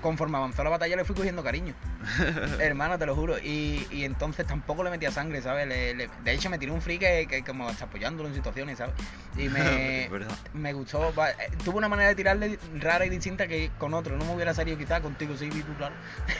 conforme 0.01 0.37
avanzó 0.37 0.65
la 0.65 0.71
batalla 0.71 0.97
le 0.97 1.05
fui 1.05 1.15
cogiendo 1.15 1.43
cariño. 1.43 1.75
hermano, 2.61 2.99
te 2.99 3.07
lo 3.07 3.15
juro. 3.15 3.39
Y, 3.39 3.87
y 3.91 4.05
entonces 4.05 4.47
tampoco 4.47 4.83
le 4.83 4.91
metía 4.91 5.11
sangre, 5.11 5.41
¿sabes? 5.43 5.67
Le- 5.69 5.95
le- 5.95 6.11
de 6.25 6.33
hecho, 6.33 6.51
me 6.51 6.59
tiró 6.59 6.75
un 6.75 6.83
free 6.83 6.99
que, 6.99 7.27
que 7.29 7.43
como 7.45 7.69
hasta 7.69 7.85
apoyándolo 7.85 8.29
en 8.29 8.35
situaciones, 8.35 8.79
¿sabes? 8.79 8.95
Y 9.37 9.49
me, 9.49 10.11
me 10.55 10.73
gustó. 10.73 11.09
eh, 11.11 11.49
Tuvo 11.65 11.79
una 11.79 11.89
manera 11.89 12.09
de 12.09 12.15
tirarle 12.15 12.59
rara 12.81 13.07
y 13.07 13.09
distinta 13.11 13.47
que 13.47 13.71
con 13.79 13.95
otro. 13.95 14.17
No 14.17 14.25
me 14.25 14.35
hubiera 14.35 14.55
salido 14.55 14.77
quizás 14.79 15.01
contigo, 15.01 15.37
sí, 15.37 15.49
tú, 15.49 15.75
claro. 15.79 15.95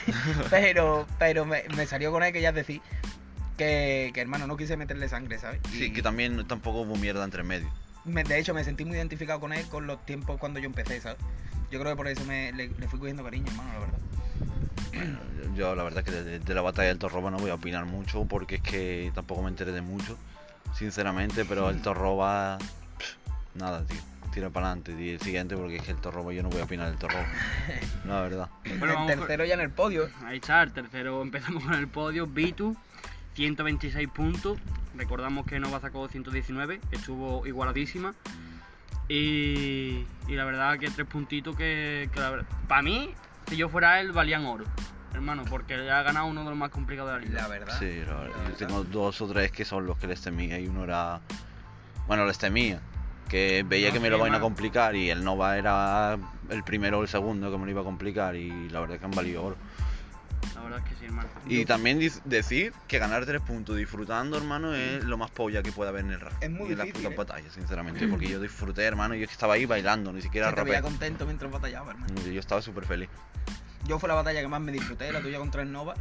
pero 0.49 1.07
pero 1.19 1.45
me, 1.45 1.63
me 1.75 1.85
salió 1.85 2.11
con 2.11 2.23
él 2.23 2.33
que 2.33 2.41
ya 2.41 2.49
es 2.49 2.55
decir 2.55 2.81
que, 3.57 4.11
que, 4.13 4.21
hermano, 4.21 4.47
no 4.47 4.57
quise 4.57 4.77
meterle 4.77 5.07
sangre, 5.07 5.37
¿sabes? 5.37 5.61
Sí, 5.71 5.93
que 5.93 6.01
también 6.01 6.45
tampoco 6.47 6.81
hubo 6.81 6.95
mierda 6.95 7.23
entre 7.23 7.43
medio. 7.43 7.69
Me- 8.05 8.23
de 8.23 8.39
hecho, 8.39 8.53
me 8.53 8.63
sentí 8.63 8.85
muy 8.85 8.97
identificado 8.97 9.39
con 9.39 9.53
él 9.53 9.65
con 9.67 9.87
los 9.87 10.05
tiempos 10.05 10.39
cuando 10.39 10.59
yo 10.59 10.65
empecé, 10.65 10.99
¿sabes? 11.01 11.17
Yo 11.71 11.79
creo 11.79 11.91
que 11.93 11.97
por 11.97 12.07
eso 12.07 12.23
me, 12.25 12.51
le, 12.53 12.67
le 12.69 12.87
fui 12.87 12.99
cogiendo 12.99 13.23
cariño, 13.23 13.47
hermano, 13.51 13.73
la 13.73 13.79
verdad. 13.79 13.99
Yo 15.55 15.75
la 15.75 15.83
verdad 15.83 16.03
que 16.03 16.11
de, 16.11 16.39
de 16.39 16.53
la 16.53 16.61
batalla 16.61 16.89
del 16.89 16.99
Torroba 16.99 17.31
no 17.31 17.37
voy 17.37 17.49
a 17.51 17.55
opinar 17.55 17.85
mucho 17.85 18.25
porque 18.25 18.55
es 18.55 18.61
que 18.61 19.11
tampoco 19.13 19.41
me 19.43 19.49
enteré 19.49 19.71
de 19.71 19.81
mucho, 19.81 20.17
sinceramente, 20.77 21.45
pero 21.45 21.69
el 21.69 21.81
Torroba, 21.81 22.57
pff, 22.59 23.15
nada, 23.55 23.83
tío. 23.85 23.97
Tira 24.33 24.49
para 24.49 24.65
adelante, 24.71 24.95
y 24.99 25.09
el 25.11 25.21
siguiente 25.21 25.55
porque 25.55 25.75
es 25.75 25.83
que 25.83 25.91
el 25.91 25.97
Torroba 25.97 26.33
yo 26.33 26.41
no 26.41 26.49
voy 26.49 26.59
a 26.59 26.63
opinar 26.63 26.89
del 26.89 26.97
Torroba. 26.97 27.25
No, 28.03 28.13
la 28.15 28.21
verdad. 28.21 28.49
Bueno, 28.79 29.01
el 29.07 29.15
tercero 29.19 29.45
ya 29.45 29.53
en 29.53 29.59
el 29.59 29.69
podio. 29.69 30.09
Ahí 30.25 30.37
está, 30.37 30.63
el 30.63 30.71
tercero 30.73 31.21
empezamos 31.21 31.63
con 31.63 31.75
el 31.75 31.87
podio, 31.87 32.25
Bitu, 32.25 32.75
126 33.35 34.07
puntos. 34.09 34.57
Recordamos 34.95 35.45
que 35.45 35.59
Nova 35.59 35.79
sacó 35.79 36.07
119, 36.07 36.79
que 36.89 36.95
estuvo 36.95 37.45
igualadísima. 37.47 38.13
Y, 39.09 40.05
y 40.27 40.35
la 40.35 40.45
verdad 40.45 40.79
que 40.79 40.89
tres 40.89 41.07
puntitos 41.07 41.55
que, 41.55 42.09
para 42.67 42.81
mí, 42.81 43.13
si 43.47 43.57
yo 43.57 43.69
fuera 43.69 43.99
él, 43.99 44.11
valían 44.11 44.45
oro, 44.45 44.65
hermano, 45.13 45.43
porque 45.49 45.75
ya 45.85 45.99
ha 45.99 46.03
ganado 46.03 46.27
uno 46.27 46.43
de 46.43 46.49
los 46.51 46.57
más 46.57 46.69
complicados 46.69 47.11
de 47.11 47.19
la 47.19 47.25
liga. 47.25 47.41
La 47.41 47.47
verdad. 47.47 47.79
Sí, 47.79 47.85
la 48.05 48.13
verdad. 48.15 48.21
La 48.23 48.27
Yo 48.27 48.43
verdad. 48.43 48.57
tengo 48.57 48.83
dos 48.85 49.21
o 49.21 49.27
tres 49.27 49.51
que 49.51 49.65
son 49.65 49.85
los 49.85 49.97
que 49.97 50.07
les 50.07 50.21
temía 50.21 50.59
y 50.59 50.67
uno 50.67 50.83
era. 50.83 51.19
Bueno, 52.07 52.25
les 52.25 52.37
temía. 52.37 52.79
Que 53.29 53.65
veía 53.67 53.87
No, 53.87 53.93
que 53.93 53.99
me 53.99 54.07
sí, 54.07 54.11
lo 54.11 54.17
iban 54.17 54.35
a 54.35 54.39
complicar 54.39 54.95
y 54.95 55.09
el 55.09 55.23
Nova 55.23 55.57
era 55.57 56.17
el 56.49 56.63
primero 56.63 56.99
o 56.99 57.01
el 57.01 57.07
segundo 57.07 57.51
que 57.51 57.57
me 57.57 57.65
lo 57.65 57.71
iba 57.71 57.81
a 57.81 57.83
complicar 57.83 58.35
y 58.35 58.69
la 58.69 58.79
verdad 58.79 58.99
que 58.99 59.05
han 59.05 59.11
valido 59.11 59.43
oro. 59.43 59.57
La 60.63 60.69
verdad 60.69 60.87
es 60.87 60.93
que 60.93 60.99
sí, 60.99 61.05
hermano. 61.05 61.29
Y 61.47 61.65
también 61.65 61.99
decir 62.25 62.73
que 62.87 62.99
ganar 62.99 63.25
tres 63.25 63.41
puntos 63.41 63.75
disfrutando, 63.75 64.37
hermano, 64.37 64.73
es 64.73 65.03
lo 65.03 65.17
más 65.17 65.29
polla 65.31 65.61
que 65.61 65.71
puede 65.71 65.89
haber 65.89 66.05
en 66.05 66.11
el 66.11 66.19
rap. 66.19 66.33
Es 66.41 66.49
muy 66.49 66.69
y 66.69 66.71
en 66.71 66.77
las 66.77 66.87
difícil, 66.87 67.09
putas 67.09 67.13
¿eh? 67.13 67.29
batallas, 67.31 67.53
sinceramente. 67.53 68.07
Porque 68.07 68.27
yo 68.29 68.39
disfruté, 68.39 68.83
hermano, 68.83 69.15
y 69.15 69.19
yo 69.19 69.25
estaba 69.25 69.55
ahí 69.55 69.65
bailando, 69.65 70.11
ni 70.13 70.21
siquiera 70.21 70.49
Se 70.49 70.55
te 70.55 70.63
veía 70.63 70.75
rapé. 70.77 70.87
contento 70.89 71.25
mientras 71.25 71.51
batallaba, 71.51 71.91
hermano. 71.91 72.13
Yo 72.21 72.39
estaba 72.39 72.61
súper 72.61 72.85
feliz. 72.85 73.09
Yo 73.85 73.99
fue 73.99 74.07
la 74.07 74.15
batalla 74.15 74.41
que 74.41 74.47
más 74.47 74.61
me 74.61 74.71
disfruté, 74.71 75.11
la 75.11 75.21
tuya 75.21 75.39
contra 75.39 75.61
el 75.61 75.71
Nova. 75.71 75.93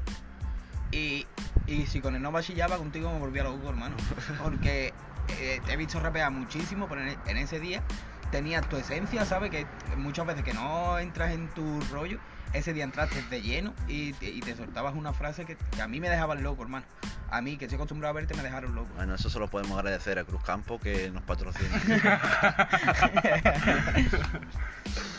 Y, 0.92 1.27
y 1.66 1.87
si 1.87 2.01
con 2.01 2.14
el 2.14 2.22
Nova 2.22 2.42
chillaba, 2.42 2.77
contigo 2.77 3.12
me 3.12 3.18
volvía 3.18 3.42
loco, 3.42 3.68
hermano. 3.68 3.96
Porque 4.42 4.92
eh, 5.40 5.61
te 5.66 5.72
he 5.72 5.77
visto 5.77 5.98
rapear 5.98 6.31
muchísimo, 6.31 6.87
pero 6.88 7.03
en, 7.03 7.16
en 7.27 7.37
ese 7.38 7.59
día 7.59 7.83
tenías 8.31 8.68
tu 8.68 8.77
esencia, 8.77 9.25
¿sabes? 9.25 9.51
Que 9.51 9.66
muchas 9.96 10.27
veces 10.27 10.44
que 10.44 10.55
no 10.55 10.98
entras 10.98 11.33
en 11.33 11.48
tu 11.48 11.81
rollo, 11.90 12.18
ese 12.53 12.73
día 12.73 12.85
entraste 12.85 13.23
de 13.31 13.43
lleno 13.43 13.75
y 13.88 14.12
te, 14.15 14.31
y 14.31 14.41
te 14.41 14.57
soltabas 14.57 14.95
una 14.95 15.12
frase 15.12 15.45
que, 15.45 15.57
que 15.57 15.83
a 15.83 15.88
mí 15.88 16.01
me 16.01 16.09
dejaban 16.09 16.43
loco, 16.43 16.62
hermano. 16.62 16.87
A 17.31 17.41
mí, 17.41 17.57
que 17.57 17.65
estoy 17.65 17.77
acostumbrado 17.77 18.11
a 18.11 18.15
verte, 18.15 18.35
me 18.35 18.43
dejaron 18.43 18.75
loco. 18.75 18.91
Bueno, 18.97 19.15
eso 19.15 19.31
solo 19.31 19.49
podemos 19.49 19.79
agradecer 19.79 20.19
a 20.19 20.25
Cruz 20.25 20.43
Campo 20.43 20.79
que 20.79 21.11
nos 21.11 21.23
patrocina. 21.23 21.81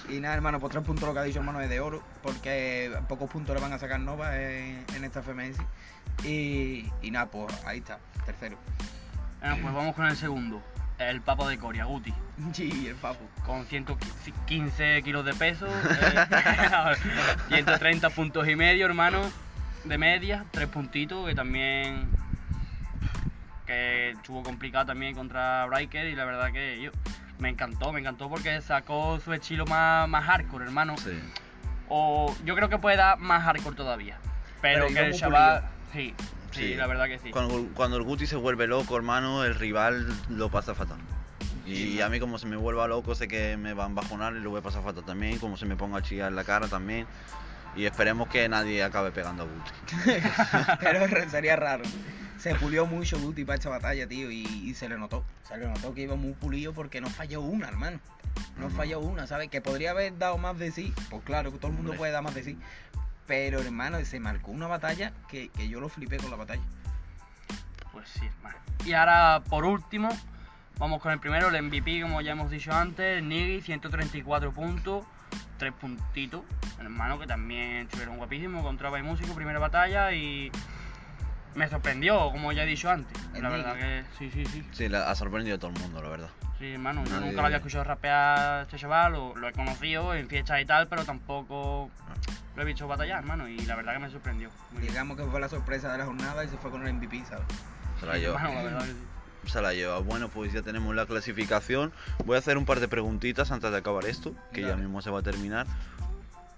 Y 0.09 0.19
nada, 0.19 0.35
hermano, 0.35 0.59
por 0.59 0.69
tres 0.69 0.83
puntos 0.83 1.07
lo 1.07 1.13
que 1.13 1.21
ha 1.21 1.23
dicho 1.23 1.39
hermano 1.39 1.61
es 1.61 1.69
de 1.69 1.79
oro, 1.79 2.03
porque 2.21 2.91
pocos 3.07 3.29
puntos 3.29 3.55
le 3.55 3.61
van 3.61 3.73
a 3.73 3.79
sacar 3.79 3.99
Nova 3.99 4.39
en, 4.39 4.85
en 4.95 5.03
esta 5.03 5.23
FMS. 5.23 5.57
Y, 6.23 6.91
y 7.01 7.09
nada, 7.09 7.27
pues 7.27 7.55
ahí 7.65 7.79
está, 7.79 7.97
tercero. 8.25 8.57
Bueno, 9.39 9.57
pues 9.61 9.73
vamos 9.73 9.95
con 9.95 10.05
el 10.05 10.15
segundo. 10.15 10.61
El 10.99 11.21
Papo 11.21 11.47
de 11.47 11.57
Coria, 11.57 11.85
Guti. 11.85 12.13
Sí, 12.53 12.87
el 12.87 12.95
papu. 12.95 13.23
Con 13.45 13.65
115 13.65 15.01
kilos 15.03 15.25
de 15.25 15.33
peso, 15.33 15.67
eh, 15.67 16.95
130 17.49 18.09
puntos 18.09 18.47
y 18.47 18.55
medio, 18.55 18.85
hermano, 18.85 19.21
de 19.83 19.97
media, 19.97 20.45
tres 20.51 20.67
puntitos, 20.67 21.27
que 21.27 21.35
también 21.35 22.09
que 23.65 24.11
estuvo 24.11 24.43
complicado 24.43 24.87
también 24.87 25.15
contra 25.15 25.65
Briker 25.67 26.05
y 26.07 26.15
la 26.15 26.25
verdad 26.25 26.51
que 26.51 26.81
yo 26.81 26.91
me 27.39 27.49
encantó, 27.49 27.93
me 27.93 27.99
encantó 27.99 28.29
porque 28.29 28.61
sacó 28.61 29.19
su 29.19 29.33
estilo 29.33 29.65
más, 29.65 30.07
más 30.09 30.25
hardcore, 30.25 30.65
hermano. 30.65 30.97
Sí. 30.97 31.19
O 31.89 32.35
yo 32.45 32.55
creo 32.55 32.69
que 32.69 32.77
puede 32.77 32.97
dar 32.97 33.19
más 33.19 33.43
hardcore 33.43 33.75
todavía. 33.75 34.17
Pero, 34.61 34.87
Pero 34.87 34.99
que 34.99 35.05
el 35.07 35.13
chaval, 35.13 35.63
sí, 35.91 36.15
sí, 36.53 36.69
Sí. 36.69 36.75
la 36.75 36.87
verdad 36.87 37.05
que 37.07 37.19
sí. 37.19 37.31
Cuando, 37.31 37.67
cuando 37.73 37.97
el 37.97 38.03
Guti 38.03 38.25
se 38.27 38.35
vuelve 38.35 38.67
loco, 38.67 38.95
hermano, 38.95 39.43
el 39.43 39.55
rival 39.55 40.07
lo 40.29 40.49
pasa 40.49 40.73
fatal. 40.75 40.97
Y 41.65 42.01
a 42.01 42.09
mí 42.09 42.19
como 42.19 42.37
se 42.39 42.45
me 42.45 42.57
vuelva 42.57 42.87
loco, 42.87 43.15
sé 43.15 43.27
que 43.29 43.55
me 43.55 43.73
van 43.73 43.91
a 43.91 44.01
bajonar 44.01 44.35
y 44.35 44.39
lo 44.41 44.49
voy 44.49 44.59
a 44.59 44.63
pasar 44.63 44.83
fatal 44.83 45.05
también. 45.05 45.39
Como 45.39 45.55
se 45.57 45.65
me 45.65 45.75
ponga 45.77 45.99
a 45.99 46.01
chillar 46.01 46.29
en 46.29 46.35
la 46.35 46.43
cara 46.43 46.67
también. 46.67 47.07
Y 47.75 47.85
esperemos 47.85 48.27
que 48.27 48.47
nadie 48.49 48.83
acabe 48.83 49.11
pegando 49.11 49.43
a 49.43 49.45
Guti. 49.45 49.71
Pero 50.81 51.29
sería 51.29 51.55
raro. 51.55 51.83
Se 52.37 52.53
pulió 52.55 52.85
mucho 52.85 53.17
Guti 53.17 53.45
para 53.45 53.55
esta 53.55 53.69
batalla, 53.69 54.05
tío, 54.07 54.29
y, 54.29 54.41
y 54.43 54.73
se 54.73 54.89
le 54.89 54.97
notó. 54.97 55.23
Se 55.47 55.57
le 55.57 55.65
notó 55.67 55.93
que 55.93 56.01
iba 56.01 56.15
muy 56.15 56.33
pulido 56.33 56.73
porque 56.73 56.99
no 56.99 57.09
falló 57.09 57.39
una, 57.41 57.69
hermano. 57.69 57.99
No 58.57 58.69
falló 58.69 58.99
una, 58.99 59.25
¿sabes? 59.27 59.49
Que 59.49 59.61
podría 59.61 59.91
haber 59.91 60.17
dado 60.17 60.37
más 60.37 60.57
de 60.59 60.71
sí. 60.71 60.93
Pues 61.09 61.23
claro, 61.23 61.51
que 61.51 61.57
todo 61.57 61.67
el 61.69 61.73
mundo 61.75 61.91
Hombre. 61.91 61.99
puede 61.99 62.11
dar 62.11 62.23
más 62.23 62.35
de 62.35 62.43
sí. 62.43 62.57
Pero, 63.27 63.59
hermano, 63.61 64.03
se 64.05 64.19
marcó 64.19 64.51
una 64.51 64.67
batalla 64.67 65.13
que, 65.29 65.49
que 65.49 65.67
yo 65.69 65.79
lo 65.79 65.89
flipé 65.89 66.17
con 66.17 66.29
la 66.29 66.35
batalla. 66.37 66.61
Pues 67.91 68.09
sí, 68.09 68.25
hermano. 68.25 68.57
Y 68.85 68.93
ahora, 68.93 69.43
por 69.49 69.63
último, 69.65 70.09
vamos 70.77 71.01
con 71.01 71.11
el 71.11 71.19
primero, 71.19 71.47
el 71.49 71.61
MVP, 71.63 72.01
como 72.01 72.19
ya 72.21 72.33
hemos 72.33 72.49
dicho 72.51 72.73
antes, 72.73 73.23
Niggy, 73.23 73.61
134 73.61 74.51
puntos, 74.51 75.05
3 75.57 75.71
puntitos, 75.73 76.41
hermano, 76.79 77.17
que 77.19 77.27
también 77.27 77.77
estuvieron 77.87 78.17
guapísimos 78.17 78.61
contra 78.63 78.89
Bay 78.89 79.03
Músico, 79.03 79.33
primera 79.35 79.59
batalla, 79.59 80.11
y 80.11 80.51
me 81.55 81.69
sorprendió, 81.69 82.29
como 82.31 82.51
ya 82.51 82.63
he 82.63 82.65
dicho 82.65 82.89
antes. 82.89 83.17
La 83.39 83.47
verdad 83.49 83.75
que 83.75 84.03
sí, 84.17 84.29
sí, 84.31 84.45
sí. 84.47 84.67
Sí, 84.73 84.89
la- 84.89 85.09
ha 85.09 85.15
sorprendido 85.15 85.55
a 85.55 85.59
todo 85.59 85.71
el 85.71 85.79
mundo, 85.79 86.01
la 86.01 86.09
verdad. 86.09 86.29
Sí, 86.59 86.73
hermano, 86.73 87.03
yo 87.05 87.19
nunca 87.19 87.41
lo 87.41 87.45
había 87.45 87.57
escuchado 87.57 87.83
rapear 87.83 88.39
a 88.39 88.61
este 88.63 88.77
chaval, 88.77 89.13
lo, 89.13 89.35
lo 89.35 89.47
he 89.47 89.53
conocido 89.53 90.13
en 90.15 90.27
fiestas 90.27 90.61
y 90.61 90.65
tal, 90.65 90.87
pero 90.87 91.05
tampoco 91.05 91.89
lo 92.55 92.61
he 92.61 92.65
visto 92.65 92.87
batallar, 92.87 93.19
hermano, 93.19 93.47
y 93.47 93.57
la 93.65 93.75
verdad 93.75 93.93
que 93.93 93.99
me 93.99 94.09
sorprendió. 94.09 94.49
Muy 94.71 94.81
bien. 94.81 94.93
Digamos 94.93 95.17
que 95.17 95.23
fue 95.25 95.39
la 95.39 95.49
sorpresa 95.49 95.91
de 95.91 95.97
la 95.97 96.05
jornada 96.05 96.43
y 96.43 96.47
se 96.49 96.57
fue 96.57 96.69
con 96.71 96.85
el 96.85 96.93
MVP, 96.93 97.23
¿sabes? 97.25 97.45
Se 97.99 98.05
la 98.05 98.17
lleva. 98.17 98.35
Hermano, 98.35 98.55
la 98.55 98.63
verdad 98.63 98.79
que 98.85 98.91
sí. 98.91 98.97
Se 99.51 99.61
la 99.61 99.73
lleva. 99.73 99.99
Bueno, 99.99 100.29
pues 100.29 100.53
ya 100.53 100.61
tenemos 100.61 100.95
la 100.95 101.05
clasificación. 101.05 101.91
Voy 102.25 102.35
a 102.35 102.39
hacer 102.39 102.57
un 102.57 102.65
par 102.65 102.79
de 102.79 102.87
preguntitas 102.87 103.51
antes 103.51 103.71
de 103.71 103.77
acabar 103.77 104.05
esto, 104.05 104.33
que 104.53 104.61
ya 104.61 104.75
mismo 104.75 105.01
se 105.01 105.09
va 105.09 105.19
a 105.19 105.23
terminar. 105.23 105.67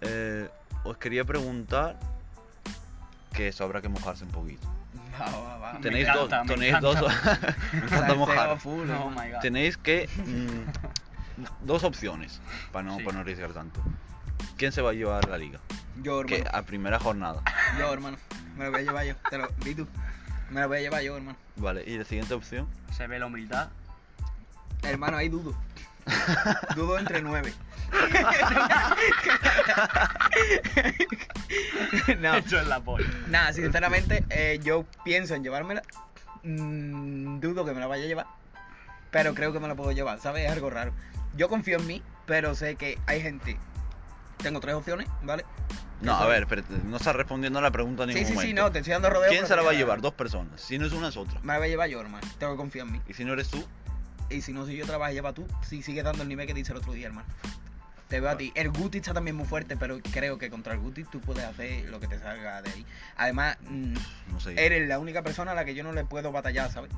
Eh, 0.01 0.49
os 0.83 0.97
quería 0.97 1.23
preguntar 1.25 1.97
que 3.33 3.47
eso 3.47 3.63
habrá 3.63 3.81
que 3.81 3.89
mojarse 3.89 4.23
un 4.23 4.31
poquito. 4.31 4.67
Va, 5.19 5.25
va, 5.31 5.57
va. 5.57 5.73
Me 5.73 5.79
Tenéis 5.79 6.07
encanta, 6.07 6.37
dos, 6.39 6.47
tenéis 6.47 6.79
dos, 6.81 6.95
me 7.73 7.79
encanta 7.79 8.13
mojar. 8.15 8.59
full, 8.59 8.89
Oh. 8.89 9.11
Tenéis 9.41 9.77
que 9.77 10.07
mm, 10.17 11.65
dos 11.65 11.83
opciones 11.83 12.39
para 12.71 12.85
no, 12.87 12.97
Sí. 12.97 13.03
para 13.03 13.15
no 13.15 13.21
arriesgar 13.21 13.51
tanto. 13.53 13.81
¿Quién 14.57 14.71
se 14.71 14.81
va 14.81 14.91
a 14.91 14.93
llevar 14.93 15.27
la 15.27 15.37
liga? 15.37 15.59
Yo, 16.01 16.21
hermano. 16.21 16.43
Que 16.43 16.49
a 16.51 16.61
primera 16.63 16.99
jornada. 16.99 17.41
Yo, 17.79 17.93
hermano. 17.93 18.17
Me 18.57 18.65
lo 18.65 18.71
voy 18.71 18.81
a 18.81 18.83
llevar 18.83 19.05
yo. 19.05 19.15
Te 19.29 19.37
lo 19.37 19.47
vi 19.63 19.75
tú. 19.75 19.87
Me 20.49 20.61
lo 20.61 20.67
voy 20.67 20.77
a 20.77 20.81
llevar 20.81 21.01
yo, 21.01 21.15
hermano. 21.17 21.37
Vale, 21.57 21.83
y 21.85 21.97
la 21.97 22.05
siguiente 22.05 22.33
opción. 22.33 22.67
Se 22.95 23.07
ve 23.07 23.19
la 23.19 23.25
humildad. 23.27 23.69
Hermano, 24.83 25.17
ahí 25.17 25.29
dudo. 25.29 25.55
dudo 26.75 26.99
entre 26.99 27.21
nueve. 27.21 27.53
no, 32.19 32.35
Eso 32.35 32.59
es 32.59 32.67
la 32.67 32.79
polla. 32.79 33.05
nada, 33.27 33.53
sinceramente, 33.53 34.23
eh, 34.29 34.59
yo 34.63 34.85
pienso 35.03 35.35
en 35.35 35.43
llevármela. 35.43 35.81
Mm, 36.43 37.39
dudo 37.39 37.65
que 37.65 37.73
me 37.73 37.79
la 37.79 37.87
vaya 37.87 38.03
a 38.03 38.07
llevar. 38.07 38.27
Pero 39.11 39.33
creo 39.33 39.53
que 39.53 39.59
me 39.59 39.67
la 39.67 39.75
puedo 39.75 39.91
llevar, 39.91 40.19
¿sabes? 40.19 40.45
Es 40.45 40.51
algo 40.51 40.69
raro. 40.69 40.91
Yo 41.35 41.49
confío 41.49 41.77
en 41.77 41.87
mí, 41.87 42.03
pero 42.25 42.55
sé 42.55 42.75
que 42.75 42.99
hay 43.07 43.21
gente. 43.21 43.57
Tengo 44.37 44.59
tres 44.59 44.75
opciones, 44.75 45.07
¿vale? 45.23 45.45
No, 46.01 46.13
a 46.13 46.27
ver, 46.27 46.45
pero 46.47 46.61
no 46.83 46.97
estás 46.97 47.15
respondiendo 47.15 47.57
a 47.59 47.61
la 47.61 47.71
pregunta 47.71 48.03
en 48.03 48.09
Sí, 48.09 48.15
ningún 48.15 48.27
sí, 48.27 48.33
sí, 48.33 48.37
momento. 48.37 48.61
no, 48.63 48.71
te 48.71 48.79
estoy 48.79 48.93
dando 48.93 49.09
rodeo. 49.09 49.29
¿Quién 49.29 49.41
pero 49.43 49.47
se 49.47 49.55
la 49.55 49.61
va 49.63 49.71
a 49.71 49.73
llevar? 49.73 50.01
Dos 50.01 50.13
personas. 50.13 50.61
Si 50.61 50.77
no 50.77 50.85
es 50.85 50.91
una, 50.93 51.07
es 51.07 51.17
otra. 51.17 51.39
Me 51.41 51.53
la 51.53 51.57
voy 51.59 51.67
a 51.67 51.69
llevar 51.71 51.89
yo, 51.89 52.01
hermano. 52.01 52.27
Tengo 52.37 52.53
que 52.53 52.57
confiar 52.57 52.85
en 52.87 52.93
mí. 52.93 53.01
Y 53.07 53.13
si 53.13 53.23
no 53.25 53.33
eres 53.33 53.49
tú, 53.49 53.65
Y 54.29 54.41
si 54.41 54.53
no, 54.53 54.65
si 54.65 54.75
yo 54.75 54.85
te 54.85 54.91
la 54.91 54.97
vas 54.97 55.09
a 55.09 55.13
llevar 55.13 55.33
tú, 55.33 55.47
si 55.67 55.81
sigues 55.83 56.03
dando 56.03 56.23
el 56.23 56.29
nivel 56.29 56.47
que 56.47 56.53
dice 56.53 56.71
el 56.73 56.79
otro 56.79 56.93
día, 56.93 57.07
hermano. 57.07 57.27
Te 58.09 58.19
veo 58.19 58.29
a 58.29 58.37
ti. 58.37 58.51
El 58.55 58.69
Guti 58.71 58.97
está 58.99 59.13
también 59.13 59.35
muy 59.35 59.45
fuerte, 59.47 59.77
pero 59.77 59.99
creo 60.11 60.37
que 60.37 60.49
contra 60.51 60.73
el 60.73 60.79
Guti 60.79 61.03
tú 61.05 61.19
puedes 61.21 61.43
hacer 61.43 61.89
lo 61.89 61.99
que 61.99 62.07
te 62.07 62.19
salga 62.19 62.61
de 62.61 62.69
ahí. 62.71 62.85
Además, 63.17 63.57
mm, 63.61 63.93
no 64.31 64.39
sé. 64.39 64.53
eres 64.63 64.87
la 64.87 64.99
única 64.99 65.23
persona 65.23 65.51
a 65.53 65.55
la 65.55 65.63
que 65.65 65.73
yo 65.75 65.83
no 65.83 65.91
le 65.91 66.05
puedo 66.05 66.31
batallar, 66.31 66.71
¿sabes? 66.71 66.91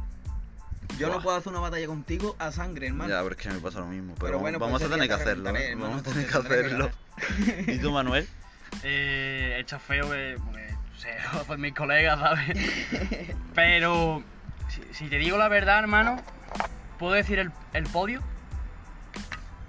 Yo 0.97 1.09
no 1.09 1.21
puedo 1.21 1.37
hacer 1.37 1.51
una 1.51 1.59
batalla 1.61 1.85
contigo 1.85 2.35
a 2.39 2.51
sangre, 2.51 2.87
hermano. 2.87 3.09
Ya, 3.09 3.19
a 3.19 3.23
ver 3.23 3.35
que 3.35 3.49
me 3.49 3.59
pasa 3.59 3.79
lo 3.79 3.87
mismo. 3.87 4.15
Pero, 4.15 4.25
Pero 4.25 4.39
bueno, 4.39 4.57
vamos 4.59 4.81
pues 4.81 4.89
a 4.91 4.93
tener 4.93 5.07
que 5.07 5.13
hacerlo. 5.13 5.49
¿eh? 5.55 5.69
hermano, 5.71 5.89
Vamos 5.91 6.07
a 6.07 6.11
tener 6.11 6.27
que 6.29 6.37
hacerlo. 6.37 6.91
¿Y 7.67 7.77
tú, 7.79 7.91
Manuel? 7.91 8.27
Eh, 8.83 9.57
echa 9.59 9.79
feo 9.79 10.09
que, 10.11 10.37
porque, 10.43 10.75
o 10.95 10.99
sea, 10.99 11.41
por 11.47 11.57
mis 11.57 11.73
colegas, 11.73 12.19
¿sabes? 12.19 12.57
Pero, 13.55 14.23
si, 14.69 14.81
si 14.93 15.09
te 15.09 15.17
digo 15.17 15.37
la 15.37 15.47
verdad, 15.47 15.79
hermano, 15.79 16.21
¿puedo 16.99 17.13
decir 17.13 17.39
el, 17.39 17.51
el 17.73 17.83
podio? 17.85 18.21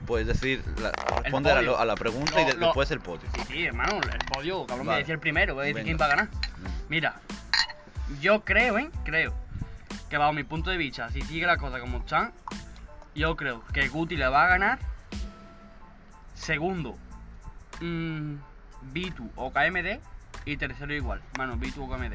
Puedes 0.07 0.27
decir, 0.27 0.65
la- 0.81 0.93
responder 1.23 1.53
a, 1.53 1.57
podio. 1.57 1.71
lo- 1.73 1.79
a 1.79 1.85
la 1.85 1.95
pregunta 1.95 2.41
y 2.41 2.45
Lo- 2.45 2.51
de- 2.51 2.57
lo- 2.59 2.67
después 2.67 2.91
el 2.91 3.01
podio. 3.01 3.29
Sí, 3.35 3.41
sí, 3.49 3.65
hermano, 3.67 4.01
el 4.01 4.19
podio, 4.33 4.67
cabrón, 4.67 4.87
Vale. 4.87 4.97
me 4.97 5.01
decía 5.03 5.15
el 5.15 5.21
primero, 5.21 5.55
voy 5.55 5.63
a 5.63 5.65
decir 5.67 5.75
Venga. 5.77 5.85
quién 5.87 5.99
va 6.01 6.05
a 6.07 6.09
ganar. 6.09 6.29
Mira, 6.89 7.17
yo 8.21 8.45
creo, 8.45 8.79
¿eh? 8.79 8.91
Creo 9.05 9.35
que 10.09 10.17
bajo 10.17 10.33
mi 10.33 10.45
punto 10.45 10.71
de 10.71 10.79
vista, 10.79 11.11
si 11.11 11.21
sigue 11.23 11.47
la 11.47 11.59
cosa 11.59 11.79
como 11.81 11.99
están, 11.99 12.33
yo 13.15 13.37
creo 13.37 13.63
que 13.73 13.89
Guti 13.89 14.17
le 14.17 14.27
va 14.29 14.45
a 14.47 14.49
ganar. 14.49 14.79
Segundo, 16.35 16.97
mm, 17.81 18.35
Bitu 18.93 19.31
o 19.37 19.53
KMD. 19.53 19.99
Y 20.45 20.57
tercero 20.57 20.93
igual, 20.95 21.21
mano, 21.37 21.57
Bitu 21.57 21.85
o 21.85 21.89
KMD. 21.89 22.15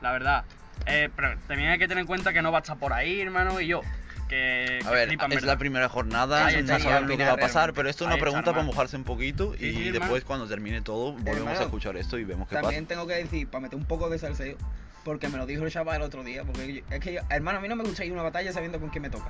La 0.00 0.12
verdad. 0.12 0.44
Eh, 0.86 1.10
pero 1.14 1.36
también 1.46 1.70
hay 1.70 1.78
que 1.78 1.86
tener 1.88 2.02
en 2.02 2.06
cuenta 2.06 2.32
que 2.32 2.42
no 2.42 2.50
va 2.50 2.58
a 2.58 2.60
estar 2.62 2.78
por 2.78 2.92
ahí, 2.92 3.20
hermano, 3.20 3.60
y 3.60 3.66
yo. 3.68 3.82
Que, 4.28 4.80
A 4.82 4.88
que 4.88 4.94
ver, 4.94 5.08
flipan, 5.08 5.30
es 5.32 5.36
¿verdad? 5.36 5.52
la 5.54 5.58
primera 5.58 5.88
jornada, 5.90 6.50
no 6.50 6.78
sabemos 6.78 7.02
lo 7.10 7.16
que 7.18 7.24
va 7.24 7.32
a 7.32 7.36
pasar, 7.36 7.74
pero 7.74 7.90
esto 7.90 8.04
es 8.04 8.08
una 8.08 8.18
pregunta 8.18 8.52
para 8.52 8.62
mojarse 8.62 8.96
un 8.96 9.04
poquito 9.04 9.52
Sí, 9.58 9.66
y 9.66 9.72
sí, 9.74 9.82
después 9.90 10.02
hermano. 10.04 10.26
cuando 10.26 10.48
termine 10.48 10.80
todo 10.80 11.12
volvemos 11.12 11.36
Hermano, 11.38 11.58
a 11.60 11.62
escuchar 11.64 11.96
esto 11.98 12.18
y 12.18 12.24
vemos 12.24 12.48
qué 12.48 12.54
También 12.56 12.86
tengo 12.86 13.06
que 13.06 13.14
decir, 13.14 13.46
para 13.48 13.60
meter 13.62 13.78
un 13.78 13.84
poco 13.84 14.08
de 14.08 14.18
salseo, 14.18 14.56
porque 15.04 15.28
me 15.28 15.36
lo 15.36 15.44
dijo 15.44 15.64
el 15.64 15.70
chaval 15.70 15.96
el 15.96 16.02
otro 16.02 16.24
día, 16.24 16.44
porque 16.44 16.72
yo- 16.76 16.82
es 16.88 17.00
que, 17.00 17.12
yo- 17.12 17.20
hermano, 17.28 17.58
a 17.58 17.60
mí 17.60 17.68
no 17.68 17.76
me 17.76 17.84
gusta 17.84 18.06
ir 18.06 18.10
a 18.10 18.14
una 18.14 18.22
batalla 18.22 18.50
sabiendo 18.54 18.80
con 18.80 18.88
quién 18.88 19.02
me 19.02 19.10
toca. 19.10 19.28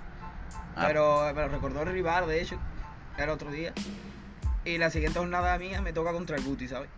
Ah. 0.76 0.84
Pero 0.86 1.32
me 1.34 1.42
lo 1.42 1.48
recordó 1.48 1.82
el 1.82 1.88
rival, 1.92 2.28
de 2.28 2.40
hecho, 2.40 2.60
el 3.18 3.28
otro 3.28 3.50
día. 3.50 3.72
Y 4.64 4.78
la 4.78 4.90
siguiente 4.90 5.18
jornada 5.18 5.58
mía 5.58 5.80
me 5.82 5.92
toca 5.92 6.12
contra 6.12 6.36
el 6.36 6.44
Guti, 6.44 6.68
¿sabes? 6.68 6.88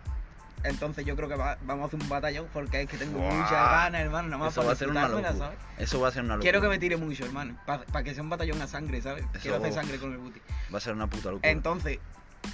Entonces 0.62 1.04
yo 1.04 1.14
creo 1.14 1.28
que 1.28 1.34
va- 1.36 1.58
vamos 1.66 1.84
a 1.84 1.86
hacer 1.88 2.00
un 2.00 2.08
batallón 2.08 2.46
porque 2.52 2.82
es 2.82 2.88
que 2.88 2.96
tengo 2.96 3.18
Buah. 3.18 3.34
muchas 3.34 3.50
ganas, 3.50 4.00
hermano, 4.00 4.28
nada 4.28 4.38
más 4.44 4.52
Eso 4.52 4.60
para 4.62 4.68
va 4.68 4.72
a 4.72 4.76
ser 4.76 4.88
una 4.88 5.08
locura. 5.08 5.32
¿sabes? 5.34 5.58
Eso 5.78 6.00
va 6.00 6.08
a 6.08 6.10
ser 6.10 6.22
una 6.22 6.34
locura. 6.36 6.42
Quiero 6.42 6.60
que 6.62 6.68
me 6.68 6.78
tire 6.78 6.96
mucho, 6.96 7.24
hermano, 7.26 7.56
para 7.66 8.02
que 8.02 8.14
sea 8.14 8.22
un 8.22 8.30
batallón 8.30 8.62
a 8.62 8.66
sangre, 8.66 9.02
¿sabes? 9.02 9.24
Eso- 9.32 9.40
Quiero 9.42 9.56
hacer 9.58 9.72
sangre 9.74 9.98
con 9.98 10.12
el 10.12 10.18
Guti. 10.18 10.40
Va 10.72 10.78
a 10.78 10.80
ser 10.80 10.94
una 10.94 11.06
puta 11.06 11.30
locura. 11.30 11.50
Entonces, 11.50 11.98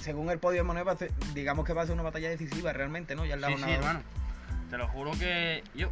según 0.01 0.29
el 0.29 0.39
podio 0.39 0.57
de 0.57 0.63
Monet, 0.63 0.85
va 0.85 0.91
a 0.93 0.97
ser- 0.97 1.11
digamos 1.33 1.65
que 1.65 1.71
va 1.73 1.83
a 1.83 1.85
ser 1.85 1.93
una 1.93 2.03
batalla 2.03 2.29
decisiva 2.29 2.73
realmente, 2.73 3.15
¿no? 3.15 3.25
Ya 3.25 3.35
en 3.35 3.41
la 3.41 3.47
Sí, 3.47 3.55
sí, 3.63 3.69
hermano. 3.71 4.01
Te 4.69 4.77
lo 4.77 4.87
juro 4.89 5.11
que 5.11 5.63
yo. 5.73 5.89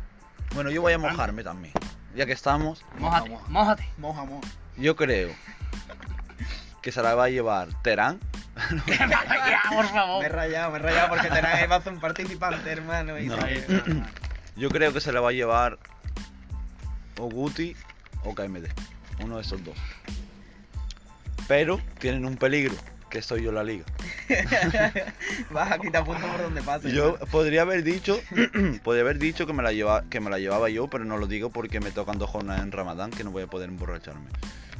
Bueno, 0.55 0.71
yo 0.71 0.81
voy 0.81 0.91
a 0.93 0.97
mojarme 0.97 1.43
también. 1.43 1.73
Ya 2.15 2.25
que 2.25 2.31
estamos, 2.33 2.83
Mójate, 2.97 3.29
moja. 3.29 3.45
mójate. 3.49 3.89
Moja, 3.97 4.25
moja. 4.25 4.47
yo 4.77 4.95
creo 4.97 5.29
que 6.81 6.91
se 6.91 7.01
la 7.01 7.15
va 7.15 7.25
a 7.25 7.29
llevar 7.29 7.69
Terán. 7.81 8.19
Ya, 8.87 9.61
por 9.71 9.85
favor. 9.87 10.19
Me 10.21 10.25
he 10.27 10.29
rayado, 10.29 10.71
me 10.71 10.77
he 10.79 10.81
rayado 10.81 11.09
porque 11.09 11.29
Terán 11.29 11.71
es 11.71 11.87
un 11.87 11.99
participante, 11.99 12.71
hermano. 12.71 13.19
Y 13.19 13.27
No. 13.27 13.35
se-. 13.41 13.65
Yo 14.55 14.69
creo 14.69 14.91
que 14.93 14.99
se 15.01 15.11
la 15.11 15.21
va 15.21 15.29
a 15.29 15.33
llevar 15.33 15.77
o 17.17 17.29
Guti 17.29 17.75
o 18.23 18.35
KMD. 18.35 18.65
Uno 19.21 19.35
de 19.37 19.41
esos 19.41 19.63
dos. 19.63 19.75
Pero 21.47 21.81
tienen 21.99 22.25
un 22.25 22.37
peligro, 22.37 22.75
que 23.09 23.21
soy 23.21 23.43
yo 23.43 23.51
la 23.51 23.63
liga. 23.63 23.85
Vas 25.49 25.71
a 25.71 25.79
quitar 25.79 26.03
puntos 26.05 26.29
por 26.29 26.41
donde 26.41 26.61
pase. 26.61 26.91
Yo 26.91 27.17
podría 27.31 27.63
haber 27.63 27.83
dicho, 27.83 28.19
podría 28.83 29.01
haber 29.01 29.17
dicho 29.17 29.47
que 29.47 29.53
me 29.53 29.63
la 29.63 29.71
lleva, 29.71 30.03
que 30.09 30.19
me 30.19 30.29
la 30.29 30.37
llevaba 30.39 30.69
yo, 30.69 30.87
pero 30.87 31.05
no 31.05 31.17
lo 31.17 31.25
digo 31.27 31.49
porque 31.49 31.79
me 31.79 31.91
tocan 31.91 32.19
dos 32.19 32.29
jornadas 32.29 32.61
en 32.61 32.71
Ramadán 32.71 33.11
que 33.11 33.23
no 33.23 33.31
voy 33.31 33.43
a 33.43 33.47
poder 33.47 33.69
emborracharme. 33.69 34.29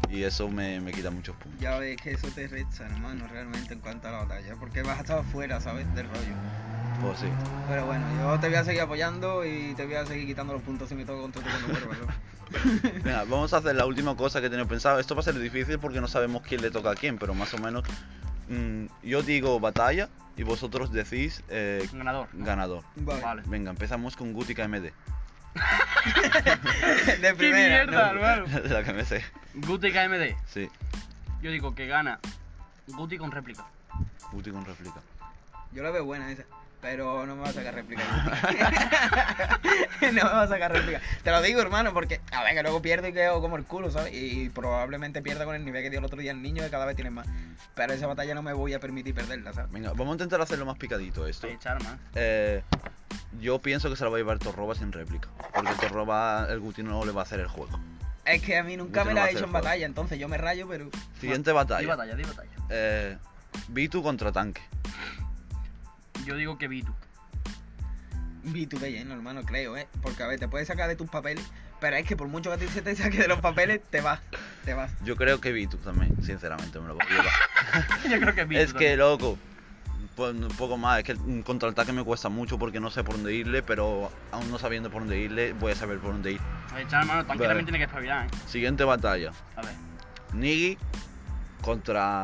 Y 0.09 0.23
eso 0.23 0.49
me, 0.49 0.79
me 0.79 0.91
quita 0.91 1.11
muchos 1.11 1.35
puntos. 1.35 1.59
Ya 1.59 1.77
ves 1.77 1.97
que 2.01 2.11
eso 2.11 2.27
te 2.29 2.47
resta, 2.47 2.85
hermano, 2.85 3.27
realmente 3.27 3.73
en 3.73 3.79
cuanto 3.79 4.07
a 4.07 4.11
la 4.11 4.17
batalla. 4.19 4.55
Porque 4.59 4.81
vas 4.81 4.97
a 4.97 5.01
estar 5.01 5.23
fuera, 5.23 5.59
¿sabes? 5.61 5.93
Del 5.95 6.07
rollo. 6.07 6.33
Pues 7.01 7.19
sí. 7.19 7.27
Pero 7.67 7.85
bueno, 7.85 8.05
yo 8.17 8.39
te 8.39 8.47
voy 8.47 8.57
a 8.57 8.63
seguir 8.63 8.81
apoyando 8.81 9.45
y 9.45 9.73
te 9.75 9.85
voy 9.85 9.95
a 9.95 10.05
seguir 10.05 10.25
quitando 10.27 10.53
los 10.53 10.61
puntos 10.61 10.89
si 10.89 10.95
me 10.95 11.05
toco 11.05 11.21
contra 11.21 11.41
ti 11.43 11.49
cuando 11.49 11.87
vuelva. 11.87 12.13
Venga, 13.03 13.23
vamos 13.25 13.53
a 13.53 13.57
hacer 13.57 13.75
la 13.75 13.85
última 13.85 14.17
cosa 14.17 14.41
que 14.41 14.49
tenía 14.49 14.65
pensado. 14.65 14.99
Esto 14.99 15.15
va 15.15 15.21
a 15.21 15.23
ser 15.23 15.37
difícil 15.39 15.79
porque 15.79 16.01
no 16.01 16.07
sabemos 16.07 16.41
quién 16.41 16.61
le 16.61 16.71
toca 16.71 16.91
a 16.91 16.95
quién, 16.95 17.17
pero 17.17 17.33
más 17.33 17.53
o 17.53 17.57
menos 17.59 17.83
mm, 18.49 18.85
yo 19.03 19.21
digo 19.21 19.59
batalla 19.59 20.09
y 20.35 20.43
vosotros 20.43 20.91
decís 20.91 21.43
eh, 21.49 21.87
Ganador. 21.93 22.27
ganador. 22.33 22.83
Vale. 22.95 23.21
Vale. 23.21 23.43
Venga, 23.45 23.69
empezamos 23.69 24.15
con 24.17 24.33
Guti 24.33 24.55
KMD. 24.55 24.89
De 27.05 27.21
¡Qué 27.21 27.33
primera. 27.35 27.85
mierda, 27.85 28.13
¿no? 28.13 28.19
hermano! 28.25 28.61
De 28.61 28.69
la 28.69 28.83
que 28.83 28.93
me 28.93 29.05
sé. 29.05 29.23
Guti 29.55 29.91
KMD. 29.91 30.35
Sí, 30.47 30.69
Yo 31.41 31.51
digo 31.51 31.73
que 31.75 31.87
gana 31.87 32.19
Guti 32.87 33.17
con 33.17 33.31
réplica. 33.31 33.65
Guti 34.31 34.51
con 34.51 34.65
réplica. 34.65 34.99
Yo 35.71 35.83
la 35.83 35.91
veo 35.91 36.05
buena 36.05 36.31
esa. 36.31 36.43
Pero 36.81 37.25
no 37.25 37.35
me 37.35 37.41
va 37.41 37.49
a 37.49 37.53
sacar 37.53 37.75
réplica. 37.75 38.03
no 40.01 40.11
me 40.13 40.21
va 40.23 40.43
a 40.43 40.47
sacar 40.47 40.71
réplica. 40.71 41.01
Te 41.23 41.31
lo 41.31 41.41
digo, 41.41 41.59
hermano, 41.61 41.93
porque 41.93 42.21
a 42.31 42.43
ver, 42.43 42.53
que 42.55 42.63
luego 42.63 42.81
pierdo 42.81 43.07
y 43.07 43.13
quedo 43.13 43.41
como 43.41 43.57
el 43.57 43.65
culo, 43.65 43.91
¿sabes? 43.91 44.13
Y 44.13 44.49
probablemente 44.49 45.21
pierda 45.21 45.43
con 45.45 45.55
el 45.55 45.65
nivel 45.65 45.83
que 45.83 45.89
dio 45.89 45.99
el 45.99 46.05
otro 46.05 46.19
día 46.19 46.31
el 46.31 46.41
niño, 46.41 46.63
que 46.63 46.69
cada 46.69 46.85
vez 46.85 46.95
tiene 46.95 47.11
más. 47.11 47.27
Pero 47.75 47.93
esa 47.93 48.07
batalla 48.07 48.33
no 48.33 48.41
me 48.41 48.53
voy 48.53 48.73
a 48.73 48.79
permitir 48.79 49.13
perderla, 49.13 49.51
¿sabes? 49.51 49.71
Venga, 49.71 49.89
vamos 49.91 50.09
a 50.09 50.13
intentar 50.13 50.41
hacerlo 50.41 50.65
más 50.65 50.77
picadito 50.77 51.27
esto. 51.27 51.47
Sí, 51.47 51.57
charma. 51.59 51.97
Eh, 52.15 52.63
yo 53.41 53.59
pienso 53.59 53.89
que 53.89 53.95
se 53.97 54.03
la 54.05 54.09
va 54.09 54.15
a 54.15 54.19
llevar 54.19 54.39
Torroba 54.39 54.73
sin 54.73 54.91
réplica. 54.93 55.27
Porque 55.53 55.73
Torroba, 55.81 56.47
el 56.49 56.59
Guti 56.61 56.81
no 56.83 57.03
le 57.03 57.11
va 57.11 57.21
a 57.21 57.23
hacer 57.23 57.41
el 57.41 57.47
juego. 57.47 57.77
Es 58.25 58.41
que 58.41 58.57
a 58.57 58.63
mí 58.63 58.77
nunca 58.77 59.03
me 59.03 59.13
la 59.13 59.25
a 59.25 59.29
he 59.29 59.33
hecho 59.33 59.45
en 59.45 59.51
batalla, 59.51 59.85
entonces 59.85 60.17
yo 60.19 60.29
me 60.29 60.37
rayo, 60.37 60.67
pero. 60.69 60.89
Siguiente 61.19 61.49
Di 61.49 61.55
batalla. 61.55 61.87
batalla, 61.87 62.15
di 62.15 62.23
batalla. 62.23 62.51
Eh, 62.69 63.17
Vitu 63.69 64.03
contra 64.03 64.31
tanque. 64.31 64.61
Yo 66.25 66.35
digo 66.35 66.57
que 66.57 66.67
Vitu. 66.67 66.93
Vi 68.43 68.67
tu 68.67 68.79
de 68.79 68.91
lleno, 68.91 69.13
hermano, 69.13 69.43
creo, 69.43 69.75
¿eh? 69.75 69.87
Porque 70.01 70.23
a 70.23 70.27
ver, 70.27 70.39
te 70.39 70.47
puedes 70.47 70.67
sacar 70.67 70.87
de 70.87 70.95
tus 70.95 71.09
papeles, 71.09 71.45
pero 71.81 71.97
es 71.97 72.05
que 72.05 72.15
por 72.15 72.27
mucho 72.27 72.49
que 72.49 72.55
a 72.55 72.57
ti 72.57 72.67
se 72.67 72.81
te 72.81 72.95
saque 72.95 73.17
de 73.17 73.27
los 73.27 73.39
papeles, 73.41 73.81
te 73.89 74.01
vas. 74.01 74.21
Te 74.63 74.73
vas. 74.73 74.91
Yo 75.03 75.15
creo 75.15 75.41
que 75.41 75.51
Vitu 75.51 75.77
también, 75.77 76.15
sinceramente, 76.23 76.79
me 76.79 76.87
lo 76.87 76.95
voy 76.95 77.03
a 77.05 77.09
llevar. 77.09 77.33
Yo 78.09 78.19
creo 78.19 78.35
que 78.35 78.45
Vitu. 78.45 78.61
es 78.61 78.73
que, 78.73 78.95
loco, 78.95 79.37
pues, 80.15 80.33
un 80.33 80.47
poco 80.57 80.77
más. 80.77 80.99
Es 80.99 81.03
que 81.03 81.11
el 81.11 81.43
contraataque 81.43 81.91
me 81.91 82.03
cuesta 82.03 82.29
mucho 82.29 82.57
porque 82.57 82.79
no 82.79 82.89
sé 82.89 83.03
por 83.03 83.15
dónde 83.15 83.33
irle, 83.33 83.61
pero 83.61 84.11
aún 84.31 84.49
no 84.49 84.57
sabiendo 84.57 84.89
por 84.89 85.01
dónde 85.01 85.19
irle, 85.19 85.53
voy 85.53 85.73
a 85.73 85.75
saber 85.75 85.99
por 85.99 86.13
dónde 86.13 86.33
ir. 86.33 86.41
tanque 86.69 86.95
Vale. 86.95 87.47
también 87.47 87.65
tiene 87.65 87.77
que 87.79 87.85
espabilar, 87.85 88.27
¿eh? 88.27 88.29
Siguiente 88.47 88.83
batalla. 88.85 89.31
A 89.55 89.61
ver. 89.61 89.75
Nigi 90.33 90.77
contra, 91.61 92.23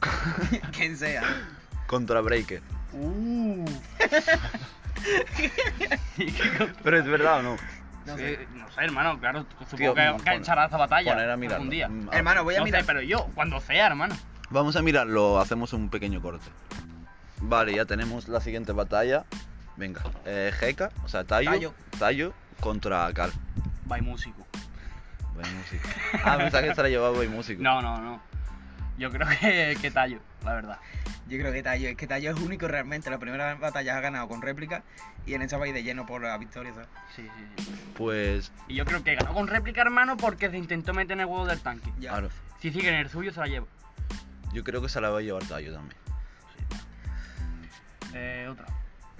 Quien 0.72 0.96
sea. 0.96 1.22
Contra 1.90 2.20
Breaker. 2.20 2.62
Uh. 2.92 3.64
Pero 6.84 6.98
es 6.98 7.04
verdad 7.06 7.40
o 7.40 7.42
no. 7.42 7.56
No 8.06 8.16
Sí, 8.16 8.22
sé. 8.22 8.48
no 8.54 8.70
sé, 8.70 8.80
hermano, 8.84 9.18
claro, 9.20 9.44
supongo 9.68 9.76
Tío, 9.76 9.94
que, 9.94 10.34
echará 10.36 10.66
esa 10.66 10.76
batalla 10.78 11.12
Poner 11.12 11.30
a 11.30 11.36
mirarlo. 11.36 11.56
algún 11.56 11.70
día. 11.70 11.88
Mm, 11.88 12.08
Hermano, 12.12 12.44
voy 12.44 12.54
a 12.54 12.58
no 12.60 12.64
mirar. 12.64 12.80
sé, 12.82 12.86
pero 12.86 13.02
yo, 13.02 13.26
cuando 13.34 13.60
sea, 13.60 13.86
hermano. 13.88 14.14
Vamos 14.50 14.76
a 14.76 14.82
mirarlo, 14.82 15.38
hacemos 15.40 15.72
un 15.72 15.90
pequeño 15.90 16.22
corte. 16.22 16.48
Vale, 17.40 17.74
ya 17.74 17.84
tenemos 17.84 18.28
la 18.28 18.40
siguiente 18.40 18.70
batalla. 18.72 19.24
Venga, 19.76 20.00
eh, 20.24 20.52
Heka, 20.60 20.90
o 21.04 21.08
sea, 21.08 21.24
Tayo, 21.24 21.50
Tayo. 21.50 21.74
Tayo 21.98 22.32
contra 22.60 23.12
Cal. 23.12 23.32
By 23.84 24.00
músico. 24.02 24.46
Buen 25.34 25.56
músico. 25.58 25.88
Ah, 26.24 26.36
pensaba 26.38 26.62
que 26.66 26.74
se 26.74 26.82
la 26.82 26.88
llevaba 26.88 27.10
Buen 27.16 27.30
músico. 27.32 27.62
No, 27.62 27.82
no, 27.82 27.98
no. 28.00 28.20
Yo 29.00 29.10
creo 29.10 29.26
que, 29.40 29.78
que 29.80 29.90
tallo, 29.90 30.20
la 30.44 30.54
verdad. 30.54 30.78
Yo 31.26 31.38
creo 31.38 31.52
que 31.52 31.62
Tayo, 31.62 31.88
es 31.88 31.96
que 31.96 32.06
Tayo 32.06 32.32
es 32.32 32.40
único 32.40 32.68
realmente. 32.68 33.08
La 33.08 33.18
primera 33.18 33.54
batalla 33.54 33.96
ha 33.96 34.00
ganado 34.00 34.28
con 34.28 34.42
réplica 34.42 34.82
y 35.24 35.34
en 35.34 35.42
esa 35.42 35.58
va 35.58 35.64
a 35.64 35.68
ir 35.68 35.74
de 35.74 35.82
lleno 35.82 36.04
por 36.04 36.20
la 36.22 36.36
victoria, 36.36 36.74
¿sabes? 36.74 36.88
Sí, 37.16 37.22
sí, 37.22 37.64
sí. 37.64 37.72
Pues, 37.96 38.52
Y 38.68 38.74
yo 38.74 38.84
creo 38.84 39.02
que 39.02 39.14
ganó 39.14 39.32
con 39.32 39.46
réplica, 39.46 39.80
hermano, 39.80 40.16
porque 40.16 40.50
se 40.50 40.58
intentó 40.58 40.92
meter 40.92 41.12
en 41.12 41.20
el 41.20 41.26
huevo 41.26 41.46
del 41.46 41.60
tanque. 41.60 41.90
Ya. 41.98 42.10
claro, 42.10 42.30
Si 42.60 42.72
sigue 42.72 42.88
en 42.88 42.96
el 42.96 43.08
suyo, 43.08 43.32
se 43.32 43.40
la 43.40 43.46
lleva. 43.46 43.66
yo 44.52 44.64
creo 44.64 44.82
que 44.82 44.88
se 44.88 45.00
la 45.00 45.08
va 45.08 45.20
a 45.20 45.22
llevar 45.22 45.44
Tayo 45.44 45.72
también. 45.72 45.96
Eh, 48.12 48.48
otra. 48.50 48.66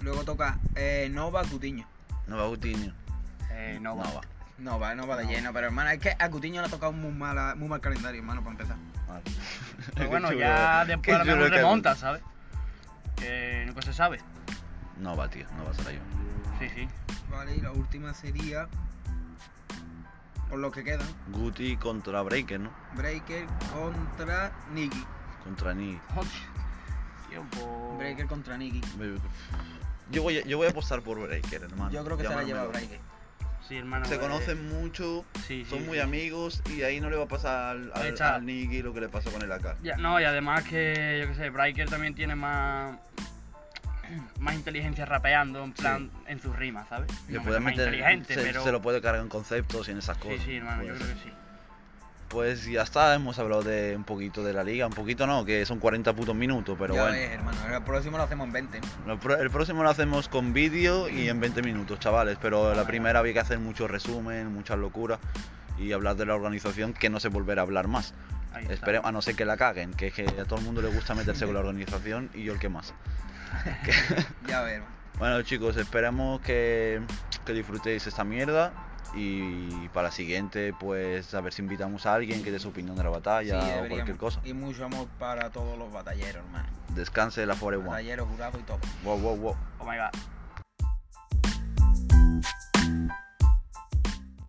Luego 0.01 0.23
toca 0.23 0.59
eh, 0.75 1.07
Nova 1.11 1.43
Cutiño. 1.43 1.87
No 2.27 2.37
va 2.37 2.43
Coutinho. 2.43 2.93
Eh, 3.51 3.79
no 4.61 4.79
va. 4.79 4.95
No 4.95 5.07
va. 5.07 5.17
De 5.17 5.25
No. 5.25 5.29
lleno, 5.31 5.53
pero 5.53 5.67
hermano, 5.67 5.89
es 5.91 5.99
que 5.99 6.15
a 6.17 6.29
Cutiño 6.29 6.61
le 6.61 6.67
ha 6.67 6.69
tocado 6.69 6.91
muy, 6.91 7.11
mala, 7.11 7.55
muy 7.55 7.67
mal 7.67 7.81
calendario, 7.81 8.19
hermano, 8.21 8.41
para 8.41 8.51
empezar. 8.51 8.77
Vale. 9.07 9.23
Pero 9.95 10.09
bueno, 10.09 10.27
chulo, 10.29 10.39
ya 10.39 10.85
después 10.85 11.15
a 11.15 11.19
lo 11.19 11.25
mejor 11.25 11.49
que- 11.51 11.57
remonta, 11.57 11.95
¿sabes? 11.95 12.21
Que 13.15 13.63
nunca 13.67 13.81
se 13.81 13.93
sabe. 13.93 14.19
No 14.97 15.15
va, 15.17 15.27
tío, 15.29 15.45
no 15.57 15.65
va 15.65 15.71
a 15.71 15.73
ser 15.73 15.95
yo. 15.95 16.01
Sí, 16.59 16.69
sí. 16.75 16.87
Vale, 17.29 17.55
y 17.55 17.61
la 17.61 17.71
última 17.71 18.13
sería. 18.13 18.67
Por 20.49 20.59
lo 20.59 20.69
que 20.71 20.83
quedan, 20.83 21.07
Guti 21.29 21.77
contra 21.77 22.21
Breaker, 22.23 22.59
¿no? 22.59 22.71
Breaker 22.95 23.45
contra 23.73 24.51
Niki. 24.73 25.05
Contra. 25.43 25.73
Tío, 27.29 27.45
pues- 27.51 27.97
Breaker 27.97 28.27
contra 28.27 28.57
Niki. 28.57 28.81
Yo 30.11 30.23
voy, 30.23 30.39
a, 30.39 30.45
yo 30.45 30.57
voy 30.57 30.67
a 30.67 30.71
apostar 30.71 31.01
por 31.01 31.19
Breaker, 31.21 31.63
hermano. 31.63 31.89
Yo 31.91 32.03
creo 32.03 32.17
que 32.17 32.27
se 32.27 32.35
la 32.35 32.43
lleva 32.43 32.65
Breaker. 32.65 32.99
Sí, 33.67 33.77
hermano. 33.77 34.05
Se 34.05 34.19
conocen 34.19 34.67
mucho, 34.67 35.23
sí, 35.47 35.65
son 35.69 35.79
sí, 35.79 35.85
muy 35.85 35.97
sí. 35.97 36.01
amigos 36.03 36.61
y 36.75 36.81
ahí 36.83 36.99
no 36.99 37.09
le 37.09 37.15
va 37.17 37.23
a 37.25 37.27
pasar 37.27 37.77
al, 37.93 38.21
al, 38.21 38.45
Nigi 38.45 38.81
lo 38.81 38.93
que 38.93 39.01
le 39.01 39.09
pasó 39.09 39.31
con 39.31 39.41
el 39.41 39.51
AK. 39.51 39.81
Ya, 39.81 39.95
no, 39.97 40.19
y 40.19 40.23
además 40.23 40.63
que, 40.63 41.19
yo 41.21 41.27
qué 41.29 41.35
sé, 41.35 41.49
Breaker 41.49 41.89
también 41.89 42.13
tiene 42.15 42.35
más 42.35 42.97
más 44.39 44.55
inteligencia 44.55 45.05
rapeando, 45.05 45.63
en 45.63 45.73
plan, 45.73 46.11
en 46.27 46.39
sus 46.39 46.55
rimas, 46.55 46.87
¿sabes? 46.89 47.09
Le 47.29 47.37
No, 47.37 47.43
puede 47.43 47.59
más 47.59 47.73
meter, 47.73 47.93
inteligente, 47.93 48.33
se, 48.33 48.41
pero... 48.41 48.63
se 48.63 48.71
lo 48.71 48.81
puede 48.81 49.01
cargar 49.01 49.21
en 49.21 49.29
conceptos 49.29 49.87
y 49.87 49.91
en 49.91 49.99
esas 49.99 50.17
Sí, 50.17 50.23
cosas. 50.23 50.43
sí, 50.45 50.55
hermano, 50.57 50.83
yo 50.83 50.95
creo 50.95 51.07
que 51.07 51.13
sí. 51.15 51.31
Pues 52.31 52.65
ya 52.65 52.83
está, 52.83 53.13
hemos 53.13 53.37
hablado 53.39 53.61
de 53.61 53.93
un 53.95 54.05
poquito 54.05 54.41
de 54.43 54.53
la 54.53 54.63
liga, 54.63 54.87
un 54.87 54.93
poquito 54.93 55.27
no, 55.27 55.43
que 55.43 55.65
son 55.65 55.79
40 55.79 56.13
putos 56.13 56.33
minutos, 56.33 56.77
pero 56.79 56.93
ya 56.95 57.01
bueno. 57.01 57.17
ves, 57.17 57.29
hermano. 57.31 57.57
El 57.75 57.81
próximo 57.83 58.17
lo 58.17 58.23
hacemos 58.23 58.47
en 58.47 58.53
20. 58.53 58.79
¿no? 58.79 58.87
Lo 59.07 59.19
pro- 59.19 59.37
El 59.37 59.49
próximo 59.49 59.83
lo 59.83 59.89
hacemos 59.89 60.29
con 60.29 60.53
vídeo 60.53 61.09
y 61.09 61.27
en 61.27 61.39
20 61.41 61.61
minutos, 61.61 61.99
chavales, 61.99 62.37
pero 62.41 62.73
la 62.73 62.85
primera 62.87 63.19
había 63.19 63.33
que 63.33 63.39
hacer 63.39 63.59
mucho 63.59 63.87
resumen, 63.87 64.47
muchas 64.53 64.77
locuras 64.77 65.19
y 65.77 65.91
hablar 65.91 66.15
de 66.15 66.25
la 66.25 66.35
organización 66.35 66.93
que 66.93 67.09
no 67.09 67.19
se 67.19 67.27
volverá 67.27 67.63
a 67.63 67.65
hablar 67.65 67.87
más. 67.89 68.13
Esperemos, 68.69 69.07
a 69.07 69.11
no 69.11 69.21
ser 69.21 69.35
que 69.35 69.43
la 69.45 69.57
caguen, 69.57 69.93
que, 69.93 70.07
es 70.07 70.13
que 70.13 70.23
a 70.25 70.45
todo 70.45 70.59
el 70.59 70.65
mundo 70.65 70.81
le 70.81 70.89
gusta 70.89 71.13
meterse 71.15 71.45
con 71.45 71.53
la 71.53 71.59
organización 71.65 72.29
y 72.33 72.43
yo 72.43 72.53
el 72.53 72.59
que 72.59 72.69
más. 72.69 72.93
Ya 74.47 74.61
hermano. 74.69 74.91
Bueno 75.19 75.41
chicos, 75.43 75.75
esperamos 75.77 76.39
que, 76.41 77.01
que 77.45 77.53
disfrutéis 77.53 78.07
esta 78.07 78.23
mierda 78.23 78.71
y 79.13 79.87
para 79.89 80.07
la 80.07 80.11
siguiente 80.11 80.73
pues 80.79 81.33
a 81.33 81.41
ver 81.41 81.53
si 81.53 81.61
invitamos 81.61 82.05
a 82.05 82.13
alguien 82.13 82.43
que 82.43 82.51
dé 82.51 82.59
su 82.59 82.69
opinión 82.69 82.95
de 82.95 83.03
la 83.03 83.09
batalla 83.09 83.61
Sí, 83.61 83.71
o 83.85 83.87
cualquier 83.89 84.17
cosa. 84.17 84.39
Y 84.43 84.53
mucho 84.53 84.85
amor 84.85 85.07
para 85.19 85.49
todos 85.49 85.77
los 85.77 85.91
batalleros, 85.91 86.43
hermano. 86.45 86.69
Descanse 86.95 87.45
la 87.45 87.55
Forever 87.55 87.85
One. 87.85 87.89
Batalleros, 87.89 88.27
jurados 88.29 88.59
y 88.59 88.63
todo. 88.63 88.79
Wow, 89.03 89.19
wow, 89.19 89.35
wow. 89.37 89.55
Oh 89.79 89.85
my 89.85 89.97
god. 89.97 90.40